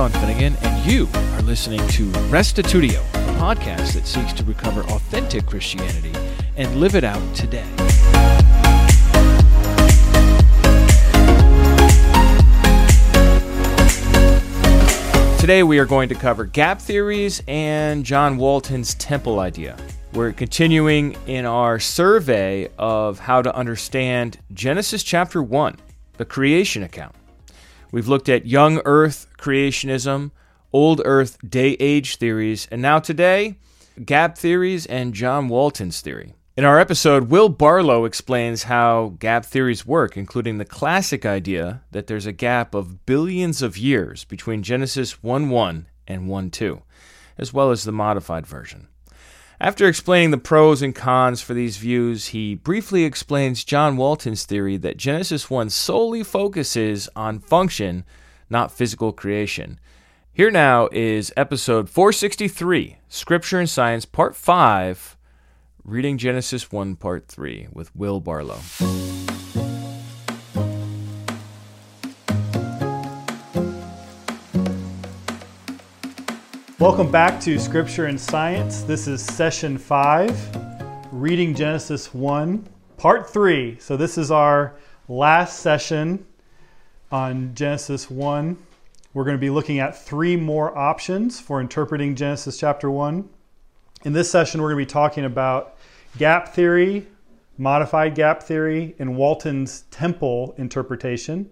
Sean 0.00 0.10
Finnegan, 0.12 0.56
and 0.62 0.90
you 0.90 1.06
are 1.12 1.42
listening 1.42 1.86
to 1.88 2.06
Restitutio, 2.30 3.00
a 3.00 3.38
podcast 3.38 3.92
that 3.92 4.06
seeks 4.06 4.32
to 4.32 4.42
recover 4.44 4.80
authentic 4.84 5.44
Christianity 5.44 6.14
and 6.56 6.74
live 6.76 6.94
it 6.94 7.04
out 7.04 7.20
today. 7.34 7.68
Today 15.38 15.62
we 15.62 15.78
are 15.78 15.84
going 15.84 16.08
to 16.08 16.14
cover 16.14 16.46
gap 16.46 16.80
theories 16.80 17.42
and 17.46 18.02
John 18.02 18.38
Walton's 18.38 18.94
temple 18.94 19.38
idea. 19.38 19.76
We're 20.14 20.32
continuing 20.32 21.14
in 21.26 21.44
our 21.44 21.78
survey 21.78 22.70
of 22.78 23.18
how 23.18 23.42
to 23.42 23.54
understand 23.54 24.38
Genesis 24.54 25.02
chapter 25.02 25.42
1, 25.42 25.76
the 26.16 26.24
creation 26.24 26.84
account. 26.84 27.14
We've 27.92 28.08
looked 28.08 28.28
at 28.28 28.46
young 28.46 28.80
earth 28.84 29.26
creationism, 29.38 30.30
old 30.72 31.02
earth 31.04 31.38
day 31.48 31.76
age 31.80 32.16
theories, 32.16 32.68
and 32.70 32.80
now 32.80 33.00
today, 33.00 33.56
gap 34.04 34.38
theories 34.38 34.86
and 34.86 35.12
John 35.12 35.48
Walton's 35.48 36.00
theory. 36.00 36.34
In 36.56 36.64
our 36.64 36.78
episode, 36.78 37.30
Will 37.30 37.48
Barlow 37.48 38.04
explains 38.04 38.64
how 38.64 39.14
gap 39.18 39.44
theories 39.44 39.86
work, 39.86 40.16
including 40.16 40.58
the 40.58 40.64
classic 40.64 41.24
idea 41.24 41.82
that 41.90 42.06
there's 42.06 42.26
a 42.26 42.32
gap 42.32 42.74
of 42.74 43.06
billions 43.06 43.62
of 43.62 43.78
years 43.78 44.24
between 44.24 44.62
Genesis 44.62 45.22
1 45.22 45.48
1 45.48 45.86
and 46.06 46.28
1 46.28 46.50
2, 46.50 46.82
as 47.38 47.52
well 47.52 47.70
as 47.70 47.84
the 47.84 47.92
modified 47.92 48.46
version. 48.46 48.88
After 49.62 49.86
explaining 49.86 50.30
the 50.30 50.38
pros 50.38 50.80
and 50.80 50.94
cons 50.94 51.42
for 51.42 51.52
these 51.52 51.76
views, 51.76 52.28
he 52.28 52.54
briefly 52.54 53.04
explains 53.04 53.62
John 53.62 53.98
Walton's 53.98 54.46
theory 54.46 54.78
that 54.78 54.96
Genesis 54.96 55.50
1 55.50 55.68
solely 55.68 56.22
focuses 56.22 57.10
on 57.14 57.40
function, 57.40 58.04
not 58.48 58.72
physical 58.72 59.12
creation. 59.12 59.78
Here 60.32 60.50
now 60.50 60.88
is 60.92 61.30
episode 61.36 61.90
463 61.90 63.00
Scripture 63.08 63.58
and 63.58 63.68
Science, 63.68 64.06
Part 64.06 64.34
5 64.34 65.18
Reading 65.84 66.16
Genesis 66.16 66.72
1, 66.72 66.96
Part 66.96 67.28
3 67.28 67.68
with 67.70 67.94
Will 67.94 68.20
Barlow. 68.20 68.60
Welcome 76.80 77.10
back 77.10 77.38
to 77.42 77.58
Scripture 77.58 78.06
and 78.06 78.18
Science. 78.18 78.80
This 78.80 79.06
is 79.06 79.22
session 79.22 79.76
5, 79.76 81.12
Reading 81.12 81.54
Genesis 81.54 82.14
1, 82.14 82.66
Part 82.96 83.28
3. 83.28 83.78
So, 83.78 83.98
this 83.98 84.16
is 84.16 84.30
our 84.30 84.76
last 85.06 85.60
session 85.60 86.24
on 87.12 87.54
Genesis 87.54 88.10
1. 88.10 88.56
We're 89.12 89.24
going 89.24 89.36
to 89.36 89.40
be 89.40 89.50
looking 89.50 89.78
at 89.78 90.02
three 90.02 90.36
more 90.36 90.76
options 90.76 91.38
for 91.38 91.60
interpreting 91.60 92.14
Genesis 92.14 92.58
chapter 92.58 92.90
1. 92.90 93.28
In 94.04 94.14
this 94.14 94.30
session, 94.30 94.62
we're 94.62 94.72
going 94.72 94.82
to 94.82 94.86
be 94.86 94.90
talking 94.90 95.26
about 95.26 95.76
gap 96.16 96.54
theory, 96.54 97.06
modified 97.58 98.14
gap 98.14 98.42
theory, 98.42 98.94
and 98.98 99.18
Walton's 99.18 99.82
temple 99.90 100.54
interpretation. 100.56 101.50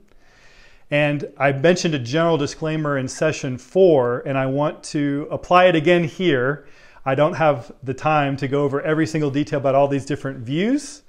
And 0.90 1.30
I 1.36 1.52
mentioned 1.52 1.94
a 1.94 1.98
general 1.98 2.38
disclaimer 2.38 2.96
in 2.96 3.08
session 3.08 3.58
four, 3.58 4.22
and 4.26 4.38
I 4.38 4.46
want 4.46 4.82
to 4.84 5.28
apply 5.30 5.66
it 5.66 5.76
again 5.76 6.04
here. 6.04 6.66
I 7.04 7.14
don't 7.14 7.34
have 7.34 7.72
the 7.82 7.94
time 7.94 8.36
to 8.38 8.48
go 8.48 8.64
over 8.64 8.80
every 8.80 9.06
single 9.06 9.30
detail 9.30 9.58
about 9.58 9.74
all 9.74 9.88
these 9.88 10.06
different 10.06 10.38
views, 10.38 11.02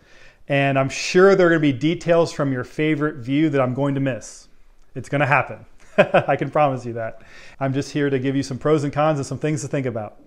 and 0.48 0.78
I'm 0.78 0.90
sure 0.90 1.36
there 1.36 1.48
are 1.48 1.50
going 1.50 1.62
to 1.62 1.74
be 1.74 1.78
details 1.78 2.32
from 2.32 2.52
your 2.52 2.64
favorite 2.64 3.18
view 3.18 3.50
that 3.50 3.62
I'm 3.62 3.74
going 3.74 3.96
to 3.96 4.02
miss. 4.02 4.48
It's 4.96 5.08
going 5.08 5.22
to 5.22 5.28
happen. 5.28 5.66
I 5.98 6.36
can 6.36 6.50
promise 6.50 6.86
you 6.86 6.94
that. 6.94 7.22
I'm 7.60 7.74
just 7.74 7.92
here 7.92 8.10
to 8.10 8.20
give 8.20 8.36
you 8.36 8.44
some 8.44 8.58
pros 8.58 8.84
and 8.84 8.92
cons 8.92 9.20
and 9.20 9.26
some 9.26 9.38
things 9.38 9.62
to 9.62 9.68
think 9.68 9.86
about. 9.86 10.20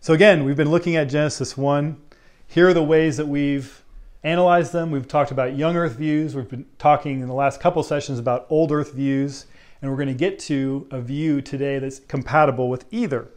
So, 0.00 0.14
again, 0.14 0.44
we've 0.44 0.56
been 0.56 0.70
looking 0.70 0.96
at 0.96 1.04
Genesis 1.04 1.56
1. 1.56 2.00
Here 2.46 2.68
are 2.68 2.74
the 2.74 2.82
ways 2.82 3.16
that 3.18 3.28
we've 3.28 3.81
analyzed 4.24 4.72
them. 4.72 4.90
We've 4.90 5.08
talked 5.08 5.30
about 5.30 5.56
young 5.56 5.76
Earth 5.76 5.96
views. 5.96 6.34
We've 6.34 6.48
been 6.48 6.66
talking 6.78 7.20
in 7.20 7.26
the 7.26 7.34
last 7.34 7.60
couple 7.60 7.82
sessions 7.82 8.18
about 8.18 8.46
old 8.50 8.72
Earth 8.72 8.92
views. 8.92 9.46
And 9.80 9.90
we're 9.90 9.96
going 9.96 10.08
to 10.08 10.14
get 10.14 10.38
to 10.40 10.86
a 10.90 11.00
view 11.00 11.40
today 11.40 11.78
that's 11.78 11.98
compatible 11.98 12.68
with 12.68 12.84
either. 12.90 13.28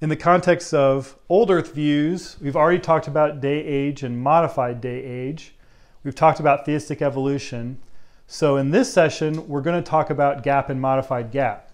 In 0.00 0.08
the 0.08 0.16
context 0.16 0.72
of 0.72 1.16
old 1.28 1.50
Earth 1.50 1.74
views, 1.74 2.36
we've 2.40 2.54
already 2.54 2.78
talked 2.78 3.08
about 3.08 3.40
day 3.40 3.64
age 3.64 4.04
and 4.04 4.22
modified 4.22 4.80
day 4.80 5.02
age. 5.02 5.56
We've 6.04 6.14
talked 6.14 6.38
about 6.38 6.64
theistic 6.64 7.02
evolution. 7.02 7.78
So, 8.28 8.56
in 8.56 8.70
this 8.70 8.92
session, 8.92 9.48
we're 9.48 9.62
going 9.62 9.82
to 9.82 9.90
talk 9.90 10.10
about 10.10 10.44
gap 10.44 10.70
and 10.70 10.80
modified 10.80 11.32
gap. 11.32 11.72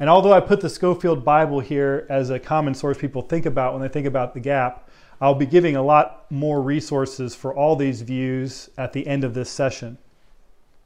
And 0.00 0.10
although 0.10 0.32
I 0.32 0.40
put 0.40 0.60
the 0.60 0.68
Scofield 0.68 1.24
Bible 1.24 1.60
here 1.60 2.06
as 2.10 2.30
a 2.30 2.40
common 2.40 2.74
source 2.74 2.98
people 2.98 3.22
think 3.22 3.46
about 3.46 3.72
when 3.72 3.82
they 3.82 3.88
think 3.88 4.06
about 4.08 4.34
the 4.34 4.40
gap, 4.40 4.88
I'll 5.22 5.36
be 5.36 5.46
giving 5.46 5.76
a 5.76 5.82
lot 5.82 6.26
more 6.32 6.60
resources 6.60 7.36
for 7.36 7.54
all 7.54 7.76
these 7.76 8.02
views 8.02 8.68
at 8.76 8.92
the 8.92 9.06
end 9.06 9.22
of 9.22 9.34
this 9.34 9.48
session. 9.48 9.98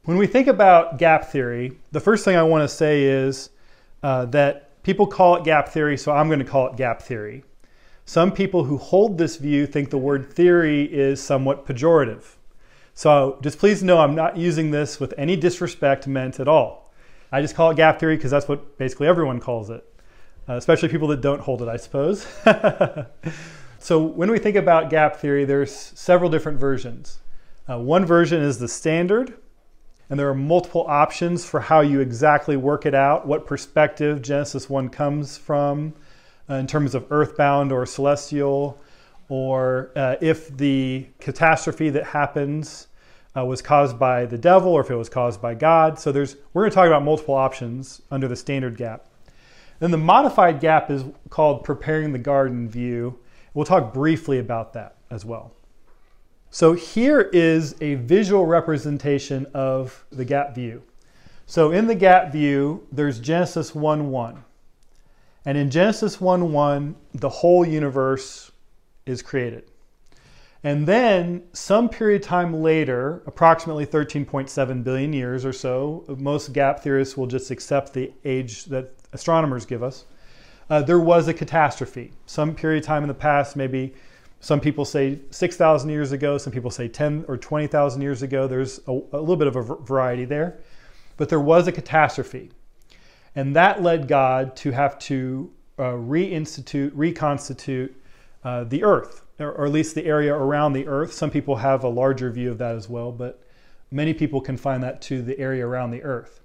When 0.03 0.15
we 0.15 0.27
think 0.27 0.45
about 0.45 0.99
gap 0.99 1.25
theory, 1.25 1.79
the 1.91 1.99
first 1.99 2.23
thing 2.23 2.35
I 2.35 2.43
want 2.43 2.61
to 2.61 2.73
say 2.73 3.03
is 3.03 3.49
uh, 4.03 4.25
that 4.25 4.83
people 4.83 5.07
call 5.07 5.37
it 5.37 5.43
gap 5.43 5.69
theory, 5.69 5.97
so 5.97 6.11
I'm 6.11 6.27
going 6.27 6.37
to 6.37 6.45
call 6.45 6.67
it 6.67 6.77
gap 6.77 7.01
theory. 7.01 7.45
Some 8.05 8.31
people 8.31 8.65
who 8.65 8.77
hold 8.77 9.17
this 9.17 9.37
view 9.37 9.65
think 9.65 9.89
the 9.89 9.97
word 9.97 10.31
theory 10.31 10.83
is 10.83 11.19
somewhat 11.19 11.65
pejorative. 11.65 12.35
So 12.93 13.39
just 13.41 13.57
please 13.57 13.81
know 13.81 13.97
I'm 13.97 14.13
not 14.13 14.37
using 14.37 14.69
this 14.69 14.99
with 14.99 15.15
any 15.17 15.35
disrespect 15.35 16.05
meant 16.05 16.39
at 16.39 16.47
all. 16.47 16.93
I 17.31 17.41
just 17.41 17.55
call 17.55 17.71
it 17.71 17.77
gap 17.77 17.99
theory 17.99 18.17
because 18.17 18.29
that's 18.29 18.47
what 18.47 18.77
basically 18.77 19.07
everyone 19.07 19.39
calls 19.39 19.71
it, 19.71 19.83
uh, 20.47 20.57
especially 20.57 20.89
people 20.89 21.07
that 21.07 21.21
don't 21.21 21.41
hold 21.41 21.63
it, 21.63 21.67
I 21.67 21.77
suppose. 21.77 22.27
so 23.79 24.01
when 24.01 24.31
we 24.31 24.39
think 24.39 24.55
about 24.55 24.89
gap 24.89 25.17
theory, 25.17 25.45
there's 25.45 25.73
several 25.73 26.29
different 26.29 26.59
versions. 26.59 27.19
Uh, 27.69 27.79
one 27.79 28.05
version 28.05 28.41
is 28.41 28.59
the 28.59 28.67
standard, 28.67 29.33
and 30.09 30.19
there 30.19 30.29
are 30.29 30.35
multiple 30.35 30.85
options 30.87 31.45
for 31.45 31.59
how 31.59 31.81
you 31.81 31.99
exactly 31.99 32.55
work 32.55 32.85
it 32.85 32.95
out, 32.95 33.27
what 33.27 33.45
perspective 33.45 34.21
Genesis 34.21 34.69
1 34.69 34.89
comes 34.89 35.37
from 35.37 35.93
uh, 36.49 36.55
in 36.55 36.67
terms 36.67 36.95
of 36.95 37.05
earthbound 37.11 37.71
or 37.71 37.85
celestial, 37.85 38.79
or 39.29 39.91
uh, 39.95 40.15
if 40.21 40.55
the 40.55 41.05
catastrophe 41.19 41.89
that 41.89 42.05
happens 42.05 42.87
uh, 43.37 43.45
was 43.45 43.61
caused 43.61 43.99
by 43.99 44.25
the 44.25 44.37
devil 44.37 44.71
or 44.71 44.81
if 44.81 44.89
it 44.89 44.95
was 44.95 45.09
caused 45.09 45.41
by 45.41 45.53
God. 45.53 45.99
So 45.99 46.11
there's 46.11 46.37
we're 46.53 46.63
going 46.63 46.71
to 46.71 46.75
talk 46.75 46.87
about 46.87 47.03
multiple 47.03 47.35
options 47.35 48.01
under 48.09 48.27
the 48.27 48.35
standard 48.35 48.77
gap. 48.77 49.05
Then 49.79 49.91
the 49.91 49.97
modified 49.97 50.59
gap 50.59 50.89
is 50.89 51.03
called 51.29 51.63
preparing 51.63 52.13
the 52.13 52.19
garden 52.19 52.67
view. 52.67 53.19
We'll 53.57 53.65
talk 53.65 53.91
briefly 53.91 54.37
about 54.37 54.73
that 54.73 54.97
as 55.09 55.25
well. 55.25 55.51
So 56.51 56.73
here 56.73 57.21
is 57.21 57.73
a 57.81 57.95
visual 57.95 58.45
representation 58.45 59.47
of 59.55 60.05
the 60.11 60.25
gap 60.25 60.53
view. 60.53 60.83
So 61.47 61.71
in 61.71 61.87
the 61.87 61.95
gap 61.95 62.31
view, 62.31 62.85
there's 62.91 63.17
Genesis 63.19 63.73
1 63.73 64.11
1. 64.11 64.43
And 65.45 65.57
in 65.57 65.71
Genesis 65.71 66.21
1 66.21 66.53
1, 66.53 66.95
the 67.15 67.29
whole 67.29 67.65
universe 67.65 68.51
is 69.07 69.23
created. 69.23 69.63
And 70.63 70.85
then, 70.85 71.41
some 71.53 71.89
period 71.89 72.21
of 72.21 72.27
time 72.27 72.61
later, 72.61 73.23
approximately 73.25 73.87
13.7 73.87 74.83
billion 74.83 75.13
years 75.13 75.43
or 75.43 75.53
so, 75.53 76.05
most 76.19 76.53
gap 76.53 76.81
theorists 76.81 77.17
will 77.17 77.25
just 77.25 77.49
accept 77.49 77.93
the 77.93 78.13
age 78.23 78.65
that 78.65 78.93
astronomers 79.13 79.65
give 79.65 79.81
us. 79.81 80.05
Uh, 80.69 80.81
there 80.81 80.99
was 80.99 81.27
a 81.27 81.33
catastrophe. 81.33 82.11
Some 82.25 82.53
period 82.55 82.83
of 82.83 82.85
time 82.85 83.03
in 83.03 83.07
the 83.07 83.13
past, 83.13 83.55
maybe 83.55 83.93
some 84.39 84.59
people 84.59 84.85
say 84.85 85.19
6,000 85.31 85.89
years 85.89 86.11
ago, 86.11 86.37
some 86.37 86.53
people 86.53 86.69
say 86.69 86.87
10 86.87 87.25
or 87.27 87.37
20,000 87.37 88.01
years 88.01 88.21
ago. 88.21 88.47
There's 88.47 88.79
a, 88.87 88.91
a 88.91 89.19
little 89.19 89.37
bit 89.37 89.47
of 89.47 89.55
a 89.55 89.61
variety 89.61 90.25
there. 90.25 90.59
But 91.15 91.29
there 91.29 91.39
was 91.39 91.67
a 91.67 91.71
catastrophe. 91.71 92.51
And 93.35 93.55
that 93.55 93.81
led 93.81 94.07
God 94.07 94.55
to 94.57 94.71
have 94.71 94.99
to 94.99 95.51
uh, 95.79 95.83
reinstitute, 95.93 96.91
reconstitute 96.93 97.95
uh, 98.43 98.63
the 98.65 98.83
earth 98.83 99.27
or 99.39 99.65
at 99.65 99.71
least 99.71 99.95
the 99.95 100.05
area 100.05 100.33
around 100.33 100.73
the 100.73 100.87
Earth. 100.87 101.13
Some 101.13 101.29
people 101.29 101.57
have 101.57 101.83
a 101.83 101.89
larger 101.89 102.31
view 102.31 102.51
of 102.51 102.57
that 102.57 102.75
as 102.75 102.89
well, 102.89 103.11
but 103.11 103.41
many 103.91 104.13
people 104.13 104.41
confine 104.41 104.81
that 104.81 105.01
to 105.03 105.21
the 105.21 105.37
area 105.39 105.65
around 105.65 105.91
the 105.91 106.03
Earth. 106.03 106.41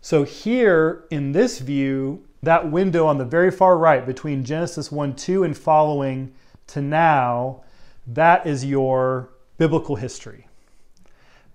So 0.00 0.22
here 0.22 1.04
in 1.10 1.32
this 1.32 1.58
view, 1.58 2.24
that 2.42 2.70
window 2.70 3.06
on 3.06 3.18
the 3.18 3.24
very 3.24 3.50
far 3.50 3.76
right 3.76 4.04
between 4.06 4.44
Genesis 4.44 4.92
1 4.92 5.16
2 5.16 5.44
and 5.44 5.56
following 5.56 6.32
to 6.68 6.80
now, 6.80 7.62
that 8.06 8.46
is 8.46 8.64
your 8.64 9.30
biblical 9.56 9.96
history. 9.96 10.46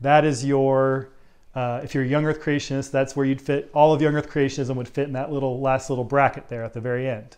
That 0.02 0.26
is 0.26 0.44
your, 0.44 1.10
uh, 1.56 1.82
if 1.84 1.94
you're 1.94 2.04
a 2.04 2.08
young 2.08 2.26
earth 2.26 2.42
creationist, 2.42 2.92
that's 2.92 3.16
where 3.16 3.26
you'd 3.26 3.42
fit, 3.42 3.70
all 3.74 3.94
of 3.94 4.02
young 4.02 4.16
earth 4.16 4.30
creationism 4.30 4.76
would 4.76 4.90
fit 4.90 5.08
in 5.08 5.14
that 5.14 5.32
little 5.32 5.62
last 5.62 5.90
little 5.90 6.04
bracket 6.04 6.50
there 6.50 6.64
at 6.64 6.74
the 6.74 6.82
very 6.82 7.08
end. 7.08 7.38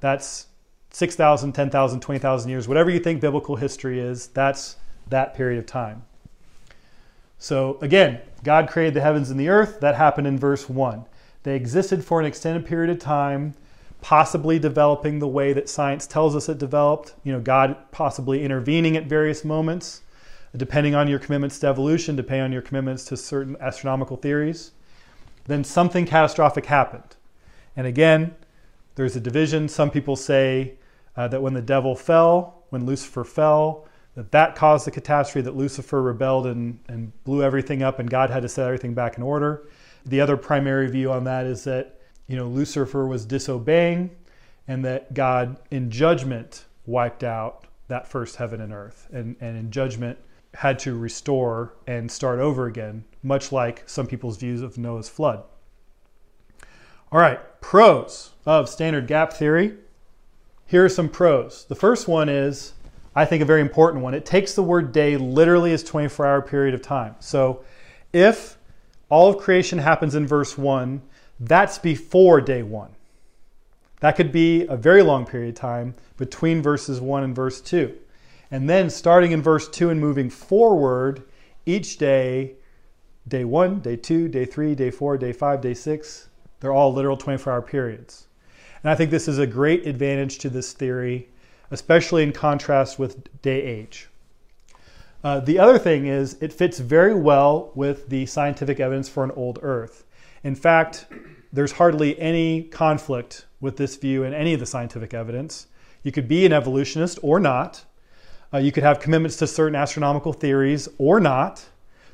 That's 0.00 0.46
6,000, 0.90 1.52
10,000, 1.52 2.00
20,000 2.00 2.50
years, 2.50 2.68
whatever 2.68 2.90
you 2.90 3.00
think 3.00 3.20
biblical 3.20 3.56
history 3.56 3.98
is, 3.98 4.28
that's 4.28 4.76
that 5.08 5.34
period 5.34 5.58
of 5.58 5.66
time. 5.66 6.04
So 7.38 7.78
again, 7.82 8.20
God 8.44 8.68
created 8.68 8.94
the 8.94 9.00
heavens 9.00 9.30
and 9.30 9.38
the 9.38 9.48
earth. 9.48 9.80
That 9.80 9.94
happened 9.94 10.26
in 10.26 10.38
verse 10.38 10.68
1. 10.68 11.04
They 11.46 11.54
existed 11.54 12.04
for 12.04 12.18
an 12.18 12.26
extended 12.26 12.66
period 12.66 12.90
of 12.90 12.98
time, 12.98 13.54
possibly 14.00 14.58
developing 14.58 15.20
the 15.20 15.28
way 15.28 15.52
that 15.52 15.68
science 15.68 16.04
tells 16.04 16.34
us 16.34 16.48
it 16.48 16.58
developed. 16.58 17.14
You 17.22 17.32
know, 17.32 17.40
God 17.40 17.76
possibly 17.92 18.42
intervening 18.42 18.96
at 18.96 19.06
various 19.06 19.44
moments, 19.44 20.02
depending 20.56 20.96
on 20.96 21.06
your 21.06 21.20
commitments 21.20 21.60
to 21.60 21.68
evolution, 21.68 22.16
depending 22.16 22.42
on 22.42 22.52
your 22.52 22.62
commitments 22.62 23.04
to 23.04 23.16
certain 23.16 23.56
astronomical 23.60 24.16
theories. 24.16 24.72
Then 25.44 25.62
something 25.62 26.04
catastrophic 26.04 26.66
happened. 26.66 27.14
And 27.76 27.86
again, 27.86 28.34
there's 28.96 29.14
a 29.14 29.20
division. 29.20 29.68
Some 29.68 29.92
people 29.92 30.16
say 30.16 30.72
uh, 31.16 31.28
that 31.28 31.42
when 31.42 31.54
the 31.54 31.62
devil 31.62 31.94
fell, 31.94 32.64
when 32.70 32.86
Lucifer 32.86 33.22
fell, 33.22 33.86
that 34.16 34.32
that 34.32 34.56
caused 34.56 34.84
the 34.84 34.90
catastrophe, 34.90 35.42
that 35.42 35.56
Lucifer 35.56 36.02
rebelled 36.02 36.48
and, 36.48 36.80
and 36.88 37.12
blew 37.22 37.44
everything 37.44 37.84
up, 37.84 38.00
and 38.00 38.10
God 38.10 38.30
had 38.30 38.42
to 38.42 38.48
set 38.48 38.66
everything 38.66 38.94
back 38.94 39.16
in 39.16 39.22
order. 39.22 39.68
The 40.06 40.20
other 40.20 40.36
primary 40.36 40.88
view 40.88 41.12
on 41.12 41.24
that 41.24 41.46
is 41.46 41.64
that 41.64 42.00
you 42.26 42.36
know 42.36 42.46
Lucifer 42.46 43.06
was 43.06 43.26
disobeying, 43.26 44.10
and 44.68 44.84
that 44.84 45.14
God, 45.14 45.58
in 45.70 45.90
judgment, 45.90 46.64
wiped 46.86 47.24
out 47.24 47.66
that 47.88 48.08
first 48.08 48.36
heaven 48.36 48.60
and 48.60 48.72
earth, 48.72 49.08
and, 49.12 49.36
and 49.40 49.56
in 49.56 49.70
judgment 49.70 50.18
had 50.54 50.78
to 50.80 50.96
restore 50.96 51.74
and 51.86 52.10
start 52.10 52.38
over 52.38 52.66
again, 52.66 53.04
much 53.22 53.52
like 53.52 53.82
some 53.86 54.06
people's 54.06 54.38
views 54.38 54.62
of 54.62 54.78
Noah's 54.78 55.08
flood. 55.08 55.44
All 57.12 57.20
right, 57.20 57.38
pros 57.60 58.32
of 58.44 58.68
standard 58.68 59.06
gap 59.06 59.32
theory. 59.32 59.74
Here 60.64 60.84
are 60.84 60.88
some 60.88 61.08
pros. 61.08 61.64
The 61.68 61.74
first 61.76 62.08
one 62.08 62.28
is, 62.28 62.72
I 63.14 63.24
think, 63.24 63.42
a 63.42 63.46
very 63.46 63.60
important 63.60 64.02
one. 64.02 64.14
It 64.14 64.26
takes 64.26 64.54
the 64.54 64.62
word 64.62 64.92
day 64.92 65.16
literally 65.16 65.72
as 65.72 65.84
24 65.84 66.26
hour 66.26 66.42
period 66.42 66.74
of 66.74 66.82
time. 66.82 67.14
So 67.20 67.64
if 68.12 68.56
all 69.08 69.30
of 69.30 69.38
creation 69.38 69.78
happens 69.78 70.14
in 70.14 70.26
verse 70.26 70.58
1, 70.58 71.02
that's 71.40 71.78
before 71.78 72.40
day 72.40 72.62
1. 72.62 72.90
That 74.00 74.16
could 74.16 74.32
be 74.32 74.66
a 74.66 74.76
very 74.76 75.02
long 75.02 75.26
period 75.26 75.50
of 75.50 75.54
time 75.60 75.94
between 76.16 76.62
verses 76.62 77.00
1 77.00 77.24
and 77.24 77.34
verse 77.34 77.60
2. 77.60 77.96
And 78.50 78.68
then 78.68 78.90
starting 78.90 79.32
in 79.32 79.42
verse 79.42 79.68
2 79.68 79.90
and 79.90 80.00
moving 80.00 80.30
forward, 80.30 81.24
each 81.64 81.98
day, 81.98 82.54
day 83.26 83.44
1, 83.44 83.80
day 83.80 83.96
2, 83.96 84.28
day 84.28 84.44
3, 84.44 84.74
day 84.74 84.90
4, 84.90 85.18
day 85.18 85.32
5, 85.32 85.60
day 85.60 85.74
6, 85.74 86.28
they're 86.60 86.72
all 86.72 86.92
literal 86.92 87.16
24 87.16 87.52
hour 87.52 87.62
periods. 87.62 88.28
And 88.82 88.90
I 88.90 88.94
think 88.94 89.10
this 89.10 89.28
is 89.28 89.38
a 89.38 89.46
great 89.46 89.86
advantage 89.86 90.38
to 90.38 90.50
this 90.50 90.72
theory, 90.72 91.28
especially 91.70 92.22
in 92.22 92.32
contrast 92.32 92.98
with 92.98 93.42
day 93.42 93.62
age. 93.62 94.08
Uh, 95.26 95.40
the 95.40 95.58
other 95.58 95.76
thing 95.76 96.06
is, 96.06 96.36
it 96.40 96.52
fits 96.52 96.78
very 96.78 97.12
well 97.12 97.72
with 97.74 98.08
the 98.10 98.24
scientific 98.26 98.78
evidence 98.78 99.08
for 99.08 99.24
an 99.24 99.32
old 99.32 99.58
Earth. 99.60 100.04
In 100.44 100.54
fact, 100.54 101.06
there's 101.52 101.72
hardly 101.72 102.16
any 102.20 102.62
conflict 102.62 103.44
with 103.60 103.76
this 103.76 103.96
view 103.96 104.22
in 104.22 104.32
any 104.32 104.54
of 104.54 104.60
the 104.60 104.66
scientific 104.66 105.12
evidence. 105.12 105.66
You 106.04 106.12
could 106.12 106.28
be 106.28 106.46
an 106.46 106.52
evolutionist 106.52 107.18
or 107.22 107.40
not. 107.40 107.84
Uh, 108.54 108.58
you 108.58 108.70
could 108.70 108.84
have 108.84 109.00
commitments 109.00 109.36
to 109.38 109.48
certain 109.48 109.74
astronomical 109.74 110.32
theories 110.32 110.88
or 110.96 111.18
not. 111.18 111.66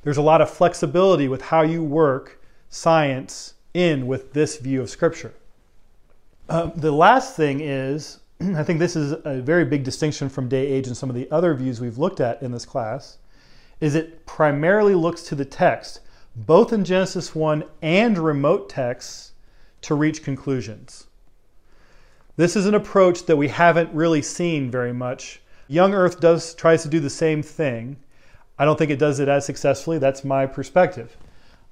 There's 0.04 0.16
a 0.16 0.22
lot 0.22 0.40
of 0.40 0.48
flexibility 0.48 1.28
with 1.28 1.42
how 1.42 1.60
you 1.60 1.84
work 1.84 2.42
science 2.70 3.52
in 3.74 4.06
with 4.06 4.32
this 4.32 4.56
view 4.56 4.80
of 4.80 4.88
Scripture. 4.88 5.34
Uh, 6.48 6.70
the 6.74 6.92
last 6.92 7.36
thing 7.36 7.60
is, 7.60 8.20
I 8.56 8.62
think 8.62 8.78
this 8.78 8.96
is 8.96 9.12
a 9.24 9.40
very 9.40 9.64
big 9.64 9.84
distinction 9.84 10.28
from 10.28 10.48
day 10.48 10.66
age 10.66 10.86
and 10.86 10.96
some 10.96 11.08
of 11.08 11.16
the 11.16 11.30
other 11.30 11.54
views 11.54 11.80
we've 11.80 11.98
looked 11.98 12.20
at 12.20 12.42
in 12.42 12.52
this 12.52 12.64
class, 12.64 13.18
is 13.80 13.94
it 13.94 14.26
primarily 14.26 14.94
looks 14.94 15.22
to 15.24 15.34
the 15.34 15.44
text, 15.44 16.00
both 16.34 16.72
in 16.72 16.84
Genesis 16.84 17.34
1 17.34 17.64
and 17.82 18.18
remote 18.18 18.68
texts, 18.68 19.32
to 19.82 19.94
reach 19.94 20.22
conclusions. 20.22 21.06
This 22.36 22.56
is 22.56 22.66
an 22.66 22.74
approach 22.74 23.26
that 23.26 23.36
we 23.36 23.48
haven't 23.48 23.92
really 23.92 24.22
seen 24.22 24.70
very 24.70 24.92
much. 24.92 25.42
Young 25.68 25.92
Earth 25.92 26.20
does 26.20 26.54
tries 26.54 26.82
to 26.82 26.88
do 26.88 27.00
the 27.00 27.10
same 27.10 27.42
thing. 27.42 27.96
I 28.58 28.64
don't 28.64 28.78
think 28.78 28.90
it 28.90 28.98
does 28.98 29.18
it 29.20 29.28
as 29.28 29.44
successfully. 29.44 29.98
That's 29.98 30.24
my 30.24 30.46
perspective. 30.46 31.16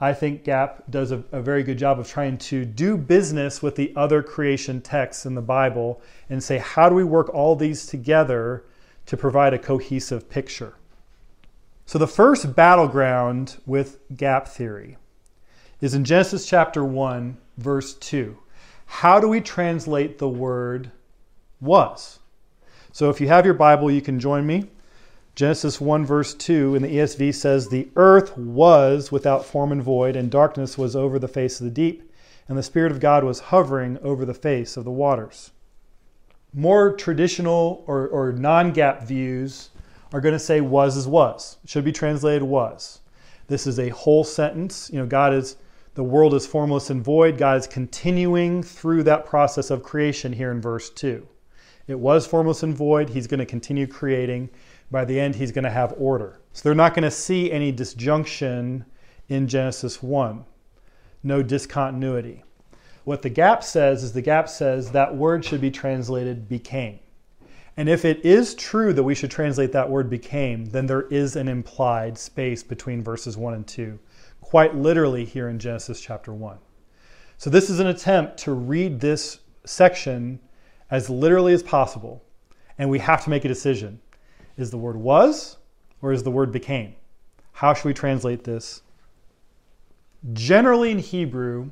I 0.00 0.14
think 0.14 0.44
Gap 0.44 0.84
does 0.88 1.12
a, 1.12 1.22
a, 1.30 1.42
very 1.42 1.62
good 1.62 1.76
job 1.76 1.98
of 1.98 2.08
trying 2.08 2.38
to 2.38 2.64
do 2.64 2.96
business 2.96 3.62
with 3.62 3.76
the 3.76 3.92
other 3.94 4.22
creation 4.22 4.80
texts 4.80 5.26
in 5.26 5.34
the 5.34 5.42
Bible 5.42 6.00
and 6.30 6.42
say, 6.42 6.56
how 6.56 6.88
do 6.88 6.94
we 6.94 7.04
work 7.04 7.28
all 7.34 7.54
these 7.54 7.84
together 7.84 8.64
to 9.04 9.16
provide 9.18 9.52
a 9.52 9.58
cohesive 9.58 10.30
picture? 10.30 10.74
So, 11.84 11.98
the 11.98 12.06
first 12.06 12.54
battleground 12.54 13.58
with 13.66 13.98
Gap 14.16 14.48
theory 14.48 14.96
is 15.82 15.92
in 15.92 16.04
Genesis 16.04 16.46
chapter 16.46 16.82
1, 16.82 17.36
verse 17.58 17.94
2. 17.94 18.38
How 18.86 19.20
do 19.20 19.28
we 19.28 19.40
translate 19.40 20.18
the 20.18 20.28
word 20.28 20.92
was? 21.60 22.20
So, 22.92 23.10
if 23.10 23.20
you 23.20 23.28
have 23.28 23.44
your 23.44 23.54
Bible, 23.54 23.90
you 23.90 24.00
can 24.00 24.18
join 24.18 24.46
me. 24.46 24.70
Genesis 25.34 25.80
1, 25.80 26.04
verse 26.04 26.34
2 26.34 26.74
in 26.74 26.82
the 26.82 26.96
ESV 26.96 27.34
says, 27.34 27.68
The 27.68 27.88
earth 27.96 28.36
was 28.36 29.12
without 29.12 29.44
form 29.44 29.72
and 29.72 29.82
void, 29.82 30.16
and 30.16 30.30
darkness 30.30 30.76
was 30.76 30.96
over 30.96 31.18
the 31.18 31.28
face 31.28 31.60
of 31.60 31.64
the 31.64 31.70
deep, 31.70 32.12
and 32.48 32.58
the 32.58 32.62
Spirit 32.62 32.92
of 32.92 33.00
God 33.00 33.24
was 33.24 33.40
hovering 33.40 33.98
over 34.02 34.24
the 34.24 34.34
face 34.34 34.76
of 34.76 34.84
the 34.84 34.90
waters. 34.90 35.52
More 36.52 36.92
traditional 36.94 37.84
or, 37.86 38.08
or 38.08 38.32
non 38.32 38.72
gap 38.72 39.04
views 39.04 39.70
are 40.12 40.20
going 40.20 40.32
to 40.32 40.38
say 40.38 40.60
was 40.60 40.96
is 40.96 41.06
was. 41.06 41.58
It 41.62 41.70
should 41.70 41.84
be 41.84 41.92
translated 41.92 42.42
was. 42.42 43.00
This 43.46 43.66
is 43.66 43.78
a 43.78 43.90
whole 43.90 44.24
sentence. 44.24 44.90
You 44.92 44.98
know, 44.98 45.06
God 45.06 45.32
is, 45.32 45.56
the 45.94 46.02
world 46.04 46.34
is 46.34 46.46
formless 46.46 46.90
and 46.90 47.04
void. 47.04 47.38
God 47.38 47.56
is 47.56 47.66
continuing 47.68 48.62
through 48.62 49.04
that 49.04 49.26
process 49.26 49.70
of 49.70 49.84
creation 49.84 50.32
here 50.32 50.50
in 50.50 50.60
verse 50.60 50.90
2. 50.90 51.26
It 51.86 51.98
was 51.98 52.26
formless 52.26 52.62
and 52.62 52.76
void. 52.76 53.10
He's 53.10 53.26
going 53.26 53.40
to 53.40 53.46
continue 53.46 53.86
creating 53.86 54.50
by 54.90 55.04
the 55.04 55.18
end, 55.18 55.36
he's 55.36 55.52
going 55.52 55.64
to 55.64 55.70
have 55.70 55.94
order. 55.98 56.40
So 56.52 56.62
they're 56.64 56.74
not 56.74 56.94
going 56.94 57.04
to 57.04 57.10
see 57.10 57.50
any 57.50 57.70
disjunction 57.72 58.84
in 59.28 59.46
Genesis 59.46 60.02
1, 60.02 60.44
no 61.22 61.42
discontinuity. 61.42 62.42
What 63.04 63.22
the 63.22 63.30
gap 63.30 63.62
says 63.62 64.02
is 64.02 64.12
the 64.12 64.22
gap 64.22 64.48
says 64.48 64.90
that 64.90 65.16
word 65.16 65.44
should 65.44 65.60
be 65.60 65.70
translated 65.70 66.48
became. 66.48 66.98
And 67.76 67.88
if 67.88 68.04
it 68.04 68.24
is 68.24 68.54
true 68.54 68.92
that 68.92 69.02
we 69.02 69.14
should 69.14 69.30
translate 69.30 69.72
that 69.72 69.88
word 69.88 70.10
became, 70.10 70.66
then 70.66 70.86
there 70.86 71.02
is 71.02 71.36
an 71.36 71.48
implied 71.48 72.18
space 72.18 72.62
between 72.62 73.02
verses 73.02 73.36
1 73.36 73.54
and 73.54 73.66
2, 73.66 73.98
quite 74.40 74.74
literally 74.74 75.24
here 75.24 75.48
in 75.48 75.58
Genesis 75.58 76.00
chapter 76.00 76.34
1. 76.34 76.58
So 77.38 77.48
this 77.48 77.70
is 77.70 77.80
an 77.80 77.86
attempt 77.86 78.36
to 78.38 78.52
read 78.52 79.00
this 79.00 79.38
section 79.64 80.40
as 80.90 81.08
literally 81.08 81.54
as 81.54 81.62
possible, 81.62 82.22
and 82.76 82.90
we 82.90 82.98
have 82.98 83.24
to 83.24 83.30
make 83.30 83.44
a 83.44 83.48
decision. 83.48 84.00
Is 84.60 84.70
the 84.70 84.76
word 84.76 84.96
was 84.96 85.56
or 86.02 86.12
is 86.12 86.22
the 86.22 86.30
word 86.30 86.52
became? 86.52 86.94
How 87.52 87.72
should 87.72 87.86
we 87.86 87.94
translate 87.94 88.44
this? 88.44 88.82
Generally 90.34 90.90
in 90.90 90.98
Hebrew, 90.98 91.70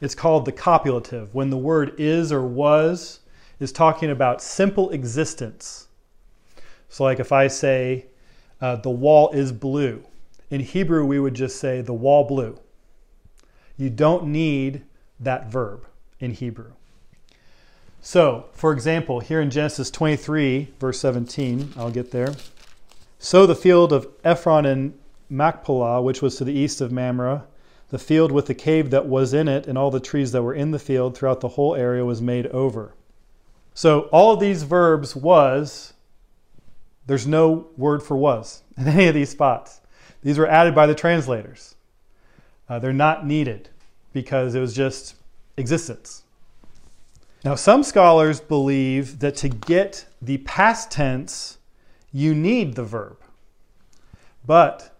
it's 0.00 0.14
called 0.14 0.46
the 0.46 0.52
copulative, 0.52 1.34
when 1.34 1.50
the 1.50 1.58
word 1.58 1.94
is 1.98 2.32
or 2.32 2.40
was 2.40 3.20
is 3.60 3.72
talking 3.72 4.10
about 4.10 4.40
simple 4.40 4.88
existence. 4.88 5.88
So, 6.88 7.04
like 7.04 7.20
if 7.20 7.30
I 7.30 7.46
say, 7.46 8.06
uh, 8.58 8.76
the 8.76 8.88
wall 8.88 9.30
is 9.32 9.52
blue, 9.52 10.02
in 10.50 10.60
Hebrew 10.60 11.04
we 11.04 11.20
would 11.20 11.34
just 11.34 11.56
say, 11.56 11.82
the 11.82 11.92
wall 11.92 12.24
blue. 12.24 12.58
You 13.76 13.90
don't 13.90 14.28
need 14.28 14.82
that 15.20 15.50
verb 15.52 15.86
in 16.20 16.30
Hebrew. 16.30 16.72
So, 18.06 18.44
for 18.52 18.74
example, 18.74 19.20
here 19.20 19.40
in 19.40 19.48
Genesis 19.48 19.90
23, 19.90 20.74
verse 20.78 21.00
17, 21.00 21.72
I'll 21.74 21.90
get 21.90 22.10
there. 22.10 22.34
So 23.18 23.46
the 23.46 23.54
field 23.54 23.94
of 23.94 24.06
Ephron 24.22 24.66
and 24.66 24.98
Machpelah, 25.30 26.02
which 26.02 26.20
was 26.20 26.36
to 26.36 26.44
the 26.44 26.52
east 26.52 26.82
of 26.82 26.92
Mamre, 26.92 27.44
the 27.88 27.98
field 27.98 28.30
with 28.30 28.44
the 28.44 28.54
cave 28.54 28.90
that 28.90 29.06
was 29.06 29.32
in 29.32 29.48
it, 29.48 29.66
and 29.66 29.78
all 29.78 29.90
the 29.90 30.00
trees 30.00 30.32
that 30.32 30.42
were 30.42 30.52
in 30.52 30.70
the 30.70 30.78
field 30.78 31.16
throughout 31.16 31.40
the 31.40 31.48
whole 31.48 31.74
area 31.74 32.04
was 32.04 32.20
made 32.20 32.46
over. 32.48 32.94
So 33.72 34.00
all 34.12 34.34
of 34.34 34.38
these 34.38 34.64
verbs 34.64 35.16
was, 35.16 35.94
there's 37.06 37.26
no 37.26 37.68
word 37.78 38.02
for 38.02 38.18
was 38.18 38.64
in 38.76 38.86
any 38.86 39.06
of 39.06 39.14
these 39.14 39.30
spots. 39.30 39.80
These 40.22 40.36
were 40.36 40.46
added 40.46 40.74
by 40.74 40.86
the 40.86 40.94
translators. 40.94 41.74
Uh, 42.68 42.78
they're 42.78 42.92
not 42.92 43.26
needed 43.26 43.70
because 44.12 44.54
it 44.54 44.60
was 44.60 44.74
just 44.74 45.14
existence. 45.56 46.23
Now, 47.44 47.54
some 47.56 47.82
scholars 47.82 48.40
believe 48.40 49.18
that 49.18 49.36
to 49.36 49.50
get 49.50 50.06
the 50.22 50.38
past 50.38 50.90
tense, 50.90 51.58
you 52.10 52.34
need 52.34 52.74
the 52.74 52.84
verb. 52.84 53.18
But 54.46 54.96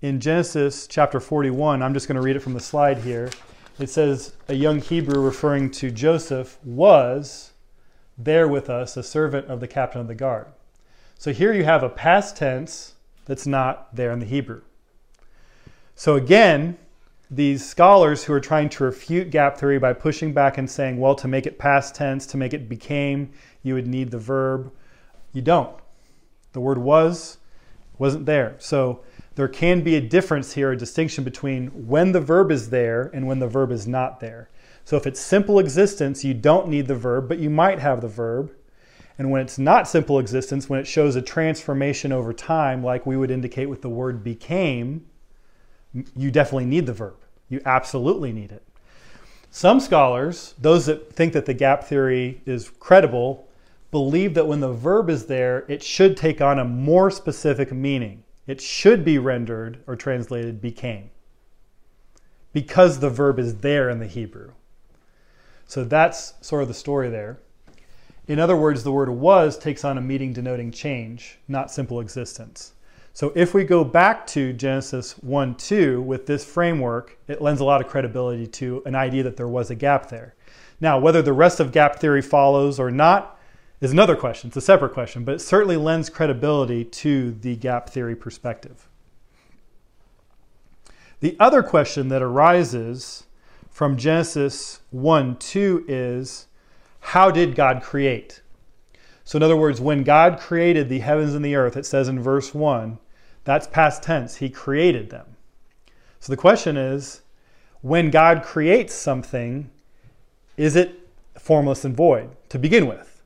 in 0.00 0.20
Genesis 0.20 0.86
chapter 0.86 1.18
41, 1.18 1.82
I'm 1.82 1.92
just 1.92 2.06
going 2.06 2.14
to 2.14 2.22
read 2.22 2.36
it 2.36 2.40
from 2.40 2.54
the 2.54 2.60
slide 2.60 2.98
here. 2.98 3.30
It 3.80 3.90
says, 3.90 4.34
A 4.48 4.54
young 4.54 4.78
Hebrew 4.80 5.20
referring 5.20 5.72
to 5.72 5.90
Joseph 5.90 6.56
was 6.62 7.50
there 8.16 8.46
with 8.46 8.70
us, 8.70 8.96
a 8.96 9.02
servant 9.02 9.48
of 9.48 9.58
the 9.58 9.66
captain 9.66 10.00
of 10.00 10.06
the 10.06 10.14
guard. 10.14 10.46
So 11.18 11.32
here 11.32 11.52
you 11.52 11.64
have 11.64 11.82
a 11.82 11.88
past 11.88 12.36
tense 12.36 12.94
that's 13.24 13.46
not 13.46 13.94
there 13.94 14.12
in 14.12 14.20
the 14.20 14.26
Hebrew. 14.26 14.62
So 15.96 16.14
again, 16.14 16.78
these 17.32 17.66
scholars 17.66 18.22
who 18.24 18.32
are 18.34 18.40
trying 18.40 18.68
to 18.68 18.84
refute 18.84 19.30
gap 19.30 19.56
theory 19.56 19.78
by 19.78 19.94
pushing 19.94 20.34
back 20.34 20.58
and 20.58 20.70
saying, 20.70 21.00
well, 21.00 21.14
to 21.14 21.26
make 21.26 21.46
it 21.46 21.58
past 21.58 21.94
tense, 21.94 22.26
to 22.26 22.36
make 22.36 22.52
it 22.52 22.68
became, 22.68 23.30
you 23.62 23.74
would 23.74 23.86
need 23.86 24.10
the 24.10 24.18
verb. 24.18 24.70
You 25.32 25.40
don't. 25.40 25.74
The 26.52 26.60
word 26.60 26.78
was 26.78 27.38
wasn't 27.98 28.26
there. 28.26 28.56
So 28.58 29.00
there 29.36 29.48
can 29.48 29.82
be 29.82 29.94
a 29.94 30.00
difference 30.00 30.52
here, 30.52 30.72
a 30.72 30.76
distinction 30.76 31.24
between 31.24 31.68
when 31.68 32.12
the 32.12 32.20
verb 32.20 32.50
is 32.50 32.68
there 32.68 33.10
and 33.14 33.26
when 33.26 33.38
the 33.38 33.48
verb 33.48 33.70
is 33.70 33.86
not 33.86 34.20
there. 34.20 34.50
So 34.84 34.96
if 34.96 35.06
it's 35.06 35.20
simple 35.20 35.58
existence, 35.58 36.24
you 36.24 36.34
don't 36.34 36.68
need 36.68 36.88
the 36.88 36.96
verb, 36.96 37.28
but 37.28 37.38
you 37.38 37.48
might 37.48 37.78
have 37.78 38.00
the 38.00 38.08
verb. 38.08 38.52
And 39.18 39.30
when 39.30 39.40
it's 39.40 39.58
not 39.58 39.88
simple 39.88 40.18
existence, 40.18 40.68
when 40.68 40.80
it 40.80 40.86
shows 40.86 41.16
a 41.16 41.22
transformation 41.22 42.12
over 42.12 42.32
time, 42.32 42.82
like 42.82 43.06
we 43.06 43.16
would 43.16 43.30
indicate 43.30 43.66
with 43.66 43.82
the 43.82 43.88
word 43.88 44.24
became, 44.24 45.06
you 46.16 46.30
definitely 46.30 46.64
need 46.64 46.86
the 46.86 46.92
verb. 46.92 47.21
You 47.52 47.60
absolutely 47.66 48.32
need 48.32 48.50
it. 48.50 48.62
Some 49.50 49.78
scholars, 49.78 50.54
those 50.58 50.86
that 50.86 51.12
think 51.12 51.34
that 51.34 51.44
the 51.44 51.52
gap 51.52 51.84
theory 51.84 52.40
is 52.46 52.70
credible, 52.80 53.46
believe 53.90 54.32
that 54.32 54.46
when 54.46 54.60
the 54.60 54.72
verb 54.72 55.10
is 55.10 55.26
there, 55.26 55.66
it 55.68 55.82
should 55.82 56.16
take 56.16 56.40
on 56.40 56.58
a 56.58 56.64
more 56.64 57.10
specific 57.10 57.70
meaning. 57.70 58.24
It 58.46 58.62
should 58.62 59.04
be 59.04 59.18
rendered 59.18 59.84
or 59.86 59.96
translated 59.96 60.62
became 60.62 61.10
because 62.54 63.00
the 63.00 63.10
verb 63.10 63.38
is 63.38 63.56
there 63.56 63.90
in 63.90 63.98
the 63.98 64.06
Hebrew. 64.06 64.52
So 65.66 65.84
that's 65.84 66.32
sort 66.40 66.62
of 66.62 66.68
the 66.68 66.74
story 66.74 67.10
there. 67.10 67.38
In 68.26 68.38
other 68.38 68.56
words, 68.56 68.82
the 68.82 68.92
word 68.92 69.10
was 69.10 69.58
takes 69.58 69.84
on 69.84 69.98
a 69.98 70.00
meaning 70.00 70.32
denoting 70.32 70.70
change, 70.70 71.38
not 71.48 71.70
simple 71.70 72.00
existence. 72.00 72.72
So 73.14 73.32
if 73.34 73.52
we 73.52 73.64
go 73.64 73.84
back 73.84 74.26
to 74.28 74.52
Genesis 74.52 75.12
1 75.18 75.56
2 75.56 76.00
with 76.00 76.26
this 76.26 76.44
framework, 76.44 77.18
it 77.28 77.42
lends 77.42 77.60
a 77.60 77.64
lot 77.64 77.80
of 77.82 77.88
credibility 77.88 78.46
to 78.46 78.82
an 78.86 78.94
idea 78.94 79.22
that 79.24 79.36
there 79.36 79.48
was 79.48 79.70
a 79.70 79.74
gap 79.74 80.08
there. 80.08 80.34
Now, 80.80 80.98
whether 80.98 81.20
the 81.20 81.32
rest 81.32 81.60
of 81.60 81.72
gap 81.72 81.96
theory 82.00 82.22
follows 82.22 82.80
or 82.80 82.90
not 82.90 83.38
is 83.82 83.92
another 83.92 84.16
question. 84.16 84.48
It's 84.48 84.56
a 84.56 84.62
separate 84.62 84.94
question, 84.94 85.24
but 85.24 85.34
it 85.34 85.40
certainly 85.40 85.76
lends 85.76 86.08
credibility 86.08 86.84
to 86.84 87.32
the 87.32 87.56
gap 87.56 87.90
theory 87.90 88.16
perspective. 88.16 88.88
The 91.20 91.36
other 91.38 91.62
question 91.62 92.08
that 92.08 92.22
arises 92.22 93.24
from 93.70 93.96
Genesis 93.96 94.80
1 94.90 95.36
2 95.36 95.84
is 95.86 96.46
how 97.00 97.30
did 97.30 97.54
God 97.54 97.82
create? 97.82 98.40
So, 99.32 99.38
in 99.38 99.42
other 99.42 99.56
words, 99.56 99.80
when 99.80 100.02
God 100.02 100.38
created 100.38 100.90
the 100.90 100.98
heavens 100.98 101.32
and 101.32 101.42
the 101.42 101.54
earth, 101.54 101.74
it 101.78 101.86
says 101.86 102.06
in 102.06 102.20
verse 102.20 102.52
1, 102.52 102.98
that's 103.44 103.66
past 103.66 104.02
tense. 104.02 104.36
He 104.36 104.50
created 104.50 105.08
them. 105.08 105.24
So 106.20 106.34
the 106.34 106.36
question 106.36 106.76
is 106.76 107.22
when 107.80 108.10
God 108.10 108.42
creates 108.42 108.92
something, 108.92 109.70
is 110.58 110.76
it 110.76 111.08
formless 111.38 111.82
and 111.82 111.96
void 111.96 112.36
to 112.50 112.58
begin 112.58 112.86
with? 112.86 113.22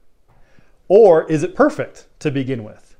Or 0.86 1.28
is 1.28 1.42
it 1.42 1.56
perfect 1.56 2.06
to 2.20 2.30
begin 2.30 2.62
with? 2.62 2.94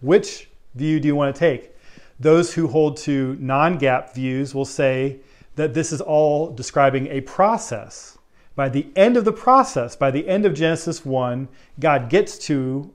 Which 0.00 0.48
view 0.74 0.98
do 0.98 1.08
you 1.08 1.14
want 1.14 1.36
to 1.36 1.38
take? 1.38 1.76
Those 2.18 2.54
who 2.54 2.68
hold 2.68 2.96
to 3.00 3.36
non 3.38 3.76
gap 3.76 4.14
views 4.14 4.54
will 4.54 4.64
say 4.64 5.18
that 5.56 5.74
this 5.74 5.92
is 5.92 6.00
all 6.00 6.50
describing 6.50 7.06
a 7.08 7.20
process. 7.20 8.16
By 8.60 8.68
the 8.68 8.88
end 8.94 9.16
of 9.16 9.24
the 9.24 9.32
process, 9.32 9.96
by 9.96 10.10
the 10.10 10.28
end 10.28 10.44
of 10.44 10.52
Genesis 10.52 11.02
1, 11.02 11.48
God 11.78 12.10
gets 12.10 12.36
to 12.40 12.92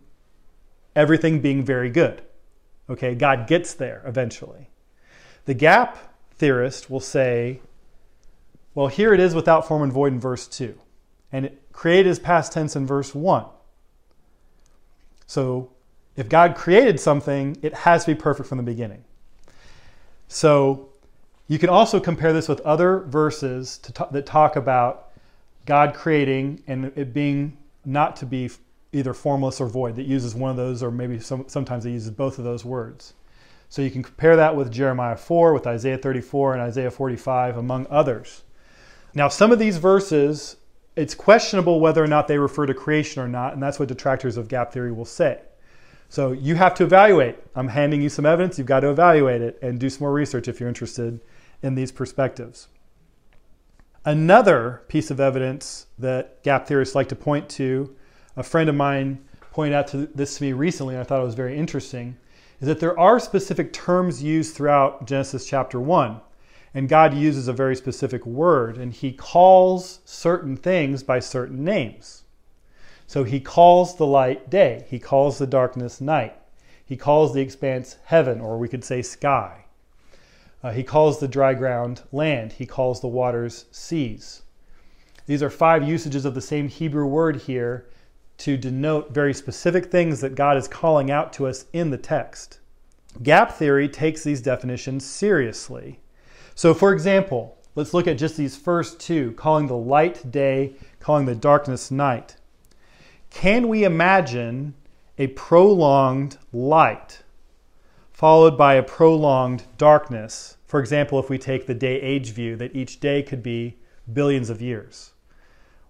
everything 0.96 1.42
being 1.42 1.64
very 1.64 1.90
good. 1.90 2.22
Okay, 2.88 3.16
God 3.16 3.48
gets 3.48 3.74
there 3.74 4.04
eventually. 4.06 4.70
The 5.46 5.56
gap 5.56 6.14
theorist 6.36 6.92
will 6.92 7.00
say, 7.00 7.62
well, 8.76 8.90
here 8.90 9.12
it 9.12 9.20
is 9.20 9.34
without 9.34 9.68
form 9.68 9.82
and 9.82 9.92
void 9.92 10.14
in 10.14 10.20
verse 10.20 10.48
2. 10.48 10.78
And 11.32 11.46
it 11.48 11.60
created 11.72 12.12
is 12.12 12.20
past 12.20 12.52
tense 12.52 12.76
in 12.76 12.86
verse 12.86 13.16
1. 13.16 13.46
So 15.26 15.72
if 16.16 16.30
God 16.30 16.54
created 16.54 17.00
something, 17.00 17.58
it 17.64 17.74
has 17.74 18.06
to 18.06 18.14
be 18.14 18.22
perfect 18.22 18.48
from 18.48 18.60
the 18.60 18.64
beginning. 18.64 19.04
So 20.28 20.90
you 21.48 21.58
can 21.58 21.70
also 21.70 22.00
compare 22.00 22.34
this 22.34 22.48
with 22.48 22.62
other 22.62 23.00
verses 23.00 23.80
that 24.12 24.28
talk 24.28 24.56
about 24.56 25.05
God 25.66 25.94
creating 25.94 26.64
and 26.68 26.92
it 26.96 27.14
being 27.14 27.58
not 27.84 28.16
to 28.18 28.26
be 28.26 28.50
either 28.94 29.14
formless 29.14 29.60
or 29.60 29.68
void 29.68 29.96
that 29.98 30.06
uses 30.06 30.34
one 30.34 30.52
of 30.52 30.58
those, 30.58 30.82
or 30.82 30.90
maybe 30.90 31.20
some, 31.20 31.44
sometimes 31.48 31.86
it 31.86 31.92
uses 31.92 32.12
both 32.12 32.38
of 32.38 32.46
those 32.46 32.64
words. 32.64 33.14
So 33.68 33.82
you 33.82 33.92
can 33.92 34.04
compare 34.04 34.36
that 34.38 34.56
with 34.56 34.72
Jeremiah 34.72 35.18
4, 35.18 35.54
with 35.54 35.68
Isaiah 35.68 35.98
34, 35.98 36.54
and 36.54 36.62
Isaiah 36.62 36.92
45, 36.92 37.58
among 37.58 37.88
others. 37.90 38.44
Now, 39.14 39.28
some 39.28 39.52
of 39.52 39.60
these 39.60 39.78
verses, 39.78 40.58
it's 40.96 41.14
questionable 41.14 41.80
whether 41.80 42.04
or 42.04 42.08
not 42.08 42.28
they 42.28 42.38
refer 42.38 42.66
to 42.66 42.74
creation 42.74 43.22
or 43.22 43.28
not, 43.28 43.54
and 43.54 43.62
that's 43.62 43.80
what 43.80 43.90
detractors 43.90 44.38
of 44.38 44.48
gap 44.48 44.72
theory 44.72 44.92
will 44.94 45.04
say. 45.04 45.42
So 46.08 46.32
you 46.32 46.56
have 46.56 46.76
to 46.76 46.84
evaluate. 46.84 47.36
I'm 47.56 47.68
handing 47.68 48.02
you 48.02 48.10
some 48.10 48.26
evidence, 48.26 48.58
you've 48.58 48.68
got 48.68 48.82
to 48.82 48.90
evaluate 48.90 49.42
it 49.42 49.60
and 49.62 49.80
do 49.80 49.90
some 49.90 50.02
more 50.02 50.14
research 50.14 50.48
if 50.48 50.60
you're 50.60 50.70
interested 50.70 51.20
in 51.62 51.76
these 51.76 51.92
perspectives. 51.92 52.68
Another 54.08 54.84
piece 54.88 55.10
of 55.10 55.20
evidence 55.20 55.88
that 55.98 56.44
gap 56.44 56.68
theorists 56.68 56.94
like 56.94 57.10
to 57.10 57.16
point 57.16 57.50
to 57.50 57.96
a 58.38 58.44
friend 58.44 58.70
of 58.70 58.76
mine 58.76 59.26
pointed 59.50 59.74
out 59.74 59.88
to 59.88 60.06
this 60.14 60.38
to 60.38 60.44
me 60.44 60.54
recently, 60.54 60.94
and 60.94 61.02
I 61.02 61.04
thought 61.04 61.22
it 61.22 61.26
was 61.26 61.34
very 61.34 61.58
interesting, 61.58 62.16
is 62.62 62.68
that 62.68 62.80
there 62.80 62.98
are 63.00 63.20
specific 63.20 63.74
terms 63.74 64.22
used 64.22 64.56
throughout 64.56 65.08
Genesis 65.08 65.48
chapter 65.48 65.80
1. 65.80 66.22
And 66.76 66.88
God 66.88 67.16
uses 67.16 67.48
a 67.48 67.54
very 67.54 67.76
specific 67.76 68.24
word, 68.28 68.78
and 68.78 68.94
He 68.94 69.12
calls 69.12 70.02
certain 70.06 70.56
things 70.56 71.02
by 71.02 71.20
certain 71.20 71.64
names. 71.64 72.26
So 73.08 73.24
He 73.24 73.40
calls 73.40 73.96
the 73.96 74.06
light 74.06 74.52
day, 74.52 74.86
He 74.88 75.00
calls 75.00 75.40
the 75.40 75.48
darkness 75.48 76.00
night, 76.00 76.36
He 76.86 76.96
calls 76.96 77.34
the 77.34 77.42
expanse 77.42 77.98
heaven, 78.04 78.40
or 78.40 78.60
we 78.60 78.68
could 78.68 78.84
say 78.84 79.02
sky. 79.02 79.65
Uh, 80.66 80.72
he 80.72 80.82
calls 80.82 81.20
the 81.20 81.28
dry 81.28 81.54
ground 81.54 82.02
land, 82.12 82.54
He 82.54 82.66
calls 82.66 83.00
the 83.00 83.08
waters 83.08 83.66
seas. 83.70 84.42
These 85.28 85.44
are 85.44 85.50
five 85.52 85.88
usages 85.88 86.26
of 86.26 86.34
the 86.34 86.42
same 86.42 86.70
Hebrew 86.70 87.06
word 87.06 87.36
here 87.36 87.86
to 88.40 88.58
denote 88.58 89.14
very 89.14 89.32
specific 89.32 89.92
things 89.92 90.22
that 90.22 90.34
God 90.34 90.58
is 90.58 90.68
calling 90.68 91.12
out 91.12 91.32
to 91.34 91.46
us 91.46 91.66
in 91.72 91.92
the 91.92 92.00
text. 92.00 92.62
Gap 93.22 93.52
theory 93.52 93.88
takes 93.88 94.24
these 94.24 94.42
definitions 94.42 95.06
seriously. 95.06 96.00
So, 96.56 96.74
for 96.74 96.92
example, 96.92 97.60
let's 97.76 97.94
look 97.94 98.08
at 98.08 98.18
just 98.18 98.36
these 98.36 98.58
first 98.58 99.00
two 99.00 99.34
calling 99.34 99.68
the 99.68 99.78
light 99.78 100.32
day, 100.32 100.74
calling 101.00 101.28
the 101.28 101.36
darkness 101.36 101.92
night. 101.92 102.38
Can 103.30 103.68
we 103.68 103.84
imagine 103.84 104.74
a 105.20 105.28
prolonged 105.28 106.40
light 106.52 107.22
followed 108.12 108.58
by 108.58 108.74
a 108.74 108.82
prolonged 108.82 109.66
darkness? 109.78 110.55
For 110.66 110.80
example, 110.80 111.20
if 111.20 111.30
we 111.30 111.38
take 111.38 111.68
the 111.68 111.74
day 111.74 112.02
age 112.02 112.32
view, 112.32 112.56
that 112.56 112.76
each 112.76 113.00
day 113.00 113.22
could 113.22 113.44
be 113.44 113.78
billions 114.12 114.50
of 114.50 114.62
years. 114.62 115.14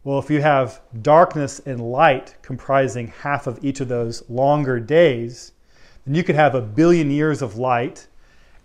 Well, 0.03 0.19
if 0.19 0.29
you 0.29 0.41
have 0.41 0.81
darkness 1.01 1.59
and 1.59 1.79
light 1.79 2.35
comprising 2.41 3.07
half 3.07 3.47
of 3.47 3.63
each 3.63 3.79
of 3.79 3.87
those 3.87 4.27
longer 4.29 4.79
days, 4.79 5.53
then 6.05 6.13
you 6.13 6.23
could 6.23 6.35
have 6.35 6.53
a 6.53 6.61
billion 6.61 7.09
years 7.09 7.41
of 7.41 7.57
light 7.57 8.07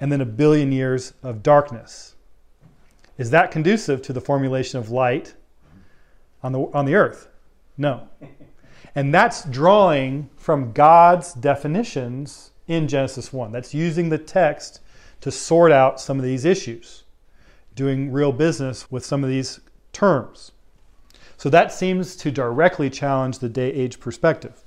and 0.01 0.13
then 0.13 0.21
a 0.21 0.27
billion 0.27 0.73
years 0.73 1.15
of 1.23 1.43
darkness. 1.43 2.15
Is 3.17 3.31
that 3.31 3.51
conducive 3.51 4.03
to 4.03 4.13
the 4.13 4.21
formulation 4.21 4.79
of 4.79 4.91
light 4.91 5.35
on 6.43 6.53
the, 6.53 6.61
on 6.75 6.85
the 6.85 6.95
earth? 6.95 7.29
No. 7.77 8.09
And 8.95 9.15
that's 9.15 9.45
drawing 9.45 10.29
from 10.37 10.73
God's 10.73 11.33
definitions 11.33 12.51
in 12.67 12.89
Genesis 12.89 13.33
1. 13.33 13.53
That's 13.53 13.73
using 13.73 14.09
the 14.09 14.19
text 14.19 14.81
to 15.21 15.31
sort 15.31 15.73
out 15.73 16.01
some 16.01 16.19
of 16.19 16.25
these 16.25 16.45
issues, 16.45 17.05
doing 17.75 18.13
real 18.13 18.33
business 18.33 18.91
with 18.91 19.05
some 19.05 19.23
of 19.23 19.31
these 19.31 19.61
terms. 19.93 20.53
So 21.37 21.49
that 21.49 21.73
seems 21.73 22.17
to 22.17 22.31
directly 22.31 22.91
challenge 22.91 23.39
the 23.39 23.49
day 23.49 23.73
age 23.73 23.99
perspective. 23.99 24.63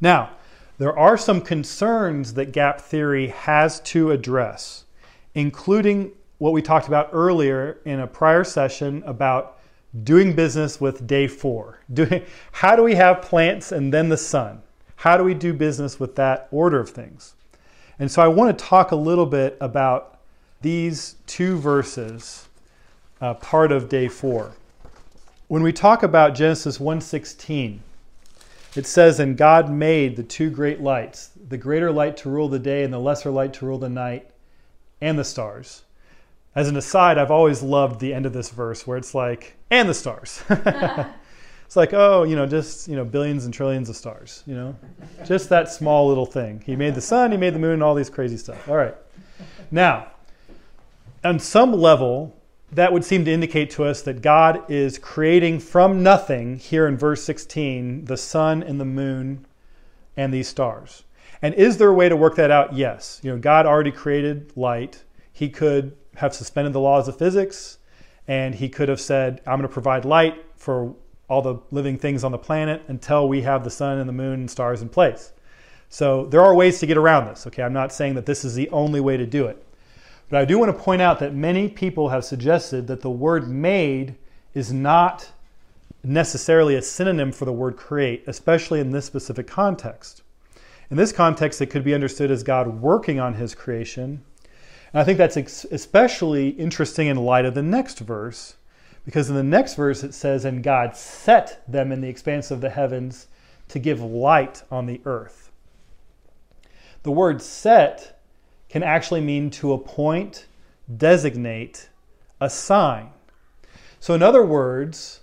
Now, 0.00 0.30
there 0.78 0.98
are 0.98 1.16
some 1.16 1.40
concerns 1.40 2.34
that 2.34 2.52
gap 2.52 2.80
theory 2.80 3.28
has 3.28 3.80
to 3.80 4.10
address, 4.10 4.84
including 5.34 6.12
what 6.38 6.52
we 6.52 6.60
talked 6.60 6.86
about 6.86 7.10
earlier 7.12 7.78
in 7.84 8.00
a 8.00 8.06
prior 8.06 8.44
session 8.44 9.02
about 9.06 9.58
doing 10.02 10.34
business 10.34 10.80
with 10.80 11.06
day 11.06 11.26
four. 11.26 11.78
Doing, 11.92 12.24
how 12.52 12.76
do 12.76 12.82
we 12.82 12.96
have 12.96 13.22
plants 13.22 13.72
and 13.72 13.94
then 13.94 14.08
the 14.08 14.16
sun? 14.16 14.60
How 14.96 15.16
do 15.16 15.24
we 15.24 15.34
do 15.34 15.54
business 15.54 15.98
with 15.98 16.16
that 16.16 16.48
order 16.50 16.80
of 16.80 16.90
things? 16.90 17.35
And 17.98 18.10
so 18.10 18.22
I 18.22 18.28
want 18.28 18.56
to 18.56 18.64
talk 18.64 18.90
a 18.90 18.96
little 18.96 19.26
bit 19.26 19.56
about 19.60 20.18
these 20.60 21.16
two 21.26 21.56
verses, 21.58 22.48
uh, 23.20 23.34
part 23.34 23.72
of 23.72 23.88
day 23.88 24.08
four. 24.08 24.52
When 25.48 25.62
we 25.62 25.72
talk 25.72 26.02
about 26.02 26.34
Genesis 26.34 26.78
1:16, 26.80 27.80
it 28.74 28.86
says, 28.86 29.20
"And 29.20 29.36
God 29.36 29.70
made 29.70 30.16
the 30.16 30.22
two 30.22 30.50
great 30.50 30.80
lights, 30.80 31.30
the 31.48 31.56
greater 31.56 31.90
light 31.90 32.16
to 32.18 32.28
rule 32.28 32.48
the 32.48 32.58
day 32.58 32.82
and 32.82 32.92
the 32.92 32.98
lesser 32.98 33.30
light 33.30 33.52
to 33.54 33.66
rule 33.66 33.78
the 33.78 33.88
night, 33.88 34.28
and 35.00 35.18
the 35.18 35.24
stars." 35.24 35.82
As 36.54 36.68
an 36.68 36.76
aside, 36.76 37.18
I've 37.18 37.30
always 37.30 37.62
loved 37.62 38.00
the 38.00 38.12
end 38.12 38.26
of 38.26 38.32
this 38.32 38.50
verse 38.50 38.86
where 38.86 38.98
it's 38.98 39.14
like, 39.14 39.56
and 39.70 39.88
the 39.88 39.94
stars. 39.94 40.42
it's 41.66 41.74
like, 41.76 41.92
oh, 41.92 42.22
you 42.22 42.36
know, 42.36 42.46
just, 42.46 42.86
you 42.86 42.94
know, 42.94 43.04
billions 43.04 43.44
and 43.44 43.52
trillions 43.52 43.88
of 43.88 43.96
stars, 43.96 44.44
you 44.46 44.54
know? 44.54 44.74
Just 45.26 45.48
that 45.48 45.68
small 45.68 46.06
little 46.08 46.24
thing. 46.24 46.62
He 46.64 46.76
made 46.76 46.94
the 46.94 47.00
sun, 47.00 47.32
he 47.32 47.36
made 47.36 47.54
the 47.54 47.58
moon, 47.58 47.74
and 47.74 47.82
all 47.82 47.94
these 47.94 48.08
crazy 48.08 48.36
stuff. 48.36 48.68
All 48.68 48.76
right. 48.76 48.94
Now, 49.72 50.12
on 51.24 51.40
some 51.40 51.72
level, 51.72 52.36
that 52.70 52.92
would 52.92 53.04
seem 53.04 53.24
to 53.24 53.32
indicate 53.32 53.70
to 53.70 53.84
us 53.84 54.00
that 54.02 54.22
God 54.22 54.70
is 54.70 54.96
creating 54.96 55.58
from 55.58 56.04
nothing 56.04 56.56
here 56.56 56.86
in 56.86 56.96
verse 56.96 57.24
16 57.24 58.04
the 58.04 58.16
sun 58.16 58.62
and 58.62 58.80
the 58.80 58.84
moon 58.84 59.44
and 60.16 60.32
these 60.32 60.48
stars. 60.48 61.02
And 61.42 61.52
is 61.54 61.78
there 61.78 61.88
a 61.88 61.94
way 61.94 62.08
to 62.08 62.16
work 62.16 62.36
that 62.36 62.52
out? 62.52 62.74
Yes. 62.74 63.20
You 63.24 63.32
know, 63.32 63.38
God 63.38 63.66
already 63.66 63.90
created 63.90 64.52
light. 64.56 65.02
He 65.32 65.48
could 65.48 65.96
have 66.14 66.32
suspended 66.32 66.72
the 66.72 66.80
laws 66.80 67.08
of 67.08 67.18
physics, 67.18 67.78
and 68.28 68.54
he 68.54 68.68
could 68.68 68.88
have 68.88 69.00
said, 69.00 69.40
I'm 69.46 69.58
going 69.58 69.68
to 69.68 69.72
provide 69.72 70.04
light 70.04 70.44
for 70.54 70.94
all 71.28 71.42
the 71.42 71.56
living 71.70 71.98
things 71.98 72.24
on 72.24 72.32
the 72.32 72.38
planet 72.38 72.82
until 72.88 73.28
we 73.28 73.42
have 73.42 73.64
the 73.64 73.70
sun 73.70 73.98
and 73.98 74.08
the 74.08 74.12
moon 74.12 74.40
and 74.40 74.50
stars 74.50 74.82
in 74.82 74.88
place. 74.88 75.32
So 75.88 76.26
there 76.26 76.42
are 76.42 76.54
ways 76.54 76.78
to 76.80 76.86
get 76.86 76.96
around 76.96 77.26
this. 77.26 77.46
Okay, 77.46 77.62
I'm 77.62 77.72
not 77.72 77.92
saying 77.92 78.14
that 78.14 78.26
this 78.26 78.44
is 78.44 78.54
the 78.54 78.68
only 78.70 79.00
way 79.00 79.16
to 79.16 79.26
do 79.26 79.46
it. 79.46 79.62
But 80.28 80.40
I 80.40 80.44
do 80.44 80.58
want 80.58 80.76
to 80.76 80.82
point 80.82 81.02
out 81.02 81.20
that 81.20 81.34
many 81.34 81.68
people 81.68 82.08
have 82.08 82.24
suggested 82.24 82.86
that 82.88 83.00
the 83.00 83.10
word 83.10 83.48
made 83.48 84.16
is 84.54 84.72
not 84.72 85.30
necessarily 86.02 86.74
a 86.74 86.82
synonym 86.82 87.32
for 87.32 87.44
the 87.44 87.52
word 87.52 87.76
create, 87.76 88.24
especially 88.26 88.80
in 88.80 88.90
this 88.90 89.04
specific 89.04 89.46
context. 89.46 90.22
In 90.90 90.96
this 90.96 91.12
context, 91.12 91.60
it 91.60 91.66
could 91.66 91.84
be 91.84 91.94
understood 91.94 92.30
as 92.30 92.42
God 92.42 92.80
working 92.80 93.20
on 93.20 93.34
his 93.34 93.54
creation 93.54 94.22
and 94.96 95.02
I 95.02 95.04
think 95.04 95.18
that's 95.18 95.36
especially 95.36 96.48
interesting 96.48 97.08
in 97.08 97.18
light 97.18 97.44
of 97.44 97.54
the 97.54 97.62
next 97.62 97.98
verse, 97.98 98.55
because 99.06 99.30
in 99.30 99.36
the 99.36 99.42
next 99.42 99.76
verse 99.76 100.02
it 100.04 100.12
says, 100.12 100.44
And 100.44 100.62
God 100.62 100.94
set 100.94 101.62
them 101.70 101.92
in 101.92 102.02
the 102.02 102.08
expanse 102.08 102.50
of 102.50 102.60
the 102.60 102.68
heavens 102.68 103.28
to 103.68 103.78
give 103.78 104.02
light 104.02 104.62
on 104.70 104.84
the 104.84 105.00
earth. 105.06 105.50
The 107.04 107.12
word 107.12 107.40
set 107.40 108.20
can 108.68 108.82
actually 108.82 109.20
mean 109.20 109.48
to 109.50 109.72
appoint, 109.72 110.46
designate, 110.94 111.88
assign. 112.40 113.10
So, 114.00 114.12
in 114.12 114.22
other 114.22 114.44
words, 114.44 115.20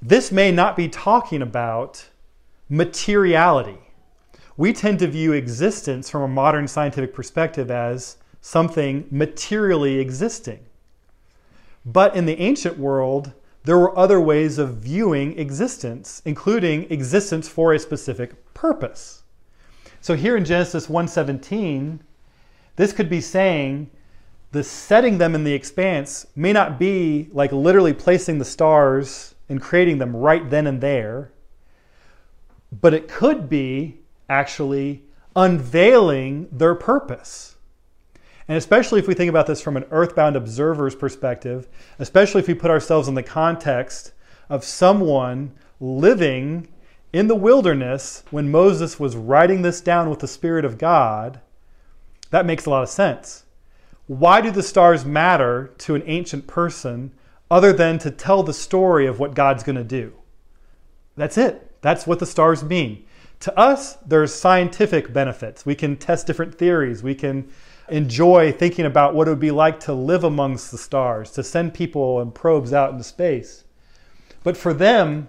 this 0.00 0.30
may 0.30 0.52
not 0.52 0.76
be 0.76 0.88
talking 0.88 1.40
about 1.40 2.10
materiality. 2.68 3.78
We 4.56 4.74
tend 4.74 4.98
to 4.98 5.06
view 5.06 5.32
existence 5.32 6.10
from 6.10 6.22
a 6.22 6.28
modern 6.28 6.68
scientific 6.68 7.14
perspective 7.14 7.70
as 7.70 8.18
something 8.42 9.06
materially 9.10 9.98
existing. 9.98 10.60
But 11.84 12.14
in 12.14 12.26
the 12.26 12.40
ancient 12.40 12.78
world, 12.78 13.32
there 13.64 13.78
were 13.78 13.96
other 13.96 14.20
ways 14.20 14.58
of 14.58 14.76
viewing 14.76 15.38
existence, 15.38 16.22
including 16.24 16.90
existence 16.90 17.48
for 17.48 17.72
a 17.72 17.78
specific 17.78 18.54
purpose. 18.54 19.22
So 20.00 20.14
here 20.14 20.36
in 20.36 20.44
Genesis 20.44 20.88
1:17, 20.88 22.00
this 22.76 22.92
could 22.92 23.08
be 23.08 23.20
saying 23.20 23.90
the 24.50 24.62
setting 24.62 25.18
them 25.18 25.34
in 25.34 25.44
the 25.44 25.54
expanse 25.54 26.26
may 26.36 26.52
not 26.52 26.78
be 26.78 27.28
like 27.32 27.52
literally 27.52 27.94
placing 27.94 28.38
the 28.38 28.44
stars 28.44 29.34
and 29.48 29.60
creating 29.60 29.98
them 29.98 30.14
right 30.14 30.50
then 30.50 30.66
and 30.66 30.80
there, 30.80 31.32
but 32.80 32.94
it 32.94 33.08
could 33.08 33.48
be 33.48 34.00
actually 34.28 35.04
unveiling 35.36 36.48
their 36.50 36.74
purpose. 36.74 37.51
And 38.52 38.58
especially 38.58 38.98
if 38.98 39.08
we 39.08 39.14
think 39.14 39.30
about 39.30 39.46
this 39.46 39.62
from 39.62 39.78
an 39.78 39.86
earthbound 39.90 40.36
observer's 40.36 40.94
perspective, 40.94 41.70
especially 41.98 42.42
if 42.42 42.48
we 42.48 42.52
put 42.52 42.70
ourselves 42.70 43.08
in 43.08 43.14
the 43.14 43.22
context 43.22 44.12
of 44.50 44.62
someone 44.62 45.52
living 45.80 46.68
in 47.14 47.28
the 47.28 47.34
wilderness 47.34 48.24
when 48.30 48.50
Moses 48.50 49.00
was 49.00 49.16
writing 49.16 49.62
this 49.62 49.80
down 49.80 50.10
with 50.10 50.18
the 50.18 50.28
Spirit 50.28 50.66
of 50.66 50.76
God, 50.76 51.40
that 52.28 52.44
makes 52.44 52.66
a 52.66 52.70
lot 52.70 52.82
of 52.82 52.90
sense. 52.90 53.44
Why 54.06 54.42
do 54.42 54.50
the 54.50 54.62
stars 54.62 55.06
matter 55.06 55.72
to 55.78 55.94
an 55.94 56.02
ancient 56.04 56.46
person 56.46 57.10
other 57.50 57.72
than 57.72 57.96
to 58.00 58.10
tell 58.10 58.42
the 58.42 58.52
story 58.52 59.06
of 59.06 59.18
what 59.18 59.34
God's 59.34 59.62
going 59.62 59.76
to 59.76 59.82
do? 59.82 60.12
That's 61.16 61.38
it. 61.38 61.80
That's 61.80 62.06
what 62.06 62.18
the 62.18 62.26
stars 62.26 62.62
mean. 62.62 63.06
To 63.40 63.58
us, 63.58 63.94
there's 64.06 64.34
scientific 64.34 65.10
benefits. 65.10 65.64
We 65.64 65.74
can 65.74 65.96
test 65.96 66.26
different 66.26 66.54
theories. 66.54 67.02
We 67.02 67.14
can 67.14 67.50
enjoy 67.92 68.50
thinking 68.50 68.86
about 68.86 69.14
what 69.14 69.28
it 69.28 69.30
would 69.30 69.38
be 69.38 69.50
like 69.50 69.78
to 69.80 69.92
live 69.92 70.24
amongst 70.24 70.70
the 70.70 70.78
stars, 70.78 71.30
to 71.32 71.44
send 71.44 71.74
people 71.74 72.20
and 72.20 72.34
probes 72.34 72.72
out 72.72 72.90
into 72.90 73.04
space. 73.04 73.64
But 74.42 74.56
for 74.56 74.72
them, 74.72 75.28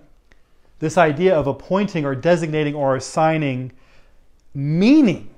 this 0.80 0.97
idea 0.97 1.36
of 1.36 1.45
appointing 1.45 2.06
or 2.06 2.15
designating 2.15 2.73
or 2.73 2.95
assigning 2.95 3.73
meaning, 4.54 5.30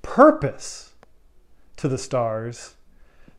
purpose 0.00 0.94
to 1.76 1.86
the 1.86 1.98
stars, 1.98 2.74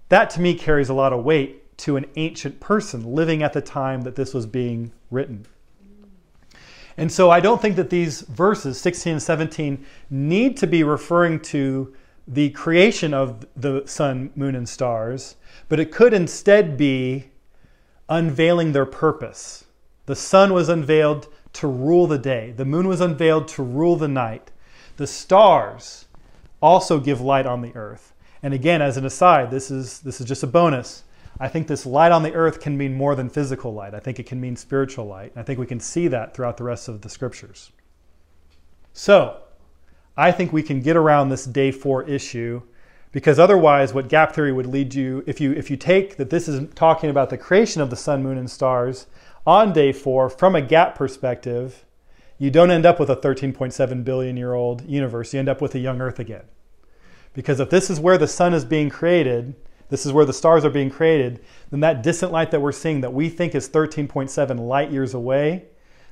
that 0.09 0.29
to 0.31 0.41
me 0.41 0.53
carries 0.53 0.89
a 0.89 0.93
lot 0.93 1.11
of 1.11 1.23
weight 1.23 1.77
to 1.77 1.97
an 1.97 2.05
ancient 2.15 2.59
person 2.59 3.15
living 3.15 3.41
at 3.41 3.53
the 3.53 3.61
time 3.61 4.01
that 4.01 4.15
this 4.15 4.35
was 4.35 4.45
being 4.45 4.91
written. 5.09 5.47
And 6.95 7.11
so 7.11 7.31
I 7.31 7.39
don't 7.39 7.61
think 7.61 7.75
that 7.75 7.89
these 7.89 8.21
verses, 8.21 8.79
16 8.79 9.13
and 9.13 9.21
17, 9.21 9.83
need 10.11 10.57
to 10.57 10.67
be 10.67 10.83
referring 10.83 11.39
to 11.41 11.93
the 12.27 12.49
creation 12.51 13.13
of 13.13 13.45
the 13.55 13.83
sun, 13.85 14.31
moon, 14.35 14.55
and 14.55 14.67
stars, 14.67 15.35
but 15.69 15.79
it 15.79 15.91
could 15.91 16.13
instead 16.13 16.77
be 16.77 17.25
unveiling 18.09 18.71
their 18.71 18.85
purpose. 18.85 19.65
The 20.05 20.15
sun 20.15 20.53
was 20.53 20.69
unveiled 20.69 21.27
to 21.53 21.67
rule 21.67 22.07
the 22.07 22.17
day, 22.17 22.51
the 22.51 22.65
moon 22.65 22.87
was 22.87 23.01
unveiled 23.01 23.47
to 23.49 23.63
rule 23.63 23.95
the 23.95 24.07
night. 24.07 24.51
The 24.97 25.07
stars 25.07 26.05
also 26.61 26.99
give 26.99 27.21
light 27.21 27.45
on 27.45 27.61
the 27.61 27.75
earth. 27.75 28.13
And 28.41 28.53
again, 28.53 28.81
as 28.81 28.97
an 28.97 29.05
aside, 29.05 29.51
this 29.51 29.71
is, 29.71 29.99
this 29.99 30.21
is 30.21 30.27
just 30.27 30.43
a 30.43 30.47
bonus. 30.47 31.03
I 31.39 31.47
think 31.49 31.67
this 31.67 31.85
light 31.85 32.11
on 32.11 32.23
the 32.23 32.33
earth 32.33 32.61
can 32.61 32.77
mean 32.77 32.93
more 32.93 33.15
than 33.15 33.29
physical 33.29 33.73
light. 33.73 33.93
I 33.93 33.99
think 33.99 34.19
it 34.19 34.25
can 34.25 34.39
mean 34.39 34.55
spiritual 34.55 35.05
light. 35.05 35.33
I 35.35 35.43
think 35.43 35.59
we 35.59 35.65
can 35.65 35.79
see 35.79 36.07
that 36.07 36.33
throughout 36.33 36.57
the 36.57 36.63
rest 36.63 36.87
of 36.87 37.01
the 37.01 37.09
scriptures. 37.09 37.71
So, 38.93 39.41
I 40.17 40.31
think 40.31 40.51
we 40.53 40.63
can 40.63 40.79
get 40.81 40.95
around 40.95 41.29
this 41.29 41.45
day 41.45 41.71
four 41.71 42.03
issue 42.03 42.61
because 43.11 43.39
otherwise 43.39 43.93
what 43.93 44.09
gap 44.09 44.33
theory 44.33 44.51
would 44.51 44.65
lead 44.65 44.93
you 44.93 45.23
if 45.25 45.39
you 45.41 45.51
if 45.53 45.69
you 45.69 45.77
take 45.77 46.17
that 46.17 46.29
this 46.29 46.47
is 46.47 46.69
talking 46.73 47.09
about 47.09 47.29
the 47.29 47.37
creation 47.37 47.81
of 47.81 47.89
the 47.89 47.95
sun 47.95 48.23
moon 48.23 48.37
and 48.37 48.49
stars 48.49 49.07
on 49.45 49.73
day 49.73 49.91
four 49.91 50.29
from 50.29 50.55
a 50.55 50.61
gap 50.61 50.95
perspective 50.95 51.85
you 52.37 52.51
don't 52.51 52.71
end 52.71 52.85
up 52.85 52.99
with 52.99 53.09
a 53.09 53.15
13.7 53.15 54.03
billion 54.03 54.35
year 54.35 54.53
old 54.53 54.85
universe. 54.85 55.33
You 55.33 55.39
end 55.39 55.47
up 55.47 55.61
with 55.61 55.73
a 55.75 55.79
young 55.79 56.01
earth 56.01 56.19
again. 56.19 56.43
Because 57.33 57.61
if 57.61 57.69
this 57.69 57.89
is 57.89 57.97
where 57.97 58.17
the 58.17 58.27
sun 58.27 58.53
is 58.53 58.65
being 58.65 58.89
created 58.89 59.55
this 59.89 60.05
is 60.05 60.11
where 60.11 60.25
the 60.25 60.33
stars 60.33 60.65
are 60.65 60.69
being 60.71 60.89
created 60.89 61.39
then 61.69 61.79
that 61.79 62.01
distant 62.01 62.31
light 62.31 62.51
that 62.51 62.61
we're 62.61 62.71
seeing 62.71 63.01
that 63.01 63.13
we 63.13 63.29
think 63.29 63.53
is 63.53 63.69
13.7 63.69 64.59
light 64.59 64.91
years 64.91 65.13
away 65.13 65.65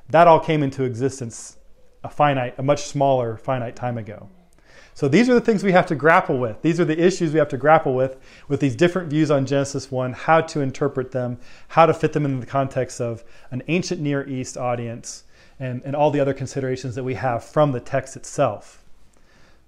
that 0.10 0.28
all 0.28 0.40
came 0.40 0.62
into 0.62 0.84
existence 0.84 1.58
a 2.04 2.10
finite, 2.10 2.56
a 2.58 2.64
much 2.64 2.84
smaller 2.84 3.38
finite 3.38 3.76
time 3.76 3.98
ago. 3.98 4.30
So 4.96 5.08
these 5.08 5.28
are 5.28 5.34
the 5.34 5.42
things 5.42 5.64
we 5.64 5.72
have 5.72 5.88
to 5.88 5.96
grapple 5.96 6.38
with. 6.38 6.62
These 6.62 6.80
are 6.80 6.86
the 6.86 7.00
issues 7.00 7.34
we 7.34 7.40
have 7.40 7.50
to 7.50 7.58
grapple 7.58 7.96
with, 7.96 8.18
with 8.48 8.60
these 8.60 8.76
different 8.76 9.10
views 9.10 9.32
on 9.32 9.46
Genesis 9.46 9.92
1, 9.92 10.14
how 10.14 10.42
to 10.42 10.62
interpret 10.62 11.12
them, 11.12 11.40
how 11.70 11.88
to 11.88 11.94
fit 11.94 12.14
them 12.14 12.26
in 12.26 12.40
the 12.40 12.46
context 12.46 13.02
of 13.02 13.24
an 13.50 13.64
ancient 13.68 14.02
Near 14.02 14.28
East 14.28 14.56
audience, 14.56 15.24
and, 15.60 15.82
and 15.84 15.96
all 15.96 16.12
the 16.12 16.20
other 16.20 16.34
considerations 16.34 16.94
that 16.96 17.04
we 17.04 17.16
have 17.16 17.44
from 17.44 17.72
the 17.72 17.80
text 17.80 18.16
itself. 18.16 18.84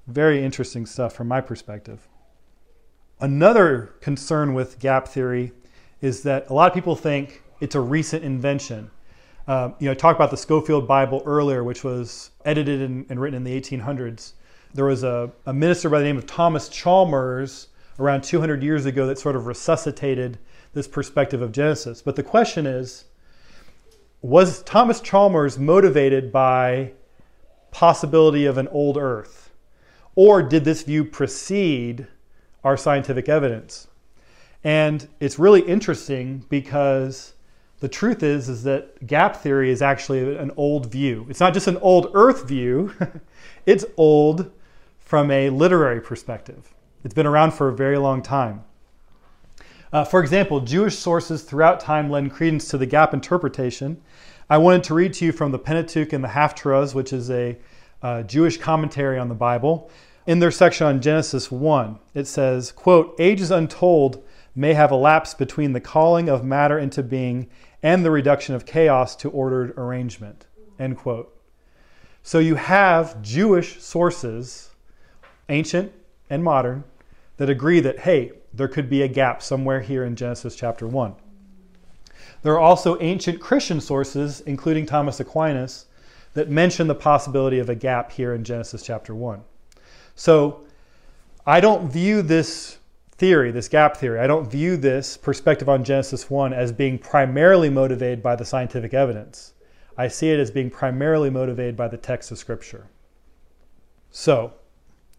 Very 0.08 0.44
interesting 0.44 0.86
stuff 0.86 1.14
from 1.14 1.28
my 1.28 1.42
perspective. 1.42 2.08
Another 3.20 3.94
concern 4.02 4.54
with 4.54 4.80
gap 4.80 5.08
theory 5.08 5.54
is 6.02 6.22
that 6.24 6.50
a 6.50 6.54
lot 6.54 6.68
of 6.68 6.76
people 6.76 6.96
think 6.96 7.42
it's 7.60 7.74
a 7.74 7.80
recent 7.80 8.24
invention. 8.24 8.92
Uh, 9.48 9.70
you 9.80 9.86
know, 9.86 9.92
I 9.92 9.96
talked 9.96 10.18
about 10.18 10.32
the 10.32 10.38
Scofield 10.38 10.88
Bible 10.88 11.22
earlier, 11.26 11.64
which 11.64 11.84
was 11.84 12.32
edited 12.46 12.82
and, 12.82 13.06
and 13.10 13.22
written 13.22 13.38
in 13.38 13.44
the 13.44 13.62
1800s. 13.62 14.34
There 14.74 14.86
was 14.86 15.04
a, 15.04 15.32
a, 15.46 15.54
minister 15.54 15.88
by 15.90 16.00
the 16.00 16.06
name 16.06 16.18
of 16.18 16.26
Thomas 16.26 16.68
Chalmers 16.68 17.68
around 18.00 18.24
200 18.24 18.64
years 18.64 18.86
ago 18.88 19.06
that 19.06 19.20
sort 19.20 19.36
of 19.36 19.46
resuscitated 19.46 20.40
this 20.74 20.88
perspective 20.88 21.42
of 21.42 21.52
Genesis. 21.52 22.02
But 22.02 22.16
the 22.16 22.24
question 22.24 22.66
is, 22.66 23.06
was 24.22 24.64
Thomas 24.64 25.00
Chalmers 25.00 25.60
motivated 25.60 26.32
by 26.32 26.94
possibility 27.70 28.46
of 28.46 28.58
an 28.58 28.68
old 28.70 28.98
earth? 28.98 29.52
Or 30.16 30.42
did 30.42 30.66
this 30.66 30.82
view 30.82 31.06
precede 31.06 32.08
our 32.64 32.76
scientific 32.76 33.30
evidence? 33.30 33.88
And 34.64 35.08
it's 35.20 35.38
really 35.38 35.62
interesting 35.62 36.46
because 36.50 37.35
the 37.80 37.88
truth 37.88 38.24
is 38.24 38.50
is 38.50 38.64
that 38.64 39.06
gap 39.06 39.38
theory 39.38 39.70
is 39.70 39.82
actually 39.82 40.38
an 40.38 40.52
old 40.58 40.92
view. 40.92 41.26
It's 41.30 41.40
not 41.40 41.54
just 41.54 41.68
an 41.68 41.78
old 41.78 42.12
earth 42.14 42.48
view. 42.48 42.94
it's 43.66 43.86
old 43.98 44.52
from 45.00 45.30
a 45.32 45.50
literary 45.50 46.02
perspective. 46.02 46.74
It's 47.04 47.14
been 47.14 47.28
around 47.28 47.52
for 47.52 47.68
a 47.68 47.76
very 47.76 47.98
long 47.98 48.22
time. 48.22 48.64
Uh, 49.94 50.04
for 50.04 50.20
example, 50.20 50.60
Jewish 50.62 50.98
sources 50.98 51.44
throughout 51.44 51.80
time 51.80 52.10
lend 52.10 52.32
credence 52.34 52.68
to 52.70 52.78
the 52.78 52.86
gap 52.86 53.14
interpretation. 53.14 54.02
I 54.50 54.58
wanted 54.58 54.84
to 54.86 54.94
read 54.94 55.14
to 55.16 55.26
you 55.26 55.32
from 55.32 55.52
the 55.52 55.60
Pentateuch 55.60 56.14
and 56.14 56.24
the 56.24 56.30
Haftarahs, 56.30 56.94
which 56.94 57.14
is 57.14 57.30
a 57.30 57.58
uh, 58.02 58.24
Jewish 58.24 58.58
commentary 58.58 59.18
on 59.18 59.30
the 59.30 59.36
Bible. 59.36 59.90
In 60.28 60.40
their 60.40 60.52
section 60.52 60.88
on 60.88 61.02
Genesis 61.02 61.52
1, 61.52 62.00
it 62.14 62.26
says, 62.26 62.72
quote, 62.72 63.16
Ages 63.20 63.52
untold 63.52 64.24
may 64.56 64.74
have 64.74 64.92
elapsed 64.92 65.38
between 65.38 65.74
the 65.74 65.82
calling 65.82 66.30
of 66.30 66.44
matter 66.44 66.80
into 66.80 67.04
being 67.04 67.50
and 67.84 68.04
the 68.06 68.12
reduction 68.12 68.56
of 68.56 68.66
chaos 68.66 69.16
to 69.18 69.30
ordered 69.30 69.78
arrangement, 69.78 70.48
end 70.80 70.98
quote. 70.98 71.38
So 72.24 72.40
you 72.40 72.56
have 72.56 73.22
Jewish 73.22 73.82
sources, 73.84 74.72
ancient 75.50 75.92
and 76.30 76.44
modern, 76.44 76.86
that 77.38 77.50
agree 77.50 77.82
that, 77.82 78.00
hey, 78.00 78.32
there 78.54 78.68
could 78.68 78.90
be 78.90 79.02
a 79.02 79.08
gap 79.08 79.44
somewhere 79.44 79.82
here 79.82 80.04
in 80.06 80.16
Genesis 80.16 80.56
chapter 80.56 80.88
1. 80.88 81.14
There 82.42 82.54
are 82.54 82.60
also 82.60 83.00
ancient 83.02 83.42
Christian 83.42 83.82
sources, 83.82 84.42
including 84.42 84.86
Thomas 84.86 85.20
Aquinas, 85.20 85.86
that 86.34 86.50
mention 86.50 86.88
the 86.88 86.96
possibility 86.96 87.60
of 87.60 87.70
a 87.70 87.76
gap 87.76 88.12
here 88.12 88.34
in 88.34 88.44
Genesis 88.44 88.84
chapter 88.84 89.14
1. 89.14 89.42
So 90.16 90.64
I 91.46 91.60
don't 91.60 91.92
view 91.92 92.22
this 92.22 92.78
theory, 93.18 93.52
this 93.52 93.68
gap 93.68 93.98
theory, 93.98 94.20
I 94.20 94.28
don't 94.28 94.50
view 94.50 94.78
this 94.78 95.18
perspective 95.18 95.70
on 95.70 95.84
Genesis 95.84 96.30
1 96.30 96.54
as 96.54 96.72
being 96.72 96.98
primarily 96.98 97.70
motivated 97.70 98.22
by 98.22 98.36
the 98.36 98.46
scientific 98.46 98.94
evidence. 98.94 99.54
I 99.98 100.10
see 100.10 100.32
it 100.32 100.40
as 100.40 100.52
being 100.52 100.70
primarily 100.70 101.30
motivated 101.30 101.78
by 101.78 101.88
the 101.88 101.98
text 101.98 102.32
of 102.32 102.38
Scripture. 102.38 102.88
So, 104.12 104.54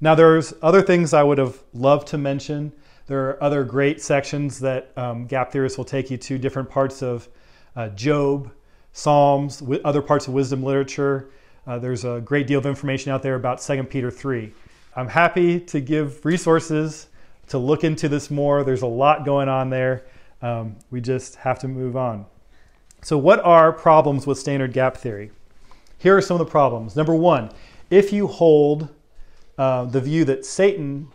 now 0.00 0.14
there's 0.14 0.52
other 0.60 0.82
things 0.82 1.14
I 1.14 1.22
would 1.22 1.38
have 1.38 1.62
loved 1.72 2.08
to 2.08 2.18
mention. 2.18 2.72
There 3.06 3.30
are 3.30 3.42
other 3.42 3.64
great 3.64 4.02
sections 4.02 4.60
that 4.60 4.92
um, 4.96 5.26
gap 5.26 5.50
theorists 5.50 5.78
will 5.78 5.86
take 5.86 6.10
you 6.10 6.18
to, 6.18 6.38
different 6.38 6.68
parts 6.68 7.02
of 7.02 7.28
uh, 7.76 7.88
Job, 7.90 8.52
Psalms, 8.92 9.62
other 9.84 10.02
parts 10.02 10.26
of 10.26 10.34
wisdom 10.34 10.62
literature. 10.62 11.30
Uh, 11.66 11.78
there's 11.78 12.04
a 12.04 12.20
great 12.20 12.46
deal 12.46 12.58
of 12.58 12.66
information 12.66 13.10
out 13.10 13.22
there 13.22 13.34
about 13.34 13.60
2 13.60 13.84
Peter 13.84 14.10
3. 14.10 14.52
I'm 14.96 15.08
happy 15.08 15.60
to 15.60 15.80
give 15.80 16.24
resources 16.24 17.08
to 17.48 17.58
look 17.58 17.84
into 17.84 18.08
this 18.08 18.30
more. 18.30 18.64
There's 18.64 18.82
a 18.82 18.86
lot 18.86 19.24
going 19.24 19.48
on 19.48 19.70
there. 19.70 20.04
Um, 20.42 20.76
we 20.90 21.00
just 21.00 21.36
have 21.36 21.58
to 21.60 21.68
move 21.68 21.96
on. 21.96 22.26
So, 23.02 23.16
what 23.16 23.40
are 23.40 23.72
problems 23.72 24.26
with 24.26 24.38
standard 24.38 24.72
gap 24.72 24.96
theory? 24.96 25.30
Here 25.98 26.16
are 26.16 26.20
some 26.20 26.40
of 26.40 26.46
the 26.46 26.50
problems. 26.50 26.96
Number 26.96 27.14
one, 27.14 27.50
if 27.90 28.12
you 28.12 28.26
hold 28.26 28.88
uh, 29.58 29.84
the 29.86 30.00
view 30.00 30.24
that 30.24 30.44
Satan 30.44 31.08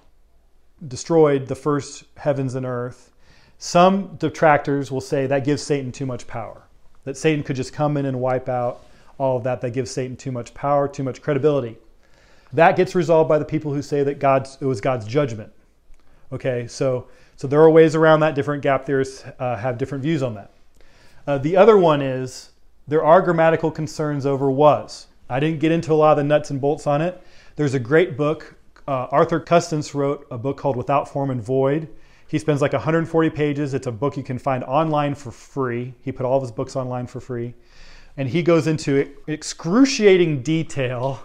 destroyed 0.87 1.47
the 1.47 1.55
first 1.55 2.05
heavens 2.17 2.55
and 2.55 2.65
earth, 2.65 3.11
some 3.57 4.15
detractors 4.15 4.91
will 4.91 5.01
say 5.01 5.27
that 5.27 5.45
gives 5.45 5.61
Satan 5.61 5.91
too 5.91 6.05
much 6.05 6.25
power. 6.25 6.63
That 7.03 7.17
Satan 7.17 7.43
could 7.43 7.55
just 7.55 7.73
come 7.73 7.97
in 7.97 8.05
and 8.05 8.19
wipe 8.19 8.49
out 8.49 8.83
all 9.17 9.37
of 9.37 9.43
that. 9.43 9.61
That 9.61 9.71
gives 9.71 9.91
Satan 9.91 10.17
too 10.17 10.31
much 10.31 10.53
power, 10.53 10.87
too 10.87 11.03
much 11.03 11.21
credibility. 11.21 11.77
That 12.53 12.75
gets 12.75 12.95
resolved 12.95 13.29
by 13.29 13.37
the 13.37 13.45
people 13.45 13.73
who 13.73 13.81
say 13.81 14.03
that 14.03 14.19
God's, 14.19 14.57
it 14.59 14.65
was 14.65 14.81
God's 14.81 15.05
judgment. 15.05 15.53
Okay, 16.33 16.65
so, 16.67 17.07
so 17.35 17.47
there 17.47 17.61
are 17.61 17.69
ways 17.69 17.95
around 17.95 18.21
that. 18.21 18.35
Different 18.35 18.63
gap 18.63 18.85
theorists 18.85 19.25
uh, 19.39 19.57
have 19.57 19.77
different 19.77 20.01
views 20.03 20.23
on 20.23 20.35
that. 20.35 20.51
Uh, 21.27 21.37
the 21.37 21.57
other 21.57 21.77
one 21.77 22.01
is 22.01 22.51
there 22.87 23.03
are 23.03 23.21
grammatical 23.21 23.69
concerns 23.69 24.25
over 24.25 24.49
was. 24.49 25.07
I 25.29 25.39
didn't 25.39 25.59
get 25.59 25.71
into 25.71 25.93
a 25.93 25.95
lot 25.95 26.11
of 26.11 26.17
the 26.17 26.23
nuts 26.23 26.49
and 26.49 26.59
bolts 26.59 26.87
on 26.87 27.01
it. 27.01 27.21
There's 27.55 27.73
a 27.73 27.79
great 27.79 28.17
book. 28.17 28.55
Uh, 28.87 29.07
Arthur 29.11 29.39
Custance 29.39 29.93
wrote 29.93 30.25
a 30.31 30.37
book 30.37 30.57
called 30.57 30.75
Without 30.75 31.07
Form 31.07 31.29
and 31.29 31.41
Void. 31.41 31.89
He 32.27 32.39
spends 32.39 32.61
like 32.61 32.73
140 32.73 33.29
pages. 33.29 33.73
It's 33.73 33.87
a 33.87 33.91
book 33.91 34.15
you 34.15 34.23
can 34.23 34.39
find 34.39 34.63
online 34.63 35.15
for 35.15 35.31
free. 35.31 35.93
He 36.01 36.11
put 36.11 36.25
all 36.25 36.37
of 36.37 36.43
his 36.43 36.51
books 36.51 36.75
online 36.75 37.07
for 37.07 37.19
free. 37.19 37.53
And 38.15 38.29
he 38.29 38.41
goes 38.41 38.67
into 38.67 39.09
excruciating 39.27 40.41
detail 40.41 41.21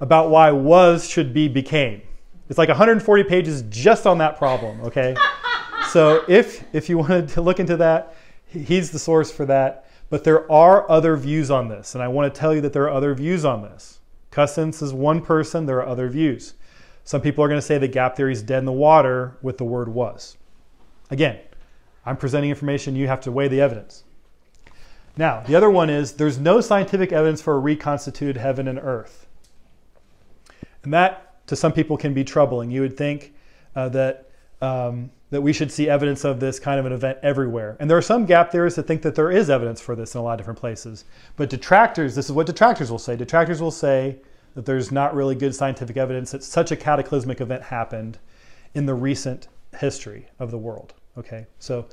about 0.00 0.30
why 0.30 0.50
was 0.50 1.08
should 1.08 1.32
be 1.32 1.48
became. 1.48 2.02
It's 2.48 2.58
like 2.58 2.68
140 2.68 3.24
pages 3.24 3.62
just 3.68 4.06
on 4.06 4.18
that 4.18 4.36
problem, 4.38 4.80
okay? 4.82 5.16
so 5.90 6.24
if 6.28 6.64
if 6.74 6.88
you 6.88 6.98
wanted 6.98 7.28
to 7.30 7.40
look 7.40 7.60
into 7.60 7.76
that, 7.78 8.14
He's 8.48 8.90
the 8.90 8.98
source 8.98 9.30
for 9.30 9.44
that. 9.46 9.84
But 10.08 10.24
there 10.24 10.50
are 10.50 10.88
other 10.90 11.16
views 11.16 11.50
on 11.50 11.68
this, 11.68 11.94
and 11.94 12.02
I 12.02 12.08
want 12.08 12.32
to 12.32 12.40
tell 12.40 12.54
you 12.54 12.60
that 12.60 12.72
there 12.72 12.84
are 12.84 12.90
other 12.90 13.12
views 13.14 13.44
on 13.44 13.62
this. 13.62 13.98
Custance 14.30 14.80
is 14.80 14.92
one 14.92 15.20
person, 15.20 15.66
there 15.66 15.78
are 15.78 15.86
other 15.86 16.08
views. 16.08 16.54
Some 17.02 17.20
people 17.20 17.42
are 17.42 17.48
going 17.48 17.60
to 17.60 17.66
say 17.66 17.78
the 17.78 17.88
gap 17.88 18.16
theory 18.16 18.32
is 18.32 18.42
dead 18.42 18.60
in 18.60 18.64
the 18.64 18.72
water 18.72 19.36
with 19.42 19.58
the 19.58 19.64
word 19.64 19.88
was. 19.88 20.36
Again, 21.10 21.38
I'm 22.04 22.16
presenting 22.16 22.50
information, 22.50 22.94
you 22.94 23.08
have 23.08 23.20
to 23.22 23.32
weigh 23.32 23.48
the 23.48 23.60
evidence. 23.60 24.04
Now, 25.16 25.40
the 25.40 25.54
other 25.56 25.70
one 25.70 25.88
is 25.88 26.12
there's 26.12 26.38
no 26.38 26.60
scientific 26.60 27.12
evidence 27.12 27.40
for 27.40 27.54
a 27.54 27.58
reconstituted 27.58 28.36
heaven 28.36 28.68
and 28.68 28.78
earth. 28.78 29.26
And 30.84 30.92
that, 30.92 31.25
to 31.46 31.56
some 31.56 31.72
people, 31.72 31.96
can 31.96 32.14
be 32.14 32.24
troubling. 32.24 32.70
You 32.70 32.80
would 32.82 32.96
think 32.96 33.34
uh, 33.74 33.88
that 33.90 34.30
um, 34.60 35.10
that 35.30 35.40
we 35.40 35.52
should 35.52 35.72
see 35.72 35.88
evidence 35.88 36.24
of 36.24 36.38
this 36.38 36.58
kind 36.60 36.78
of 36.78 36.86
an 36.86 36.92
event 36.92 37.18
everywhere. 37.22 37.76
And 37.80 37.90
there 37.90 37.98
are 37.98 38.02
some 38.02 38.26
gap 38.26 38.52
theorists 38.52 38.76
that 38.76 38.86
think 38.86 39.02
that 39.02 39.14
there 39.14 39.30
is 39.30 39.50
evidence 39.50 39.80
for 39.80 39.96
this 39.96 40.14
in 40.14 40.20
a 40.20 40.24
lot 40.24 40.32
of 40.32 40.38
different 40.38 40.58
places. 40.58 41.04
But 41.34 41.50
detractors, 41.50 42.14
this 42.14 42.26
is 42.26 42.32
what 42.32 42.46
detractors 42.46 42.90
will 42.90 42.98
say. 42.98 43.16
Detractors 43.16 43.60
will 43.60 43.72
say 43.72 44.18
that 44.54 44.64
there's 44.64 44.92
not 44.92 45.14
really 45.14 45.34
good 45.34 45.54
scientific 45.54 45.96
evidence 45.96 46.30
that 46.30 46.44
such 46.44 46.70
a 46.70 46.76
cataclysmic 46.76 47.40
event 47.40 47.64
happened 47.64 48.18
in 48.74 48.86
the 48.86 48.94
recent 48.94 49.48
history 49.78 50.28
of 50.38 50.50
the 50.50 50.58
world. 50.58 50.94
Okay, 51.18 51.46
so 51.58 51.86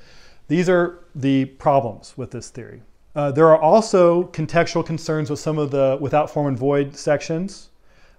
these 0.47 0.69
are 0.69 1.05
the 1.15 1.45
problems 1.45 2.13
with 2.17 2.31
this 2.31 2.49
theory. 2.49 2.81
Uh, 3.15 3.31
there 3.31 3.47
are 3.47 3.59
also 3.59 4.25
contextual 4.25 4.85
concerns 4.85 5.29
with 5.29 5.39
some 5.39 5.57
of 5.57 5.71
the 5.71 5.97
without 5.99 6.29
form 6.29 6.47
and 6.47 6.57
void 6.57 6.95
sections. 6.95 7.69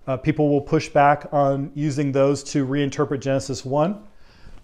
Uh, 0.07 0.17
people 0.17 0.51
will 0.51 0.61
push 0.61 0.89
back 0.89 1.27
on 1.33 1.71
using 1.75 2.13
those 2.13 2.43
to 2.43 2.67
reinterpret 2.67 3.21
Genesis 3.21 3.65
1 3.65 4.03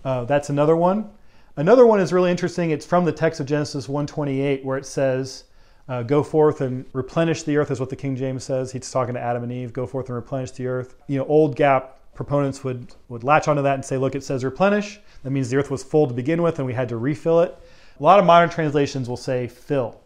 uh, 0.05 0.24
that's 0.24 0.50
another 0.50 0.76
one. 0.76 1.11
Another 1.57 1.87
one 1.87 2.00
is 2.00 2.12
really 2.12 2.31
interesting. 2.31 2.70
It's 2.70 2.87
from 2.87 3.05
the 3.05 3.12
text 3.12 3.40
of 3.40 3.46
Genesis 3.46 3.88
128, 3.88 4.64
where 4.64 4.79
it 4.79 4.87
says, 4.87 5.44
uh, 5.88 6.03
"Go 6.03 6.22
forth 6.22 6.61
and 6.61 6.87
replenish 6.92 7.42
the 7.42 7.57
earth," 7.57 7.70
is 7.70 7.81
what 7.81 7.90
the 7.90 7.96
King 7.96 8.16
James 8.16 8.44
says. 8.44 8.72
He's 8.72 8.90
talking 8.90 9.14
to 9.14 9.20
Adam 9.20 9.42
and 9.42 9.53
Eve. 9.53 9.72
Go 9.72 9.87
forth 9.87 10.07
and 10.07 10.16
replenish 10.16 10.53
the 10.53 10.66
earth. 10.66 10.94
You 11.07 11.18
know, 11.18 11.26
old 11.26 11.57
gap 11.57 11.98
proponents 12.14 12.64
would 12.64 12.94
would 13.09 13.24
latch 13.24 13.48
onto 13.48 13.62
that 13.62 13.74
and 13.74 13.85
say, 13.85 13.96
"Look, 13.98 14.14
it 14.14 14.24
says 14.24 14.44
replenish. 14.44 15.00
That 15.22 15.31
means 15.31 15.50
the 15.50 15.57
earth 15.57 15.70
was 15.70 15.83
full 15.83 16.07
to 16.07 16.14
begin 16.14 16.42
with, 16.42 16.59
and 16.59 16.66
we 16.66 16.74
had 16.74 16.88
to 16.88 16.96
refill 16.96 17.40
it." 17.40 17.57
A 17.98 18.03
lot 18.03 18.18
of 18.18 18.24
modern 18.24 18.48
translations 18.48 19.09
will 19.09 19.18
say 19.18 19.46
fill, 19.46 20.00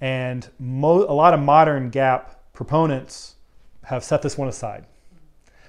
and 0.00 0.48
mo- 0.60 1.06
a 1.08 1.14
lot 1.14 1.34
of 1.34 1.40
modern 1.40 1.90
gap 1.90 2.52
proponents 2.52 3.34
have 3.88 4.04
set 4.04 4.22
this 4.22 4.36
one 4.36 4.48
aside. 4.48 4.84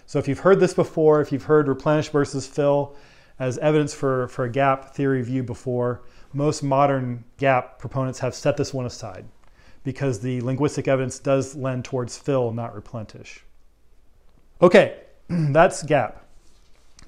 So 0.05 0.19
if 0.19 0.27
you've 0.27 0.39
heard 0.39 0.59
this 0.59 0.73
before, 0.73 1.21
if 1.21 1.31
you've 1.31 1.43
heard 1.43 1.67
replenish 1.67 2.09
versus 2.09 2.45
fill, 2.45 2.95
as 3.39 3.57
evidence 3.59 3.93
for, 3.93 4.27
for 4.27 4.43
a 4.43 4.51
gap 4.51 4.93
theory 4.93 5.21
view 5.21 5.41
before, 5.41 6.01
most 6.33 6.61
modern 6.61 7.23
gap 7.37 7.79
proponents 7.79 8.19
have 8.19 8.35
set 8.35 8.57
this 8.57 8.73
one 8.73 8.85
aside 8.85 9.25
because 9.83 10.19
the 10.19 10.41
linguistic 10.41 10.87
evidence 10.87 11.17
does 11.17 11.55
lend 11.55 11.85
towards 11.85 12.17
fill, 12.17 12.51
not 12.51 12.75
replenish. 12.75 13.45
Okay, 14.61 14.99
that's 15.29 15.83
gap. 15.83 16.25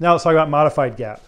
Now 0.00 0.12
let's 0.12 0.24
talk 0.24 0.32
about 0.32 0.48
modified 0.48 0.96
gap. 0.96 1.20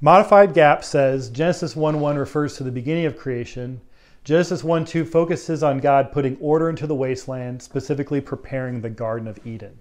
Modified 0.00 0.52
gap 0.52 0.82
says 0.82 1.30
Genesis 1.30 1.76
1 1.76 2.00
1 2.00 2.16
refers 2.16 2.56
to 2.56 2.64
the 2.64 2.72
beginning 2.72 3.06
of 3.06 3.16
creation. 3.16 3.80
Genesis 4.24 4.62
1 4.62 4.84
2 4.84 5.04
focuses 5.04 5.62
on 5.62 5.78
God 5.78 6.12
putting 6.12 6.36
order 6.38 6.68
into 6.68 6.86
the 6.86 6.94
wasteland, 6.94 7.62
specifically 7.62 8.20
preparing 8.20 8.80
the 8.80 8.90
Garden 8.90 9.26
of 9.26 9.44
Eden. 9.46 9.78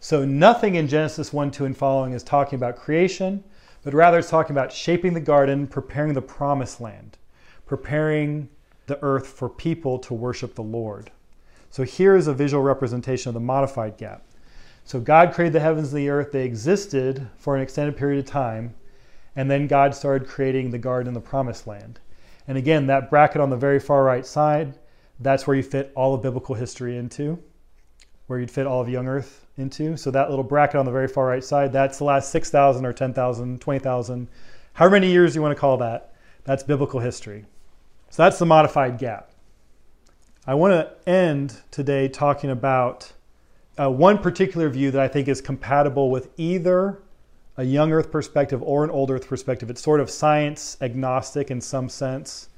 So 0.00 0.24
nothing 0.24 0.74
in 0.74 0.88
Genesis 0.88 1.32
1 1.32 1.50
2 1.50 1.64
and 1.64 1.76
following 1.76 2.12
is 2.12 2.22
talking 2.22 2.56
about 2.56 2.76
creation 2.76 3.42
but 3.84 3.92
rather 3.92 4.18
it's 4.18 4.30
talking 4.30 4.56
about 4.56 4.72
shaping 4.72 5.12
the 5.12 5.20
garden, 5.20 5.66
preparing 5.66 6.14
the 6.14 6.22
promised 6.22 6.80
land, 6.80 7.18
preparing 7.66 8.48
the 8.86 9.00
earth 9.02 9.26
for 9.26 9.48
people 9.48 9.98
to 9.98 10.14
worship 10.14 10.54
the 10.54 10.62
Lord. 10.62 11.10
So 11.70 11.82
here 11.82 12.16
is 12.16 12.26
a 12.26 12.34
visual 12.34 12.62
representation 12.62 13.28
of 13.28 13.34
the 13.34 13.40
modified 13.40 13.98
gap. 13.98 14.24
So 14.84 15.00
God 15.00 15.34
created 15.34 15.52
the 15.52 15.60
heavens 15.60 15.92
and 15.92 16.00
the 16.00 16.08
earth, 16.08 16.32
they 16.32 16.44
existed 16.44 17.28
for 17.36 17.56
an 17.56 17.62
extended 17.62 17.96
period 17.96 18.18
of 18.18 18.30
time, 18.30 18.74
and 19.36 19.50
then 19.50 19.66
God 19.66 19.94
started 19.94 20.28
creating 20.28 20.70
the 20.70 20.78
garden 20.78 21.08
and 21.08 21.16
the 21.16 21.20
promised 21.20 21.66
land. 21.66 22.00
And 22.46 22.58
again, 22.58 22.86
that 22.86 23.10
bracket 23.10 23.40
on 23.40 23.50
the 23.50 23.56
very 23.56 23.80
far 23.80 24.04
right 24.04 24.26
side, 24.26 24.74
that's 25.20 25.46
where 25.46 25.56
you 25.56 25.62
fit 25.62 25.92
all 25.94 26.14
of 26.14 26.22
biblical 26.22 26.54
history 26.54 26.96
into, 26.96 27.38
where 28.26 28.38
you'd 28.38 28.50
fit 28.50 28.66
all 28.66 28.80
of 28.80 28.88
young 28.88 29.06
earth 29.08 29.46
into. 29.56 29.96
So 29.96 30.10
that 30.10 30.30
little 30.30 30.44
bracket 30.44 30.76
on 30.76 30.84
the 30.84 30.92
very 30.92 31.08
far 31.08 31.26
right 31.26 31.44
side, 31.44 31.72
that's 31.72 31.98
the 31.98 32.04
last 32.04 32.30
6,000 32.30 32.84
or 32.84 32.92
10,000, 32.92 33.60
20,000, 33.60 34.28
however 34.74 34.92
many 34.92 35.10
years 35.10 35.34
you 35.34 35.42
want 35.42 35.52
to 35.52 35.60
call 35.60 35.76
that. 35.78 36.14
That's 36.44 36.62
biblical 36.62 37.00
history. 37.00 37.46
So 38.10 38.22
that's 38.22 38.38
the 38.38 38.46
modified 38.46 38.98
gap. 38.98 39.30
I 40.46 40.54
want 40.54 40.72
to 40.72 41.10
end 41.10 41.56
today 41.70 42.06
talking 42.08 42.50
about 42.50 43.10
uh, 43.78 43.90
one 43.90 44.18
particular 44.18 44.68
view 44.68 44.90
that 44.90 45.00
I 45.00 45.08
think 45.08 45.26
is 45.26 45.40
compatible 45.40 46.10
with 46.10 46.28
either 46.36 47.02
a 47.56 47.64
young 47.64 47.92
earth 47.92 48.10
perspective 48.10 48.62
or 48.62 48.84
an 48.84 48.90
old 48.90 49.10
earth 49.10 49.28
perspective. 49.28 49.70
It's 49.70 49.82
sort 49.82 50.00
of 50.00 50.10
science 50.10 50.76
agnostic 50.80 51.50
in 51.50 51.60
some 51.60 51.88
sense. 51.88 52.48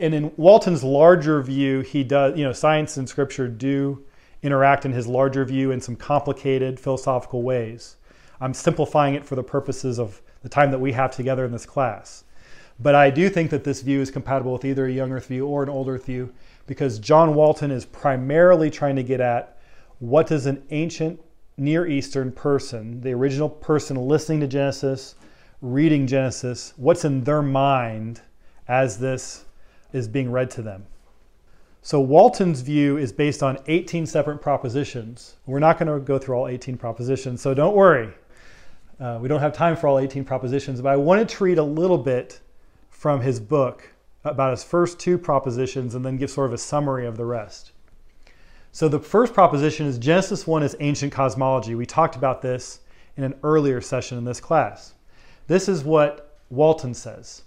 And 0.00 0.14
in 0.14 0.32
Walton's 0.36 0.84
larger 0.84 1.42
view, 1.42 1.80
he 1.80 2.04
does, 2.04 2.38
you 2.38 2.44
know, 2.44 2.52
science 2.52 2.96
and 2.96 3.08
scripture 3.08 3.48
do 3.48 4.04
interact 4.42 4.84
in 4.84 4.92
his 4.92 5.06
larger 5.06 5.44
view 5.44 5.70
in 5.70 5.80
some 5.80 5.96
complicated 5.96 6.78
philosophical 6.78 7.42
ways. 7.42 7.96
I'm 8.40 8.54
simplifying 8.54 9.14
it 9.14 9.24
for 9.24 9.36
the 9.36 9.42
purposes 9.42 9.98
of 9.98 10.22
the 10.42 10.48
time 10.48 10.70
that 10.70 10.78
we 10.78 10.92
have 10.92 11.14
together 11.14 11.44
in 11.44 11.52
this 11.52 11.66
class. 11.66 12.24
But 12.78 12.94
I 12.94 13.10
do 13.10 13.28
think 13.28 13.50
that 13.50 13.64
this 13.64 13.82
view 13.82 14.00
is 14.00 14.10
compatible 14.10 14.52
with 14.52 14.64
either 14.64 14.86
a 14.86 14.92
young 14.92 15.12
earth 15.12 15.26
view 15.26 15.46
or 15.46 15.62
an 15.62 15.68
old 15.68 15.88
earth 15.88 16.06
view 16.06 16.32
because 16.66 16.98
John 16.98 17.34
Walton 17.34 17.70
is 17.70 17.84
primarily 17.84 18.70
trying 18.70 18.96
to 18.96 19.02
get 19.02 19.20
at 19.20 19.58
what 19.98 20.26
does 20.26 20.46
an 20.46 20.62
ancient 20.70 21.20
Near 21.56 21.86
Eastern 21.86 22.32
person, 22.32 23.00
the 23.00 23.12
original 23.12 23.48
person 23.48 23.96
listening 23.96 24.40
to 24.40 24.46
Genesis, 24.46 25.14
reading 25.60 26.06
Genesis, 26.06 26.72
what's 26.76 27.04
in 27.04 27.24
their 27.24 27.42
mind 27.42 28.22
as 28.68 28.98
this 28.98 29.44
is 29.92 30.08
being 30.08 30.30
read 30.30 30.50
to 30.52 30.62
them. 30.62 30.86
So 31.82 32.00
Walton's 32.00 32.60
view 32.60 32.98
is 32.98 33.12
based 33.12 33.42
on 33.42 33.58
18 33.66 34.06
separate 34.06 34.38
propositions. 34.38 35.36
We're 35.46 35.58
not 35.58 35.78
going 35.78 35.92
to 35.92 35.98
go 36.04 36.18
through 36.18 36.36
all 36.36 36.46
18 36.46 36.76
propositions, 36.76 37.40
so 37.40 37.54
don't 37.54 37.74
worry. 37.74 38.12
Uh, 39.00 39.18
we 39.20 39.28
don't 39.28 39.40
have 39.40 39.54
time 39.54 39.76
for 39.76 39.88
all 39.88 39.98
18 39.98 40.24
propositions, 40.24 40.80
but 40.82 40.90
I 40.90 40.96
wanted 40.96 41.28
to 41.30 41.44
read 41.44 41.58
a 41.58 41.62
little 41.62 41.96
bit 41.96 42.40
from 42.90 43.22
his 43.22 43.40
book 43.40 43.94
about 44.24 44.50
his 44.50 44.62
first 44.62 44.98
two 44.98 45.16
propositions 45.16 45.94
and 45.94 46.04
then 46.04 46.18
give 46.18 46.30
sort 46.30 46.48
of 46.48 46.52
a 46.52 46.58
summary 46.58 47.06
of 47.06 47.16
the 47.16 47.24
rest. 47.24 47.72
So 48.72 48.88
the 48.88 49.00
first 49.00 49.34
proposition 49.34 49.86
is 49.86 49.98
Genesis 49.98 50.46
1 50.46 50.62
is 50.62 50.76
ancient 50.78 51.12
cosmology. 51.12 51.74
We 51.74 51.86
talked 51.86 52.14
about 52.14 52.40
this 52.40 52.80
in 53.16 53.24
an 53.24 53.34
earlier 53.42 53.80
session 53.80 54.16
in 54.16 54.24
this 54.24 54.40
class. 54.40 54.94
This 55.48 55.68
is 55.68 55.82
what 55.82 56.36
Walton 56.50 56.94
says. 56.94 57.42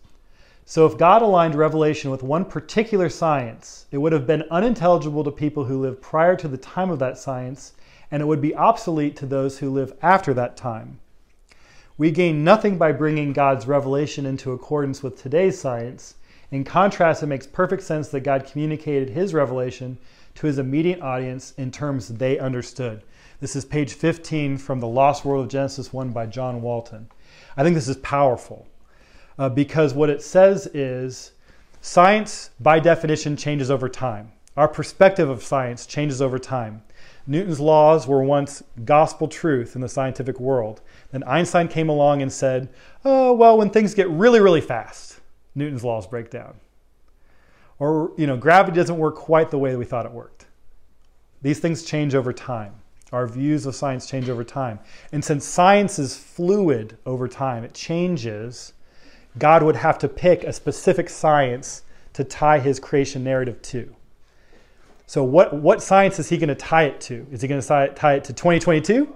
So 0.66 0.86
if 0.86 0.98
God 0.98 1.22
aligned 1.22 1.56
revelation 1.56 2.12
with 2.12 2.24
one 2.24 2.44
particular 2.44 3.10
science, 3.10 3.86
it 3.92 3.98
would 4.00 4.12
have 4.12 4.28
been 4.28 4.44
unintelligible 4.52 5.24
to 5.24 5.32
people 5.32 5.64
who 5.66 5.82
lived 5.82 6.02
prior 6.02 6.36
to 6.36 6.48
the 6.48 6.58
time 6.58 6.90
of 6.90 7.00
that 7.00 7.18
science, 7.18 7.74
and 8.12 8.22
it 8.22 8.26
would 8.26 8.42
be 8.42 8.56
obsolete 8.56 9.16
to 9.18 9.26
those 9.26 9.60
who 9.60 9.70
live 9.70 9.94
after 10.02 10.34
that 10.34 10.58
time. 10.58 11.00
We 11.98 12.12
gain 12.12 12.44
nothing 12.44 12.78
by 12.78 12.92
bringing 12.92 13.34
God's 13.34 13.68
revelation 13.68 14.26
into 14.26 14.52
accordance 14.52 15.02
with 15.02 15.22
today's 15.22 15.60
science. 15.60 16.16
In 16.52 16.64
contrast, 16.64 17.24
it 17.24 17.28
makes 17.28 17.48
perfect 17.48 17.84
sense 17.84 18.10
that 18.10 18.22
God 18.22 18.46
communicated 18.46 19.10
his 19.10 19.34
revelation 19.34 19.98
to 20.36 20.48
his 20.48 20.58
immediate 20.58 21.02
audience 21.02 21.54
in 21.58 21.72
terms 21.72 22.08
they 22.08 22.39
understood. 22.39 23.04
This 23.39 23.56
is 23.56 23.65
page 23.65 23.93
15 23.93 24.58
from 24.58 24.80
The 24.80 24.88
Lost 24.88 25.26
World 25.26 25.46
of 25.46 25.52
Genesis 25.52 25.91
1 25.91 26.12
by 26.12 26.26
John 26.26 26.62
Walton. 26.62 27.10
I 27.58 27.63
think 27.63 27.76
this 27.76 27.88
is 27.88 27.98
powerful 27.98 28.67
uh, 29.38 29.50
because 29.50 29.93
what 29.93 30.10
it 30.10 30.22
says 30.22 30.67
is 30.67 31.34
science, 31.82 32.52
by 32.60 32.80
definition, 32.80 33.36
changes 33.36 33.69
over 33.69 33.89
time. 33.89 34.32
Our 34.56 34.67
perspective 34.67 35.30
of 35.30 35.43
science 35.43 35.86
changes 35.86 36.22
over 36.22 36.39
time. 36.39 36.84
Newton's 37.26 37.60
laws 37.60 38.08
were 38.08 38.24
once 38.24 38.63
gospel 38.86 39.28
truth 39.28 39.76
in 39.76 39.82
the 39.82 39.89
scientific 39.89 40.39
world. 40.39 40.82
Then 41.12 41.24
Einstein 41.24 41.67
came 41.67 41.89
along 41.89 42.22
and 42.22 42.32
said, 42.32 42.69
oh, 43.06 43.34
well, 43.34 43.58
when 43.58 43.69
things 43.69 43.93
get 43.93 44.10
really, 44.10 44.39
really 44.39 44.62
fast, 44.62 45.19
Newton's 45.56 45.84
laws 45.84 46.06
break 46.08 46.30
down 46.30 46.56
or 47.84 48.13
you 48.15 48.26
know 48.26 48.38
gravity 48.38 48.78
doesn't 48.78 48.98
work 48.98 49.15
quite 49.15 49.52
the 49.52 49.58
way 49.58 49.76
we 49.76 49.84
thought 49.84 50.06
it 50.06 50.12
worked. 50.12 50.46
These 51.41 51.60
things 51.60 51.84
change 51.84 52.15
over 52.15 52.32
time. 52.32 52.76
Our 53.12 53.28
views 53.28 53.65
of 53.65 53.76
science 53.76 54.08
change 54.08 54.30
over 54.30 54.46
time. 54.46 54.80
And 55.12 55.24
since 55.24 55.43
science 55.46 56.00
is 56.00 56.15
fluid 56.15 56.98
over 57.06 57.28
time 57.28 57.65
it 57.65 57.74
changes 57.74 58.74
god 59.38 59.63
would 59.63 59.76
have 59.76 59.98
to 59.98 60.08
pick 60.08 60.43
a 60.43 60.54
specific 60.54 61.10
science 61.10 61.82
to 62.13 62.24
tie 62.24 62.60
his 62.60 62.80
creation 62.80 63.24
narrative 63.24 63.62
to. 63.63 63.93
So 65.06 65.24
what, 65.24 65.54
what 65.54 65.84
science 65.84 66.19
is 66.19 66.30
he 66.30 66.38
going 66.38 66.50
to 66.50 66.56
tie 66.56 66.84
it 66.84 67.02
to? 67.02 67.28
Is 67.32 67.41
he 67.41 67.48
going 67.48 67.60
to 67.60 67.67
tie 67.96 68.13
it 68.13 68.24
to 68.24 68.34
2022 68.34 69.13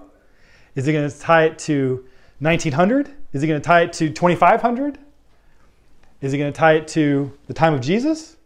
is 0.75 0.85
he 0.85 0.93
going 0.93 1.09
to 1.09 1.19
tie 1.19 1.45
it 1.45 1.57
to 1.59 2.05
1900 2.39 3.09
is 3.33 3.41
he 3.41 3.47
going 3.47 3.59
to 3.59 3.65
tie 3.65 3.81
it 3.81 3.93
to 3.93 4.09
2500 4.09 4.99
is 6.21 6.31
he 6.31 6.37
going 6.37 6.53
to 6.53 6.57
tie 6.57 6.73
it 6.73 6.87
to 6.87 7.31
the 7.47 7.53
time 7.53 7.73
of 7.73 7.81
jesus 7.81 8.37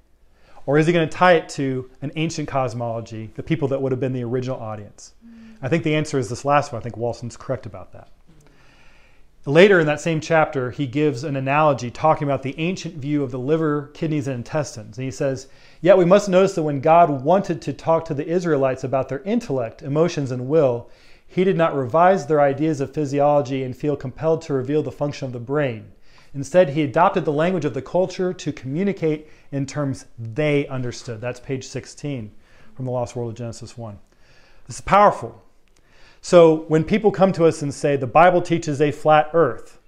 or 0.65 0.77
is 0.77 0.87
he 0.87 0.93
going 0.93 1.07
to 1.07 1.15
tie 1.15 1.33
it 1.33 1.49
to 1.49 1.89
an 2.01 2.11
ancient 2.15 2.47
cosmology, 2.47 3.31
the 3.35 3.43
people 3.43 3.67
that 3.69 3.81
would 3.81 3.91
have 3.91 3.99
been 3.99 4.13
the 4.13 4.23
original 4.23 4.59
audience? 4.59 5.13
I 5.61 5.69
think 5.69 5.83
the 5.83 5.95
answer 5.95 6.17
is 6.17 6.29
this 6.29 6.45
last 6.45 6.71
one. 6.71 6.81
I 6.81 6.83
think 6.83 6.97
Walton's 6.97 7.37
correct 7.37 7.65
about 7.65 7.93
that. 7.93 8.09
Later 9.45 9.79
in 9.79 9.87
that 9.87 9.99
same 9.99 10.21
chapter, 10.21 10.69
he 10.69 10.85
gives 10.85 11.23
an 11.23 11.35
analogy 11.35 11.89
talking 11.89 12.27
about 12.27 12.43
the 12.43 12.53
ancient 12.59 12.95
view 12.95 13.23
of 13.23 13.31
the 13.31 13.39
liver, 13.39 13.89
kidneys, 13.95 14.27
and 14.27 14.37
intestines. 14.37 14.99
And 14.99 15.05
he 15.05 15.09
says, 15.09 15.47
Yet 15.81 15.97
we 15.97 16.05
must 16.05 16.29
notice 16.29 16.53
that 16.53 16.63
when 16.63 16.79
God 16.79 17.23
wanted 17.23 17.59
to 17.63 17.73
talk 17.73 18.05
to 18.05 18.13
the 18.13 18.27
Israelites 18.27 18.83
about 18.83 19.09
their 19.09 19.21
intellect, 19.23 19.81
emotions, 19.81 20.29
and 20.29 20.47
will, 20.47 20.91
he 21.25 21.43
did 21.43 21.57
not 21.57 21.75
revise 21.75 22.27
their 22.27 22.39
ideas 22.39 22.81
of 22.81 22.93
physiology 22.93 23.63
and 23.63 23.75
feel 23.75 23.95
compelled 23.95 24.43
to 24.43 24.53
reveal 24.53 24.83
the 24.83 24.91
function 24.91 25.25
of 25.25 25.33
the 25.33 25.39
brain. 25.39 25.91
Instead, 26.33 26.69
he 26.69 26.81
adopted 26.81 27.25
the 27.25 27.31
language 27.31 27.65
of 27.65 27.73
the 27.73 27.81
culture 27.81 28.33
to 28.33 28.53
communicate 28.53 29.27
in 29.51 29.65
terms 29.65 30.05
they 30.17 30.65
understood. 30.67 31.19
That's 31.19 31.39
page 31.39 31.67
16 31.67 32.31
from 32.73 32.85
the 32.85 32.91
Lost 32.91 33.15
World 33.15 33.31
of 33.31 33.37
Genesis 33.37 33.77
1. 33.77 33.99
This 34.65 34.77
is 34.77 34.81
powerful. 34.81 35.43
So 36.21 36.61
when 36.67 36.83
people 36.83 37.11
come 37.11 37.33
to 37.33 37.45
us 37.45 37.61
and 37.61 37.73
say 37.73 37.97
the 37.97 38.07
Bible 38.07 38.41
teaches 38.41 38.79
a 38.79 38.91
flat 38.91 39.29
earth, 39.33 39.79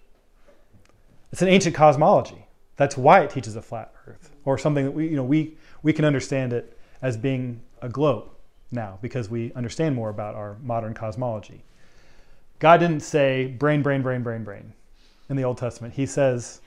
it's 1.31 1.41
an 1.41 1.47
ancient 1.47 1.75
cosmology. 1.75 2.45
That's 2.75 2.97
why 2.97 3.21
it 3.21 3.29
teaches 3.29 3.55
a 3.55 3.61
flat 3.61 3.93
earth, 4.07 4.31
or 4.43 4.57
something 4.57 4.83
that 4.85 4.91
we, 4.91 5.07
you 5.07 5.15
know, 5.15 5.23
we, 5.23 5.57
we 5.81 5.93
can 5.93 6.05
understand 6.05 6.51
it 6.51 6.77
as 7.01 7.15
being 7.15 7.61
a 7.81 7.87
globe 7.87 8.29
now 8.71 8.97
because 9.01 9.29
we 9.29 9.53
understand 9.53 9.95
more 9.95 10.09
about 10.09 10.35
our 10.35 10.57
modern 10.61 10.93
cosmology. 10.93 11.63
God 12.59 12.77
didn't 12.77 13.01
say 13.01 13.47
brain, 13.47 13.81
brain, 13.81 14.01
brain, 14.01 14.23
brain, 14.23 14.43
brain 14.43 14.73
in 15.33 15.37
the 15.37 15.43
Old 15.43 15.57
Testament. 15.57 15.95
He 15.95 16.05
says 16.05 16.61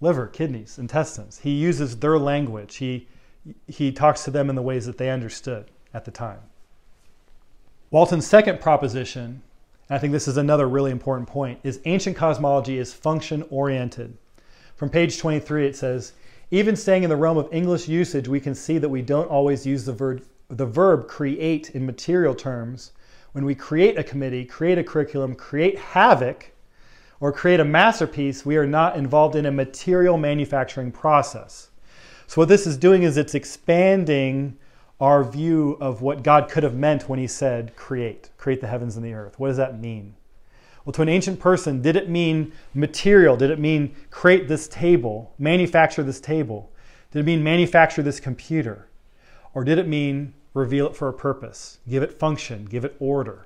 liver, 0.00 0.28
kidneys, 0.28 0.78
intestines. 0.78 1.38
He 1.38 1.50
uses 1.50 1.98
their 1.98 2.18
language. 2.18 2.76
He, 2.76 3.08
he 3.66 3.90
talks 3.90 4.24
to 4.24 4.30
them 4.30 4.48
in 4.48 4.54
the 4.56 4.62
ways 4.62 4.86
that 4.86 4.96
they 4.96 5.10
understood 5.10 5.66
at 5.92 6.04
the 6.04 6.10
time. 6.10 6.38
Walton's 7.90 8.26
second 8.26 8.60
proposition, 8.60 9.42
and 9.88 9.96
I 9.96 9.98
think 9.98 10.12
this 10.12 10.28
is 10.28 10.36
another 10.36 10.68
really 10.68 10.90
important 10.90 11.28
point, 11.28 11.58
is 11.64 11.80
ancient 11.84 12.16
cosmology 12.16 12.78
is 12.78 12.92
function 12.94 13.44
oriented. 13.50 14.16
From 14.76 14.88
page 14.88 15.18
23, 15.18 15.66
it 15.66 15.76
says, 15.76 16.12
even 16.50 16.76
staying 16.76 17.02
in 17.02 17.10
the 17.10 17.16
realm 17.16 17.38
of 17.38 17.48
English 17.50 17.88
usage, 17.88 18.28
we 18.28 18.38
can 18.38 18.54
see 18.54 18.78
that 18.78 18.88
we 18.88 19.02
don't 19.02 19.28
always 19.28 19.66
use 19.66 19.84
the 19.84 20.22
the 20.48 20.66
verb 20.66 21.08
create 21.08 21.70
in 21.70 21.84
material 21.84 22.32
terms. 22.32 22.92
When 23.32 23.44
we 23.44 23.56
create 23.56 23.98
a 23.98 24.04
committee, 24.04 24.44
create 24.44 24.78
a 24.78 24.84
curriculum, 24.84 25.34
create 25.34 25.76
havoc, 25.76 26.52
or 27.20 27.32
create 27.32 27.60
a 27.60 27.64
masterpiece, 27.64 28.44
we 28.44 28.56
are 28.56 28.66
not 28.66 28.96
involved 28.96 29.36
in 29.36 29.46
a 29.46 29.52
material 29.52 30.18
manufacturing 30.18 30.92
process. 30.92 31.70
So, 32.26 32.40
what 32.40 32.48
this 32.48 32.66
is 32.66 32.76
doing 32.76 33.02
is 33.02 33.16
it's 33.16 33.34
expanding 33.34 34.58
our 35.00 35.22
view 35.22 35.76
of 35.80 36.02
what 36.02 36.22
God 36.22 36.48
could 36.48 36.62
have 36.62 36.74
meant 36.74 37.08
when 37.08 37.18
He 37.18 37.26
said, 37.26 37.76
create, 37.76 38.30
create 38.36 38.60
the 38.60 38.66
heavens 38.66 38.96
and 38.96 39.04
the 39.04 39.14
earth. 39.14 39.38
What 39.38 39.48
does 39.48 39.56
that 39.56 39.80
mean? 39.80 40.14
Well, 40.84 40.92
to 40.92 41.02
an 41.02 41.08
ancient 41.08 41.40
person, 41.40 41.82
did 41.82 41.96
it 41.96 42.08
mean 42.08 42.52
material? 42.72 43.36
Did 43.36 43.50
it 43.50 43.58
mean 43.58 43.94
create 44.10 44.46
this 44.46 44.68
table, 44.68 45.34
manufacture 45.38 46.02
this 46.02 46.20
table? 46.20 46.70
Did 47.10 47.20
it 47.20 47.26
mean 47.26 47.42
manufacture 47.42 48.02
this 48.02 48.20
computer? 48.20 48.88
Or 49.52 49.64
did 49.64 49.78
it 49.78 49.88
mean 49.88 50.34
reveal 50.54 50.86
it 50.86 50.96
for 50.96 51.08
a 51.08 51.12
purpose, 51.12 51.78
give 51.88 52.02
it 52.02 52.18
function, 52.18 52.66
give 52.66 52.84
it 52.84 52.94
order? 53.00 53.45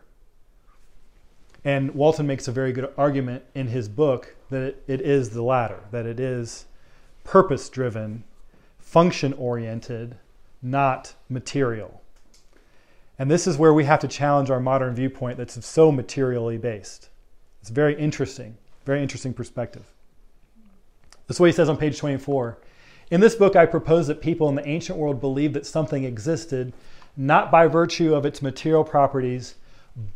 And 1.65 1.95
Walton 1.95 2.27
makes 2.27 2.49
a 2.49 2.53
very 2.53 2.73
good 2.73 2.93
argument 2.97 3.45
in 3.55 3.69
his 3.69 3.89
book 3.89 4.35
that 4.49 4.77
it, 4.87 5.01
is 5.01 5.31
the 5.31 5.43
latter, 5.43 5.81
that 5.91 6.07
it 6.07 6.19
is 6.19 6.65
purpose 7.25 7.69
driven, 7.69 8.25
function 8.79 9.33
oriented, 9.35 10.17
not 10.63 11.15
material. 11.29 12.01
And 13.19 13.31
this 13.31 13.47
is 13.47 13.59
where 13.59 13.75
we 13.75 13.85
have 13.85 14.01
to 14.01 14.09
challenge 14.09 14.51
our 14.51 14.61
modern 14.61 14.95
viewpoint 14.95 15.37
that's 15.37 15.65
so 15.67 15.93
materially 15.93 16.57
based. 16.57 17.11
It's 17.61 17.71
very 17.71 17.95
interesting, 17.95 18.57
very 18.87 19.03
interesting 19.03 19.35
perspective. 19.35 19.85
This 21.27 21.37
is 21.37 21.41
what 21.41 21.51
he 21.51 21.53
says 21.53 21.69
on 21.69 21.77
page 21.77 21.99
24. 21.99 22.59
In 23.11 23.21
this 23.21 23.35
book, 23.35 23.57
I 23.57 23.67
propose 23.67 24.07
that 24.07 24.23
people 24.23 24.49
in 24.49 24.55
the 24.55 24.67
ancient 24.67 24.99
world 24.99 25.21
believed 25.21 25.55
that 25.55 25.67
something 25.67 26.05
existed 26.05 26.73
not 27.17 27.51
by 27.51 27.67
virtue 27.67 28.15
of 28.15 28.25
its 28.25 28.41
material 28.41 28.85
properties, 28.85 29.57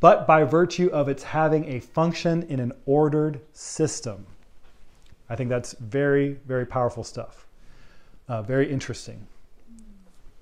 but 0.00 0.26
by 0.26 0.44
virtue 0.44 0.88
of 0.92 1.08
its 1.08 1.22
having 1.22 1.64
a 1.66 1.80
function 1.80 2.42
in 2.44 2.60
an 2.60 2.72
ordered 2.86 3.40
system. 3.52 4.26
I 5.28 5.36
think 5.36 5.48
that's 5.48 5.72
very, 5.80 6.38
very 6.46 6.66
powerful 6.66 7.04
stuff. 7.04 7.46
Uh, 8.28 8.42
very 8.42 8.70
interesting. 8.70 9.26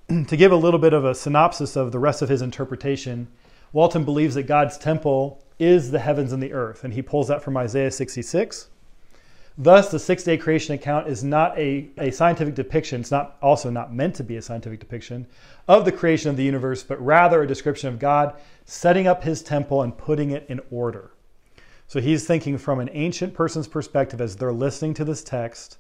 to 0.27 0.37
give 0.37 0.53
a 0.53 0.57
little 0.57 0.81
bit 0.81 0.93
of 0.93 1.05
a 1.05 1.15
synopsis 1.15 1.77
of 1.77 1.93
the 1.93 1.99
rest 1.99 2.23
of 2.23 2.29
his 2.29 2.43
interpretation, 2.43 3.29
Walton 3.73 4.05
believes 4.05 4.35
that 4.35 4.45
God's 4.45 4.77
temple 4.77 5.43
is 5.59 5.91
the 5.91 5.99
heavens 5.99 6.33
and 6.33 6.43
the 6.43 6.53
earth. 6.53 6.85
And 6.85 6.93
he 6.93 7.03
pulls 7.03 7.29
that 7.29 7.43
from 7.43 7.57
Isaiah 7.57 7.91
66. 7.91 8.69
Thus, 9.59 9.91
the 9.91 9.99
six 9.99 10.25
day 10.25 10.39
creation 10.39 10.75
account 10.75 11.09
is 11.09 11.23
not 11.23 11.59
a, 11.59 11.91
a 11.99 12.11
scientific 12.11 12.55
depiction, 12.55 13.01
it's 13.01 13.11
not 13.11 13.37
also 13.43 13.69
not 13.71 13.93
meant 13.93 14.15
to 14.17 14.25
be 14.25 14.37
a 14.37 14.43
scientific 14.43 14.81
depiction 14.81 15.27
of 15.69 15.85
the 15.85 15.93
creation 15.93 16.31
of 16.31 16.37
the 16.37 16.45
universe, 16.45 16.83
but 16.83 17.05
rather 17.05 17.43
a 17.43 17.47
description 17.47 17.89
of 17.89 17.99
God 17.99 18.35
setting 18.65 19.07
up 19.07 19.25
his 19.25 19.43
temple 19.43 19.83
and 19.83 19.97
putting 19.97 20.31
it 20.31 20.47
in 20.49 20.61
order. 20.71 21.11
So 21.87 22.01
he's 22.01 22.27
thinking 22.27 22.57
from 22.57 22.81
an 22.81 22.89
ancient 22.93 23.35
person's 23.35 23.69
perspective 23.69 24.21
as 24.21 24.37
they're 24.37 24.53
listening 24.53 24.95
to 24.95 25.05
this 25.05 25.23
text 25.23 25.77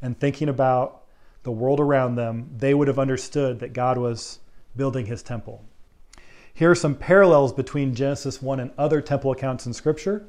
and 0.00 0.18
thinking 0.18 0.48
about 0.48 1.04
the 1.44 1.52
world 1.52 1.78
around 1.80 2.16
them, 2.16 2.50
they 2.56 2.74
would 2.74 2.88
have 2.88 2.98
understood 2.98 3.60
that 3.60 3.72
God 3.72 3.98
was 3.98 4.40
building 4.76 5.06
his 5.06 5.22
temple. 5.22 5.64
Here 6.54 6.70
are 6.70 6.74
some 6.74 6.94
parallels 6.94 7.52
between 7.52 7.94
Genesis 7.94 8.42
1 8.42 8.60
and 8.60 8.70
other 8.76 9.00
temple 9.00 9.32
accounts 9.32 9.66
in 9.66 9.72
Scripture. 9.72 10.26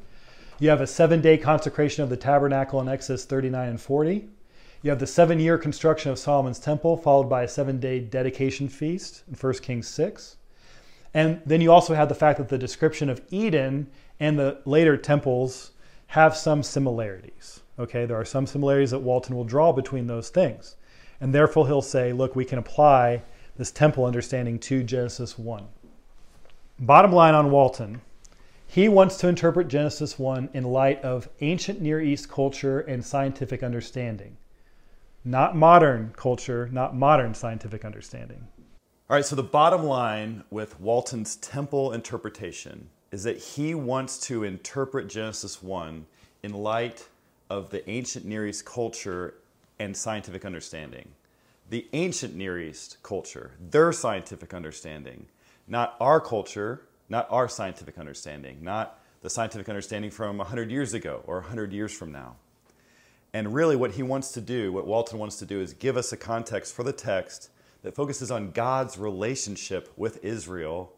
You 0.59 0.69
have 0.69 0.81
a 0.81 0.87
seven 0.87 1.21
day 1.21 1.37
consecration 1.37 2.03
of 2.03 2.09
the 2.09 2.17
tabernacle 2.17 2.79
in 2.79 2.87
Exodus 2.87 3.25
39 3.25 3.69
and 3.69 3.81
40. 3.81 4.27
You 4.81 4.89
have 4.89 4.99
the 4.99 5.07
seven 5.07 5.39
year 5.39 5.57
construction 5.57 6.11
of 6.11 6.19
Solomon's 6.19 6.59
temple, 6.59 6.97
followed 6.97 7.29
by 7.29 7.43
a 7.43 7.47
seven 7.47 7.79
day 7.79 7.99
dedication 7.99 8.69
feast 8.69 9.23
in 9.27 9.35
1 9.35 9.53
Kings 9.55 9.87
6. 9.87 10.37
And 11.13 11.41
then 11.45 11.61
you 11.61 11.71
also 11.71 11.93
have 11.93 12.09
the 12.09 12.15
fact 12.15 12.37
that 12.37 12.49
the 12.49 12.57
description 12.57 13.09
of 13.09 13.21
Eden 13.29 13.87
and 14.19 14.37
the 14.37 14.61
later 14.65 14.97
temples 14.97 15.71
have 16.07 16.35
some 16.35 16.61
similarities. 16.63 17.61
Okay, 17.79 18.05
there 18.05 18.19
are 18.19 18.25
some 18.25 18.45
similarities 18.45 18.91
that 18.91 18.99
Walton 18.99 19.35
will 19.35 19.43
draw 19.43 19.71
between 19.71 20.07
those 20.07 20.29
things. 20.29 20.75
And 21.19 21.33
therefore, 21.33 21.67
he'll 21.67 21.81
say, 21.81 22.13
look, 22.13 22.35
we 22.35 22.45
can 22.45 22.59
apply 22.59 23.23
this 23.57 23.71
temple 23.71 24.05
understanding 24.05 24.59
to 24.59 24.83
Genesis 24.83 25.37
1. 25.37 25.65
Bottom 26.79 27.11
line 27.11 27.33
on 27.33 27.51
Walton 27.51 28.01
he 28.73 28.89
wants 28.89 29.17
to 29.17 29.27
interpret 29.27 29.67
Genesis 29.67 30.17
1 30.17 30.49
in 30.55 30.63
light 30.63 30.99
of 31.03 31.29
ancient 31.41 31.79
Near 31.79 32.01
East 32.01 32.27
culture 32.27 32.79
and 32.79 33.05
scientific 33.05 33.62
understanding, 33.62 34.36
not 35.23 35.55
modern 35.55 36.12
culture, 36.15 36.67
not 36.71 36.95
modern 36.95 37.36
scientific 37.36 37.86
understanding. 37.86 38.47
All 39.12 39.15
right, 39.15 39.23
so 39.23 39.36
the 39.36 39.43
bottom 39.43 39.83
line 39.83 40.43
with 40.49 40.79
Walton's 40.79 41.36
temple 41.36 41.91
interpretation 41.91 42.89
is 43.12 43.21
that 43.25 43.38
he 43.38 43.75
wants 43.75 44.19
to 44.21 44.43
interpret 44.43 45.07
Genesis 45.07 45.62
1 45.62 46.07
in 46.41 46.53
light 46.53 47.07
of 47.51 47.69
the 47.69 47.88
ancient 47.88 48.25
Near 48.25 48.47
East 48.47 48.65
culture 48.65 49.36
and 49.77 49.95
scientific 49.95 50.45
understanding. 50.45 51.09
The 51.69 51.88
ancient 51.93 52.33
Near 52.33 52.59
East 52.59 52.97
culture, 53.03 53.51
their 53.69 53.93
scientific 53.93 54.51
understanding, 54.51 55.27
not 55.67 55.95
our 55.99 56.19
culture, 56.19 56.81
not 57.13 57.28
our 57.30 57.47
scientific 57.47 57.99
understanding, 57.99 58.58
not 58.63 58.99
the 59.21 59.30
scientific 59.30 59.69
understanding 59.69 60.10
from 60.10 60.39
100 60.39 60.71
years 60.71 60.95
ago 60.95 61.21
or 61.28 61.41
100 61.41 61.71
years 61.71 61.93
from 61.93 62.12
now. 62.12 62.36
And 63.34 63.54
really, 63.54 63.76
what 63.76 63.91
he 63.91 64.02
wants 64.02 64.32
to 64.32 64.41
do, 64.41 64.73
what 64.73 64.88
Walton 64.88 65.19
wants 65.19 65.38
to 65.38 65.45
do, 65.45 65.62
is 65.62 65.73
give 65.73 65.95
us 65.95 66.12
a 66.12 66.17
context 66.17 66.73
for 66.73 66.82
the 66.82 66.91
text 66.91 67.52
that 67.84 67.93
focuses 67.93 68.32
on 68.32 68.49
God's 68.49 68.97
relationship 68.97 69.93
with 69.95 70.26
Israel, 70.26 70.91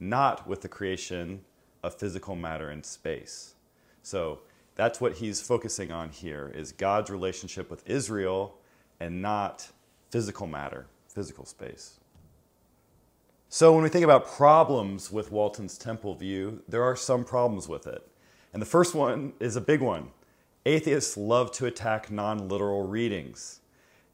not 0.00 0.44
with 0.48 0.60
the 0.60 0.68
creation 0.68 1.42
of 1.84 1.94
physical 1.94 2.34
matter 2.34 2.70
and 2.70 2.84
space. 2.84 3.54
So 4.02 4.40
that's 4.74 5.00
what 5.00 5.18
he's 5.18 5.40
focusing 5.40 5.92
on 5.92 6.10
here 6.10 6.50
is 6.52 6.72
God's 6.72 7.10
relationship 7.10 7.70
with 7.70 7.88
Israel 7.88 8.58
and 8.98 9.22
not 9.22 9.70
physical 10.10 10.48
matter, 10.48 10.86
physical 11.06 11.44
space. 11.44 11.99
So, 13.52 13.72
when 13.72 13.82
we 13.82 13.88
think 13.88 14.04
about 14.04 14.28
problems 14.28 15.10
with 15.10 15.32
Walton's 15.32 15.76
temple 15.76 16.14
view, 16.14 16.62
there 16.68 16.84
are 16.84 16.94
some 16.94 17.24
problems 17.24 17.66
with 17.68 17.88
it. 17.88 18.06
And 18.52 18.62
the 18.62 18.66
first 18.66 18.94
one 18.94 19.32
is 19.40 19.56
a 19.56 19.60
big 19.60 19.80
one. 19.80 20.10
Atheists 20.66 21.16
love 21.16 21.50
to 21.54 21.66
attack 21.66 22.12
non 22.12 22.48
literal 22.48 22.86
readings. 22.86 23.58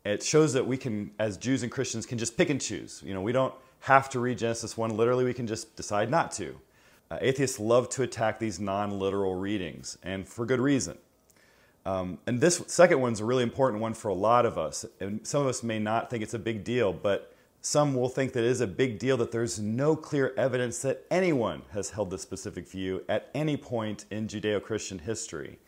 It 0.06 0.22
shows 0.22 0.54
that 0.54 0.66
we 0.66 0.78
can, 0.78 1.10
as 1.18 1.36
Jews 1.36 1.62
and 1.62 1.70
Christians, 1.70 2.06
can 2.06 2.16
just 2.16 2.38
pick 2.38 2.48
and 2.48 2.58
choose. 2.58 3.02
You 3.04 3.12
know, 3.12 3.20
we 3.20 3.32
don't 3.32 3.52
have 3.80 4.08
to 4.10 4.20
read 4.20 4.38
Genesis 4.38 4.74
1 4.74 4.96
literally, 4.96 5.26
we 5.26 5.34
can 5.34 5.46
just 5.46 5.76
decide 5.76 6.10
not 6.10 6.32
to. 6.32 6.58
Uh, 7.10 7.18
atheists 7.20 7.60
love 7.60 7.90
to 7.90 8.04
attack 8.04 8.38
these 8.38 8.58
non 8.58 8.98
literal 8.98 9.34
readings, 9.34 9.98
and 10.02 10.26
for 10.26 10.46
good 10.46 10.60
reason. 10.60 10.96
Um, 11.84 12.16
and 12.26 12.40
this 12.40 12.62
second 12.68 13.02
one's 13.02 13.20
a 13.20 13.26
really 13.26 13.42
important 13.42 13.82
one 13.82 13.92
for 13.92 14.08
a 14.08 14.14
lot 14.14 14.46
of 14.46 14.56
us. 14.56 14.86
And 14.98 15.26
some 15.26 15.42
of 15.42 15.46
us 15.46 15.62
may 15.62 15.78
not 15.78 16.08
think 16.08 16.22
it's 16.22 16.32
a 16.32 16.38
big 16.38 16.64
deal, 16.64 16.94
but 16.94 17.35
some 17.66 17.96
will 17.96 18.08
think 18.08 18.32
that 18.32 18.44
it 18.44 18.50
is 18.50 18.60
a 18.60 18.66
big 18.66 18.96
deal 18.96 19.16
that 19.16 19.32
there's 19.32 19.58
no 19.58 19.96
clear 19.96 20.32
evidence 20.36 20.78
that 20.82 21.04
anyone 21.10 21.62
has 21.72 21.90
held 21.90 22.12
this 22.12 22.22
specific 22.22 22.68
view 22.68 23.02
at 23.08 23.28
any 23.34 23.56
point 23.56 24.04
in 24.08 24.28
Judeo 24.28 24.62
Christian 24.62 25.00
history. 25.00 25.58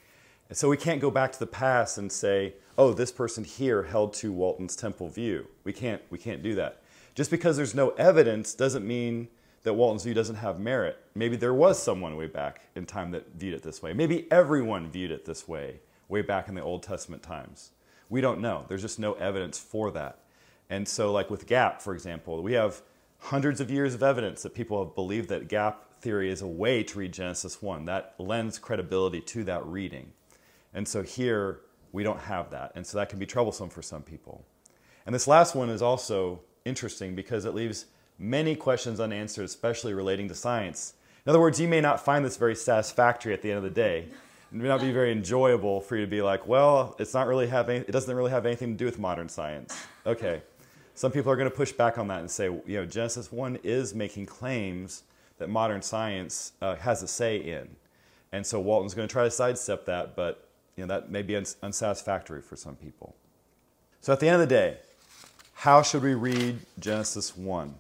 And 0.49 0.57
so 0.57 0.69
we 0.69 0.77
can't 0.77 1.01
go 1.01 1.11
back 1.11 1.33
to 1.33 1.41
the 1.41 1.47
past 1.49 1.99
and 1.99 2.13
say, 2.13 2.55
oh, 2.79 2.93
this 2.93 3.11
person 3.11 3.43
here 3.43 3.83
held 3.83 4.15
to 4.15 4.31
Walton's 4.31 4.77
temple 4.77 5.09
view. 5.09 5.49
We 5.65 5.73
can't, 5.73 6.01
we 6.09 6.19
can't 6.19 6.41
do 6.41 6.55
that. 6.55 6.83
Just 7.17 7.33
because 7.33 7.57
there's 7.57 7.75
no 7.75 7.89
evidence 7.91 8.55
doesn't 8.55 8.87
mean 8.87 9.27
that 9.65 9.75
Walton's 9.75 10.05
view 10.05 10.15
doesn't 10.15 10.37
have 10.37 10.61
merit. 10.61 10.99
Maybe 11.17 11.35
there 11.35 11.53
was 11.53 11.83
someone 11.83 12.15
way 12.15 12.29
back 12.29 12.61
in 12.77 12.87
time 12.87 13.11
that 13.11 13.33
viewed 13.35 13.55
it 13.55 13.65
this 13.65 13.83
way. 13.83 13.93
Maybe 13.93 14.31
everyone 14.31 14.89
viewed 14.89 15.11
it 15.11 15.25
this 15.25 15.49
way 15.49 15.81
way 16.09 16.23
back 16.23 16.49
in 16.49 16.55
the 16.55 16.63
Old 16.63 16.85
Testament 16.85 17.25
times. 17.25 17.73
We 18.09 18.21
don't 18.21 18.41
know. 18.41 18.67
There's 18.69 18.83
just 18.83 19.01
no 19.01 19.15
evidence 19.15 19.59
for 19.59 19.91
that. 19.91 20.21
And 20.71 20.87
so, 20.87 21.13
like 21.13 21.31
with 21.31 21.47
gap, 21.47 21.81
for 21.81 21.95
example, 21.95 22.43
we 22.43 22.53
have 22.53 22.83
hundreds 23.19 23.61
of 23.61 23.71
years 23.71 23.95
of 23.95 24.03
evidence 24.03 24.43
that 24.43 24.55
people 24.55 24.85
have 24.85 24.95
believed 24.95 25.29
that 25.31 25.49
gap 25.49 26.01
theory 26.01 26.31
is 26.31 26.43
a 26.43 26.47
way 26.47 26.83
to 26.85 26.99
read 26.99 27.13
Genesis 27.13 27.61
1. 27.61 27.87
That 27.87 28.15
lends 28.19 28.59
credibility 28.59 29.21
to 29.21 29.45
that 29.45 29.65
reading. 29.67 30.13
And 30.75 30.87
so 30.87 31.03
here, 31.03 31.61
we 31.93 32.03
don't 32.03 32.21
have 32.21 32.51
that. 32.51 32.73
And 32.75 32.87
so 32.87 32.99
that 32.99 33.09
can 33.09 33.19
be 33.19 33.27
troublesome 33.27 33.71
for 33.71 33.83
some 33.83 34.03
people. 34.03 34.45
And 35.07 35.15
this 35.15 35.27
last 35.27 35.55
one 35.55 35.71
is 35.71 35.83
also 35.83 36.41
interesting 36.65 37.15
because 37.15 37.45
it 37.45 37.55
leaves 37.55 37.87
many 38.19 38.55
questions 38.55 39.01
unanswered, 39.01 39.45
especially 39.45 39.95
relating 39.95 40.29
to 40.29 40.35
science. 40.35 40.95
In 41.25 41.31
other 41.31 41.41
words, 41.41 41.61
you 41.61 41.69
may 41.69 41.81
not 41.81 42.05
find 42.05 42.25
this 42.25 42.37
very 42.37 42.55
satisfactory 42.55 43.33
at 43.33 43.43
the 43.43 43.51
end 43.51 43.59
of 43.59 43.65
the 43.65 43.71
day. 43.71 44.09
It 44.51 44.57
may 44.57 44.69
not 44.69 44.81
be 44.81 44.93
very 44.93 45.13
enjoyable 45.13 45.81
for 45.81 45.97
you 45.97 46.05
to 46.05 46.11
be 46.11 46.23
like, 46.23 46.47
well, 46.47 46.97
it's 46.99 47.15
not 47.15 47.27
really 47.27 47.47
having, 47.47 47.83
it 47.83 47.93
doesn't 47.93 48.15
really 48.15 48.31
have 48.31 48.47
anything 48.47 48.73
to 48.73 48.77
do 48.77 48.85
with 48.85 48.99
modern 48.99 49.29
science. 49.29 49.79
Okay. 50.07 50.43
Some 50.99 51.13
people 51.13 51.31
are 51.31 51.37
going 51.37 51.49
to 51.49 51.57
push 51.57 51.71
back 51.71 51.97
on 51.97 52.09
that 52.09 52.19
and 52.19 52.29
say, 52.29 52.47
you 52.47 52.63
know, 52.67 52.85
Genesis 52.85 53.31
1 53.31 53.61
is 53.63 53.95
making 53.95 54.27
claims 54.27 55.05
that 55.39 55.49
modern 55.49 55.81
science 55.81 56.55
uh, 56.61 56.75
has 56.75 57.05
a 57.05 57.07
say 57.07 57.37
in. 57.37 57.69
And 58.33 58.45
so 58.45 58.59
Walton's 58.59 58.95
going 58.95 59.07
to 59.07 59.13
try 59.13 59.23
to 59.23 59.31
sidestep 59.31 59.85
that, 59.85 60.17
but 60.17 60.49
you 60.75 60.85
know, 60.85 60.89
that 60.93 61.09
may 61.09 61.23
be 61.23 61.37
uns- 61.37 61.55
unsatisfactory 61.63 62.43
for 62.43 62.57
some 62.57 62.75
people. 62.75 63.15
So 64.01 64.13
at 64.13 64.19
the 64.19 64.27
end 64.27 64.43
of 64.43 64.49
the 64.49 64.53
day, 64.53 64.79
how 65.55 65.83
should 65.83 66.03
we 66.03 66.15
read 66.15 66.59
Genesis 66.81 67.37
1? 67.37 67.77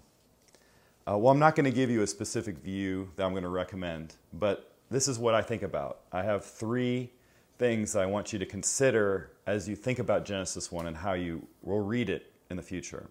Uh, 1.09 1.18
well, 1.18 1.33
I'm 1.33 1.40
not 1.40 1.57
going 1.57 1.64
to 1.64 1.72
give 1.72 1.90
you 1.90 2.02
a 2.02 2.07
specific 2.07 2.59
view 2.59 3.11
that 3.16 3.24
I'm 3.24 3.33
going 3.33 3.42
to 3.42 3.48
recommend, 3.48 4.14
but 4.33 4.70
this 4.92 5.09
is 5.09 5.18
what 5.18 5.35
I 5.35 5.42
think 5.42 5.64
about. 5.64 6.02
I 6.12 6.22
have 6.22 6.44
three 6.44 7.11
things 7.59 7.96
I 7.96 8.07
want 8.07 8.33
you 8.33 8.38
to 8.38 8.46
consider 8.46 9.33
as 9.44 9.68
you 9.68 9.74
think 9.74 9.98
about 9.98 10.24
Genesis 10.24 10.70
1 10.70 10.87
and 10.87 10.96
how 10.96 11.14
you 11.14 11.44
will 11.64 11.81
read 11.81 12.11
it 12.11 12.31
in 12.50 12.56
the 12.56 12.62
future. 12.62 13.08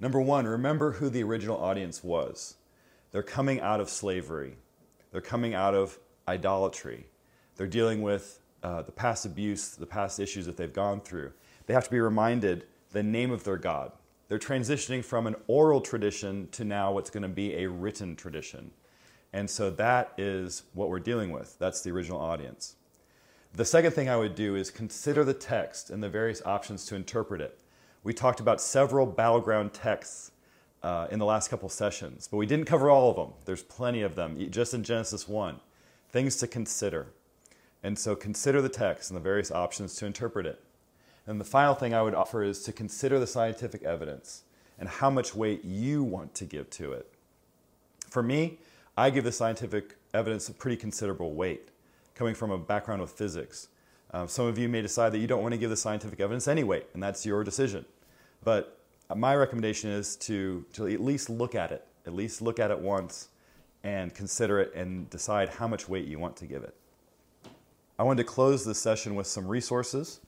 Number 0.00 0.20
one, 0.20 0.46
remember 0.46 0.92
who 0.92 1.08
the 1.08 1.22
original 1.22 1.56
audience 1.56 2.02
was. 2.02 2.56
They're 3.12 3.22
coming 3.22 3.60
out 3.60 3.80
of 3.80 3.88
slavery, 3.88 4.56
they're 5.12 5.20
coming 5.20 5.54
out 5.54 5.74
of 5.74 5.98
idolatry, 6.26 7.06
they're 7.56 7.66
dealing 7.66 8.02
with 8.02 8.40
uh, 8.62 8.82
the 8.82 8.92
past 8.92 9.24
abuse, 9.24 9.76
the 9.76 9.86
past 9.86 10.18
issues 10.18 10.46
that 10.46 10.56
they've 10.56 10.72
gone 10.72 11.00
through. 11.00 11.32
They 11.66 11.74
have 11.74 11.84
to 11.84 11.90
be 11.90 12.00
reminded 12.00 12.66
the 12.92 13.02
name 13.02 13.30
of 13.30 13.44
their 13.44 13.56
God. 13.56 13.92
They're 14.28 14.38
transitioning 14.38 15.04
from 15.04 15.26
an 15.26 15.36
oral 15.46 15.80
tradition 15.80 16.48
to 16.52 16.64
now 16.64 16.92
what's 16.92 17.10
going 17.10 17.22
to 17.22 17.28
be 17.28 17.54
a 17.56 17.68
written 17.68 18.16
tradition. 18.16 18.72
And 19.32 19.50
so 19.50 19.70
that 19.70 20.12
is 20.16 20.62
what 20.72 20.88
we're 20.88 21.00
dealing 21.00 21.30
with. 21.30 21.58
That's 21.58 21.82
the 21.82 21.90
original 21.90 22.20
audience. 22.20 22.76
The 23.52 23.64
second 23.64 23.92
thing 23.92 24.08
I 24.08 24.16
would 24.16 24.34
do 24.34 24.56
is 24.56 24.70
consider 24.70 25.24
the 25.24 25.34
text 25.34 25.90
and 25.90 26.02
the 26.02 26.08
various 26.08 26.42
options 26.44 26.86
to 26.86 26.96
interpret 26.96 27.40
it. 27.40 27.58
We 28.04 28.12
talked 28.12 28.38
about 28.38 28.60
several 28.60 29.06
battleground 29.06 29.72
texts 29.72 30.30
uh, 30.82 31.08
in 31.10 31.18
the 31.18 31.24
last 31.24 31.48
couple 31.48 31.70
sessions, 31.70 32.28
but 32.30 32.36
we 32.36 32.44
didn't 32.44 32.66
cover 32.66 32.90
all 32.90 33.08
of 33.08 33.16
them. 33.16 33.32
There's 33.46 33.62
plenty 33.62 34.02
of 34.02 34.14
them, 34.14 34.50
just 34.50 34.74
in 34.74 34.84
Genesis 34.84 35.26
1. 35.26 35.58
Things 36.10 36.36
to 36.36 36.46
consider. 36.46 37.06
And 37.82 37.98
so 37.98 38.14
consider 38.14 38.60
the 38.60 38.68
text 38.68 39.10
and 39.10 39.16
the 39.16 39.22
various 39.22 39.50
options 39.50 39.94
to 39.96 40.06
interpret 40.06 40.44
it. 40.44 40.62
And 41.26 41.40
the 41.40 41.44
final 41.46 41.74
thing 41.74 41.94
I 41.94 42.02
would 42.02 42.14
offer 42.14 42.42
is 42.42 42.62
to 42.64 42.72
consider 42.72 43.18
the 43.18 43.26
scientific 43.26 43.82
evidence 43.82 44.42
and 44.78 44.86
how 44.86 45.08
much 45.08 45.34
weight 45.34 45.64
you 45.64 46.04
want 46.04 46.34
to 46.34 46.44
give 46.44 46.68
to 46.70 46.92
it. 46.92 47.10
For 48.10 48.22
me, 48.22 48.58
I 48.98 49.08
give 49.08 49.24
the 49.24 49.32
scientific 49.32 49.96
evidence 50.12 50.50
a 50.50 50.52
pretty 50.52 50.76
considerable 50.76 51.32
weight, 51.32 51.70
coming 52.14 52.34
from 52.34 52.50
a 52.50 52.58
background 52.58 53.00
of 53.00 53.10
physics. 53.10 53.68
Um, 54.14 54.28
some 54.28 54.46
of 54.46 54.56
you 54.58 54.68
may 54.68 54.80
decide 54.80 55.10
that 55.10 55.18
you 55.18 55.26
don't 55.26 55.42
want 55.42 55.54
to 55.54 55.58
give 55.58 55.70
the 55.70 55.76
scientific 55.76 56.20
evidence 56.20 56.46
anyway, 56.46 56.84
and 56.94 57.02
that's 57.02 57.26
your 57.26 57.42
decision. 57.42 57.84
But 58.44 58.78
my 59.12 59.34
recommendation 59.34 59.90
is 59.90 60.14
to, 60.16 60.64
to 60.74 60.86
at 60.86 61.00
least 61.00 61.28
look 61.28 61.56
at 61.56 61.72
it, 61.72 61.84
at 62.06 62.14
least 62.14 62.40
look 62.40 62.60
at 62.60 62.70
it 62.70 62.78
once, 62.78 63.30
and 63.82 64.14
consider 64.14 64.60
it 64.60 64.72
and 64.72 65.10
decide 65.10 65.48
how 65.48 65.66
much 65.66 65.88
weight 65.88 66.06
you 66.06 66.20
want 66.20 66.36
to 66.36 66.46
give 66.46 66.62
it. 66.62 66.76
I 67.98 68.04
wanted 68.04 68.22
to 68.22 68.28
close 68.28 68.64
this 68.64 68.78
session 68.78 69.16
with 69.16 69.26
some 69.26 69.48
resources. 69.48 70.20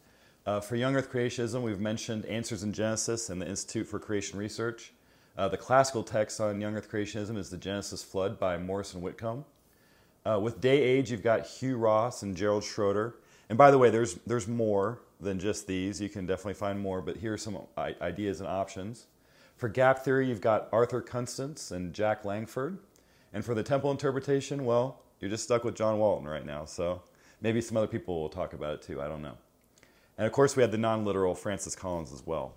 Uh, 0.47 0.59
for 0.59 0.75
Young 0.75 0.97
Earth 0.97 1.13
Creationism, 1.13 1.63
we've 1.63 1.79
mentioned 1.79 2.27
Answers 2.27 2.65
in 2.65 2.73
Genesis 2.73 3.31
and 3.31 3.41
the 3.41 3.49
Institute 3.49 3.87
for 3.87 4.01
Creation 4.01 4.37
Research. 4.37 4.95
Uh, 5.39 5.47
the 5.47 5.57
classical 5.57 6.03
text 6.03 6.41
on 6.41 6.61
Young 6.61 6.75
Earth 6.75 6.91
Creationism 6.91 7.39
is 7.39 7.51
The 7.51 7.57
Genesis 7.57 8.03
Flood 8.03 8.41
by 8.41 8.59
Morris 8.59 8.95
and 8.95 9.03
Whitcomb. 9.03 9.45
Uh, 10.25 10.41
with 10.43 10.61
Day 10.61 10.83
Age, 10.83 11.13
you've 11.13 11.23
got 11.23 11.47
Hugh 11.47 11.77
Ross 11.77 12.25
and 12.25 12.37
Gerald 12.37 12.65
Schroeder. 12.65 13.15
And 13.49 13.57
by 13.57 13.71
the 13.71 13.79
way, 13.79 13.91
there's, 13.91 14.15
there's 14.27 14.49
more 14.49 15.01
than 15.21 15.39
just 15.39 15.67
these. 15.67 16.01
You 16.01 16.09
can 16.09 16.27
definitely 16.27 16.55
find 16.55 16.81
more, 16.81 17.01
but 17.01 17.17
here 17.17 17.33
are 17.33 17.39
some 17.39 17.59
ideas 17.77 18.41
and 18.41 18.49
options. 18.49 19.07
For 19.57 19.69
gap 19.69 20.01
theory, 20.01 20.29
you've 20.29 20.41
got 20.41 20.69
Arthur 20.73 21.01
Custance 21.01 21.71
and 21.71 21.95
Jack 21.95 22.25
Langford. 22.25 22.79
And 23.33 23.45
for 23.45 23.55
the 23.55 23.63
temple 23.63 23.91
interpretation, 23.91 24.65
well, 24.65 25.01
you're 25.21 25.31
just 25.31 25.45
stuck 25.45 25.65
with 25.65 25.75
John 25.75 25.99
Walton 25.99 26.29
right 26.29 26.45
now. 26.45 26.65
So 26.65 27.03
maybe 27.41 27.61
some 27.61 27.77
other 27.77 27.87
people 27.87 28.21
will 28.21 28.29
talk 28.29 28.53
about 28.53 28.75
it 28.75 28.83
too. 28.83 29.01
I 29.01 29.09
don't 29.09 29.23
know. 29.23 29.37
And 30.19 30.27
of 30.27 30.33
course, 30.33 30.57
we 30.57 30.63
had 30.63 30.73
the 30.73 30.79
non 30.79 31.05
literal 31.05 31.35
Francis 31.35 31.75
Collins 31.75 32.13
as 32.13 32.27
well. 32.27 32.55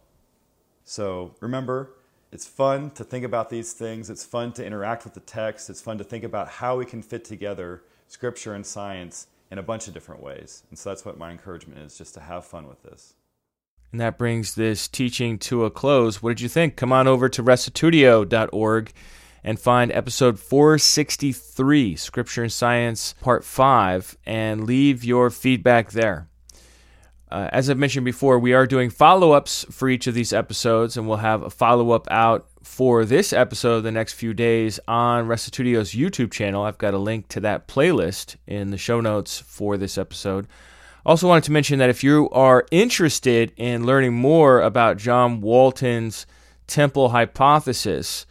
So 0.83 1.35
remember, 1.39 1.91
it's 2.31 2.47
fun 2.47 2.91
to 2.91 3.03
think 3.03 3.25
about 3.25 3.49
these 3.49 3.73
things. 3.73 4.09
It's 4.09 4.25
fun 4.25 4.53
to 4.53 4.65
interact 4.65 5.03
with 5.03 5.13
the 5.13 5.19
text. 5.21 5.69
It's 5.69 5.81
fun 5.81 5.97
to 5.97 6.03
think 6.03 6.23
about 6.23 6.47
how 6.47 6.77
we 6.77 6.85
can 6.85 7.01
fit 7.01 7.25
together 7.25 7.83
scripture 8.07 8.53
and 8.53 8.65
science 8.65 9.27
in 9.51 9.57
a 9.57 9.63
bunch 9.63 9.87
of 9.87 9.93
different 9.93 10.21
ways. 10.21 10.63
And 10.69 10.77
so 10.77 10.89
that's 10.89 11.05
what 11.05 11.17
my 11.17 11.31
encouragement 11.31 11.79
is 11.79 11.97
just 11.97 12.13
to 12.15 12.19
have 12.19 12.45
fun 12.45 12.67
with 12.67 12.83
this. 12.83 13.15
And 13.91 13.99
that 14.01 14.17
brings 14.17 14.55
this 14.55 14.87
teaching 14.87 15.39
to 15.39 15.65
a 15.65 15.71
close. 15.71 16.21
What 16.21 16.29
did 16.29 16.41
you 16.41 16.49
think? 16.49 16.75
Come 16.75 16.93
on 16.93 17.07
over 17.07 17.27
to 17.29 17.43
restitutio.org 17.43 18.91
and 19.43 19.59
find 19.59 19.91
episode 19.91 20.39
463, 20.39 21.95
Scripture 21.95 22.43
and 22.43 22.51
Science, 22.51 23.15
Part 23.21 23.43
5, 23.43 24.17
and 24.25 24.65
leave 24.65 25.03
your 25.03 25.29
feedback 25.29 25.91
there. 25.91 26.27
Uh, 27.31 27.47
as 27.51 27.69
I've 27.69 27.77
mentioned 27.77 28.05
before, 28.05 28.39
we 28.39 28.53
are 28.53 28.65
doing 28.65 28.89
follow 28.89 29.33
ups 29.33 29.63
for 29.69 29.87
each 29.87 30.07
of 30.07 30.15
these 30.15 30.33
episodes, 30.33 30.97
and 30.97 31.07
we'll 31.07 31.17
have 31.17 31.43
a 31.43 31.49
follow 31.51 31.91
up 31.91 32.07
out 32.09 32.47
for 32.63 33.05
this 33.05 33.33
episode 33.33 33.81
the 33.81 33.91
next 33.91 34.13
few 34.13 34.33
days 34.33 34.79
on 34.87 35.27
Restitutio's 35.27 35.91
YouTube 35.91 36.31
channel. 36.31 36.63
I've 36.63 36.79
got 36.79 36.95
a 36.95 36.97
link 36.97 37.27
to 37.29 37.39
that 37.41 37.67
playlist 37.67 38.35
in 38.47 38.71
the 38.71 38.77
show 38.79 38.99
notes 38.99 39.39
for 39.39 39.77
this 39.77 39.95
episode. 39.95 40.47
Also, 41.05 41.27
wanted 41.27 41.43
to 41.43 41.51
mention 41.51 41.77
that 41.79 41.89
if 41.89 42.03
you 42.03 42.29
are 42.31 42.65
interested 42.71 43.53
in 43.57 43.85
learning 43.85 44.13
more 44.13 44.61
about 44.61 44.97
John 44.97 45.39
Walton's 45.39 46.25
temple 46.65 47.09
hypothesis, 47.09 48.25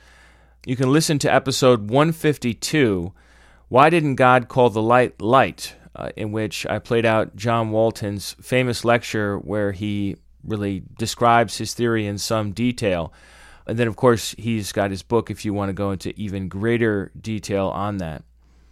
you 0.66 0.74
can 0.74 0.92
listen 0.92 1.20
to 1.20 1.32
episode 1.32 1.88
152 1.88 3.12
Why 3.68 3.90
Didn't 3.90 4.16
God 4.16 4.48
Call 4.48 4.70
the 4.70 4.82
Light 4.82 5.22
Light? 5.22 5.76
Uh, 5.98 6.10
in 6.16 6.30
which 6.30 6.64
I 6.66 6.78
played 6.78 7.04
out 7.04 7.34
John 7.34 7.72
Walton's 7.72 8.36
famous 8.40 8.84
lecture 8.84 9.36
where 9.38 9.72
he 9.72 10.14
really 10.44 10.84
describes 10.96 11.58
his 11.58 11.74
theory 11.74 12.06
in 12.06 12.18
some 12.18 12.52
detail. 12.52 13.12
And 13.66 13.76
then, 13.76 13.88
of 13.88 13.96
course, 13.96 14.32
he's 14.38 14.70
got 14.70 14.92
his 14.92 15.02
book 15.02 15.28
if 15.28 15.44
you 15.44 15.52
want 15.52 15.70
to 15.70 15.72
go 15.72 15.90
into 15.90 16.14
even 16.16 16.48
greater 16.48 17.10
detail 17.20 17.66
on 17.66 17.96
that. 17.96 18.22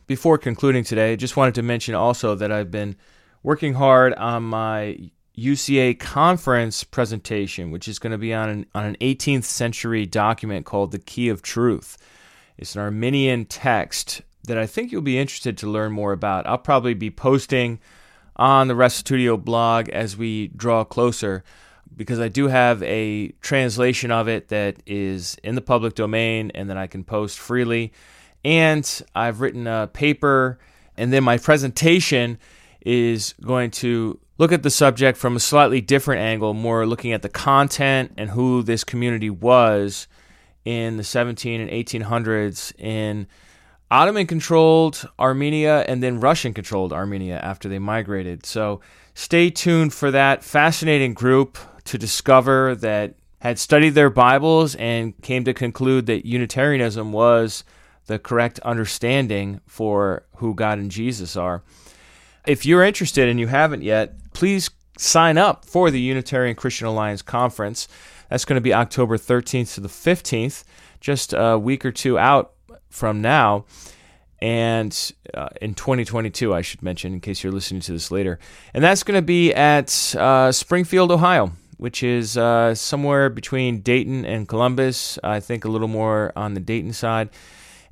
Before 0.07 0.39
concluding 0.39 0.85
today, 0.85 1.15
I 1.15 1.17
just 1.17 1.37
wanted 1.37 1.57
to 1.57 1.65
mention 1.65 1.97
also 1.97 2.37
that 2.37 2.53
I've 2.53 2.71
been 2.71 2.95
working 3.43 3.75
hard 3.75 4.15
on 4.15 4.45
my 4.45 5.11
UCA 5.37 5.99
conference 5.99 6.85
presentation, 6.85 7.73
which 7.73 7.89
is 7.89 7.99
going 7.99 8.13
to 8.13 8.19
be 8.19 8.33
on 8.33 8.49
an, 8.49 8.67
on 8.73 8.85
an 8.85 8.97
18th 9.01 9.45
century 9.45 10.07
document 10.07 10.65
called 10.65 10.93
the 10.93 11.01
Key 11.01 11.29
of 11.29 11.43
Truth. 11.43 11.99
It's 12.57 12.77
an 12.77 12.83
Armenian 12.83 13.47
text 13.47 14.23
that 14.47 14.59
I 14.59 14.67
think 14.67 14.91
you'll 14.91 15.03
be 15.03 15.19
interested 15.19 15.57
to 15.59 15.71
learn 15.71 15.93
more 15.93 16.13
about. 16.13 16.47
I'll 16.47 16.59
probably 16.59 16.95
be 16.95 17.11
posting 17.11 17.79
on 18.37 18.69
the 18.69 18.75
Restitutio 18.75 19.43
blog 19.43 19.89
as 19.91 20.17
we 20.17 20.49
draw 20.49 20.85
closer 20.85 21.43
because 21.97 22.21
I 22.21 22.29
do 22.29 22.49
have 22.49 22.83
a 22.83 23.29
translation 23.41 24.11
of 24.11 24.29
it 24.29 24.49
that 24.49 24.77
is 24.87 25.37
in 25.43 25.55
the 25.55 25.61
public 25.61 25.95
domain 25.95 26.51
and 26.55 26.69
that 26.69 26.77
I 26.77 26.87
can 26.87 27.05
post 27.05 27.39
freely. 27.39 27.93
And 28.45 29.03
I've 29.15 29.41
written 29.41 29.67
a 29.67 29.89
paper, 29.93 30.59
and 30.97 31.13
then 31.13 31.25
my 31.25 31.39
presentation 31.39 32.39
is 32.83 33.35
going 33.43 33.71
to 33.73 34.21
look 34.39 34.53
at 34.53 34.63
the 34.63 34.71
subject 34.71 35.19
from 35.19 35.37
a 35.37 35.41
slightly 35.41 35.81
different 35.81 36.21
angle, 36.21 36.55
more 36.55 36.87
looking 36.87 37.13
at 37.13 37.23
the 37.23 37.29
content 37.29 38.13
and 38.17 38.31
who 38.31 38.63
this 38.63 38.85
community 38.85 39.31
was 39.31 40.07
in 40.65 40.97
the 40.97 41.05
17 41.05 41.61
and 41.61 41.71
1800s 41.71 42.79
in 42.79 43.27
Ottoman 43.91 44.27
controlled 44.27 45.09
Armenia 45.19 45.85
and 45.87 46.03
then 46.03 46.19
Russian 46.19 46.53
controlled 46.53 46.93
Armenia 46.93 47.39
after 47.39 47.69
they 47.69 47.79
migrated. 47.79 48.45
So 48.45 48.81
stay 49.15 49.49
tuned 49.51 49.95
for 49.95 50.11
that 50.11 50.43
fascinating 50.43 51.15
group 51.15 51.57
to 51.85 51.97
discover 51.97 52.75
that 52.77 53.15
had 53.39 53.59
studied 53.61 53.91
their 53.91 54.11
Bibles 54.11 54.75
and 54.75 55.21
came 55.23 55.45
to 55.45 55.55
conclude 55.55 56.07
that 56.07 56.27
Unitarianism 56.27 57.13
was 57.13 57.63
the 58.07 58.19
correct 58.19 58.59
understanding 58.61 59.61
for 59.67 60.25
who 60.37 60.55
God 60.55 60.79
and 60.79 60.91
Jesus 60.91 61.37
are. 61.37 61.63
If 62.45 62.67
you're 62.67 62.83
interested 62.83 63.29
and 63.29 63.39
you 63.39 63.47
haven't 63.47 63.83
yet, 63.83 64.33
please 64.33 64.71
sign 64.99 65.39
up 65.39 65.65
for 65.65 65.91
the 65.93 66.01
Unitarian 66.01 66.57
Christian 66.57 66.89
Alliance 66.89 67.23
Conference. 67.23 67.87
That's 68.31 68.45
going 68.45 68.57
to 68.57 68.61
be 68.61 68.75
October 68.75 69.17
13th 69.17 69.75
to 69.75 69.81
the 69.81 69.89
15th, 69.89 70.65
just 71.01 71.33
a 71.37 71.57
week 71.57 71.85
or 71.85 71.93
two 71.93 72.19
out 72.19 72.56
from 72.97 73.21
now. 73.21 73.67
And 74.41 75.13
uh, 75.35 75.49
in 75.61 75.75
2022, 75.75 76.55
I 76.55 76.63
should 76.63 76.83
mention, 76.83 77.13
in 77.13 77.21
case 77.21 77.43
you're 77.43 77.53
listening 77.53 77.81
to 77.83 77.93
this 77.93 78.11
later. 78.11 78.39
And 78.75 78.83
that's 78.83 79.03
going 79.03 79.17
to 79.17 79.23
be 79.23 79.53
at 79.55 80.15
uh, 80.17 80.53
Springfield, 80.53 81.11
Ohio, 81.11 81.53
which 81.79 82.03
is 82.03 82.37
uh, 82.37 82.75
somewhere 82.75 83.31
between 83.31 83.81
Dayton 83.81 84.25
and 84.25 84.49
Columbus. 84.49 85.19
I 85.23 85.41
think 85.41 85.65
a 85.65 85.69
little 85.69 85.89
more 85.89 86.33
on 86.37 86.55
the 86.55 86.61
Dayton 86.61 86.93
side. 86.93 87.31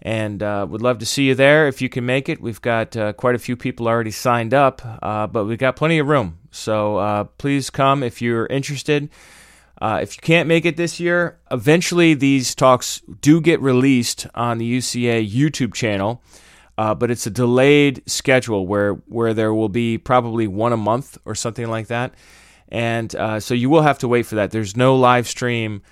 And 0.02 0.42
uh, 0.42 0.66
would 0.68 0.82
love 0.82 0.98
to 0.98 1.06
see 1.06 1.28
you 1.28 1.34
there 1.34 1.66
if 1.66 1.80
you 1.80 1.88
can 1.88 2.04
make 2.04 2.28
it. 2.28 2.40
We've 2.40 2.60
got 2.60 2.94
uh, 2.94 3.14
quite 3.14 3.34
a 3.34 3.38
few 3.38 3.56
people 3.56 3.88
already 3.88 4.10
signed 4.10 4.52
up, 4.52 4.82
uh, 5.02 5.26
but 5.26 5.46
we've 5.46 5.56
got 5.56 5.76
plenty 5.76 5.98
of 5.98 6.08
room. 6.08 6.38
So 6.50 7.30
please 7.38 7.70
come 7.70 8.02
if 8.02 8.20
you're 8.20 8.46
interested. 8.46 9.08
Uh, 9.84 9.98
if 10.00 10.16
you 10.16 10.20
can't 10.22 10.48
make 10.48 10.64
it 10.64 10.78
this 10.78 10.98
year, 10.98 11.38
eventually 11.50 12.14
these 12.14 12.54
talks 12.54 13.02
do 13.20 13.38
get 13.38 13.60
released 13.60 14.26
on 14.34 14.56
the 14.56 14.78
UCA 14.78 15.30
YouTube 15.30 15.74
channel, 15.74 16.22
uh, 16.78 16.94
but 16.94 17.10
it's 17.10 17.26
a 17.26 17.30
delayed 17.30 18.02
schedule 18.06 18.66
where 18.66 18.94
where 18.94 19.34
there 19.34 19.52
will 19.52 19.68
be 19.68 19.98
probably 19.98 20.46
one 20.46 20.72
a 20.72 20.76
month 20.78 21.18
or 21.26 21.34
something 21.34 21.68
like 21.68 21.88
that, 21.88 22.14
and 22.70 23.14
uh, 23.14 23.38
so 23.38 23.52
you 23.52 23.68
will 23.68 23.82
have 23.82 23.98
to 23.98 24.08
wait 24.08 24.24
for 24.24 24.36
that. 24.36 24.52
There's 24.52 24.74
no 24.74 24.96
live 24.96 25.28
stream 25.28 25.82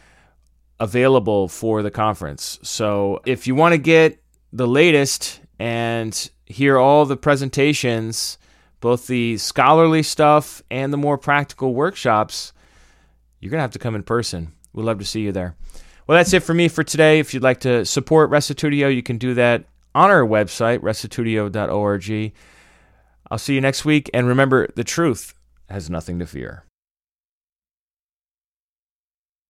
available 0.80 1.46
for 1.46 1.82
the 1.82 1.90
conference, 1.90 2.58
so 2.62 3.20
if 3.26 3.46
you 3.46 3.54
want 3.54 3.74
to 3.74 3.78
get 3.78 4.22
the 4.54 4.66
latest 4.66 5.38
and 5.58 6.30
hear 6.46 6.78
all 6.78 7.04
the 7.04 7.18
presentations, 7.18 8.38
both 8.80 9.06
the 9.06 9.36
scholarly 9.36 10.02
stuff 10.02 10.62
and 10.70 10.94
the 10.94 10.96
more 10.96 11.18
practical 11.18 11.74
workshops 11.74 12.54
you're 13.42 13.50
going 13.50 13.58
to 13.58 13.62
have 13.62 13.72
to 13.72 13.78
come 13.78 13.96
in 13.96 14.04
person. 14.04 14.52
We'd 14.72 14.84
love 14.84 15.00
to 15.00 15.04
see 15.04 15.20
you 15.20 15.32
there. 15.32 15.56
Well, 16.06 16.16
that's 16.16 16.32
it 16.32 16.44
for 16.44 16.54
me 16.54 16.68
for 16.68 16.84
today. 16.84 17.18
If 17.18 17.34
you'd 17.34 17.42
like 17.42 17.60
to 17.60 17.84
support 17.84 18.30
Restitutio, 18.30 18.94
you 18.94 19.02
can 19.02 19.18
do 19.18 19.34
that 19.34 19.64
on 19.94 20.10
our 20.10 20.22
website, 20.22 20.78
restitutio.org. 20.78 22.32
I'll 23.30 23.38
see 23.38 23.54
you 23.54 23.60
next 23.60 23.84
week. 23.84 24.08
And 24.14 24.28
remember, 24.28 24.68
the 24.76 24.84
truth 24.84 25.34
has 25.68 25.90
nothing 25.90 26.20
to 26.20 26.26
fear. 26.26 26.64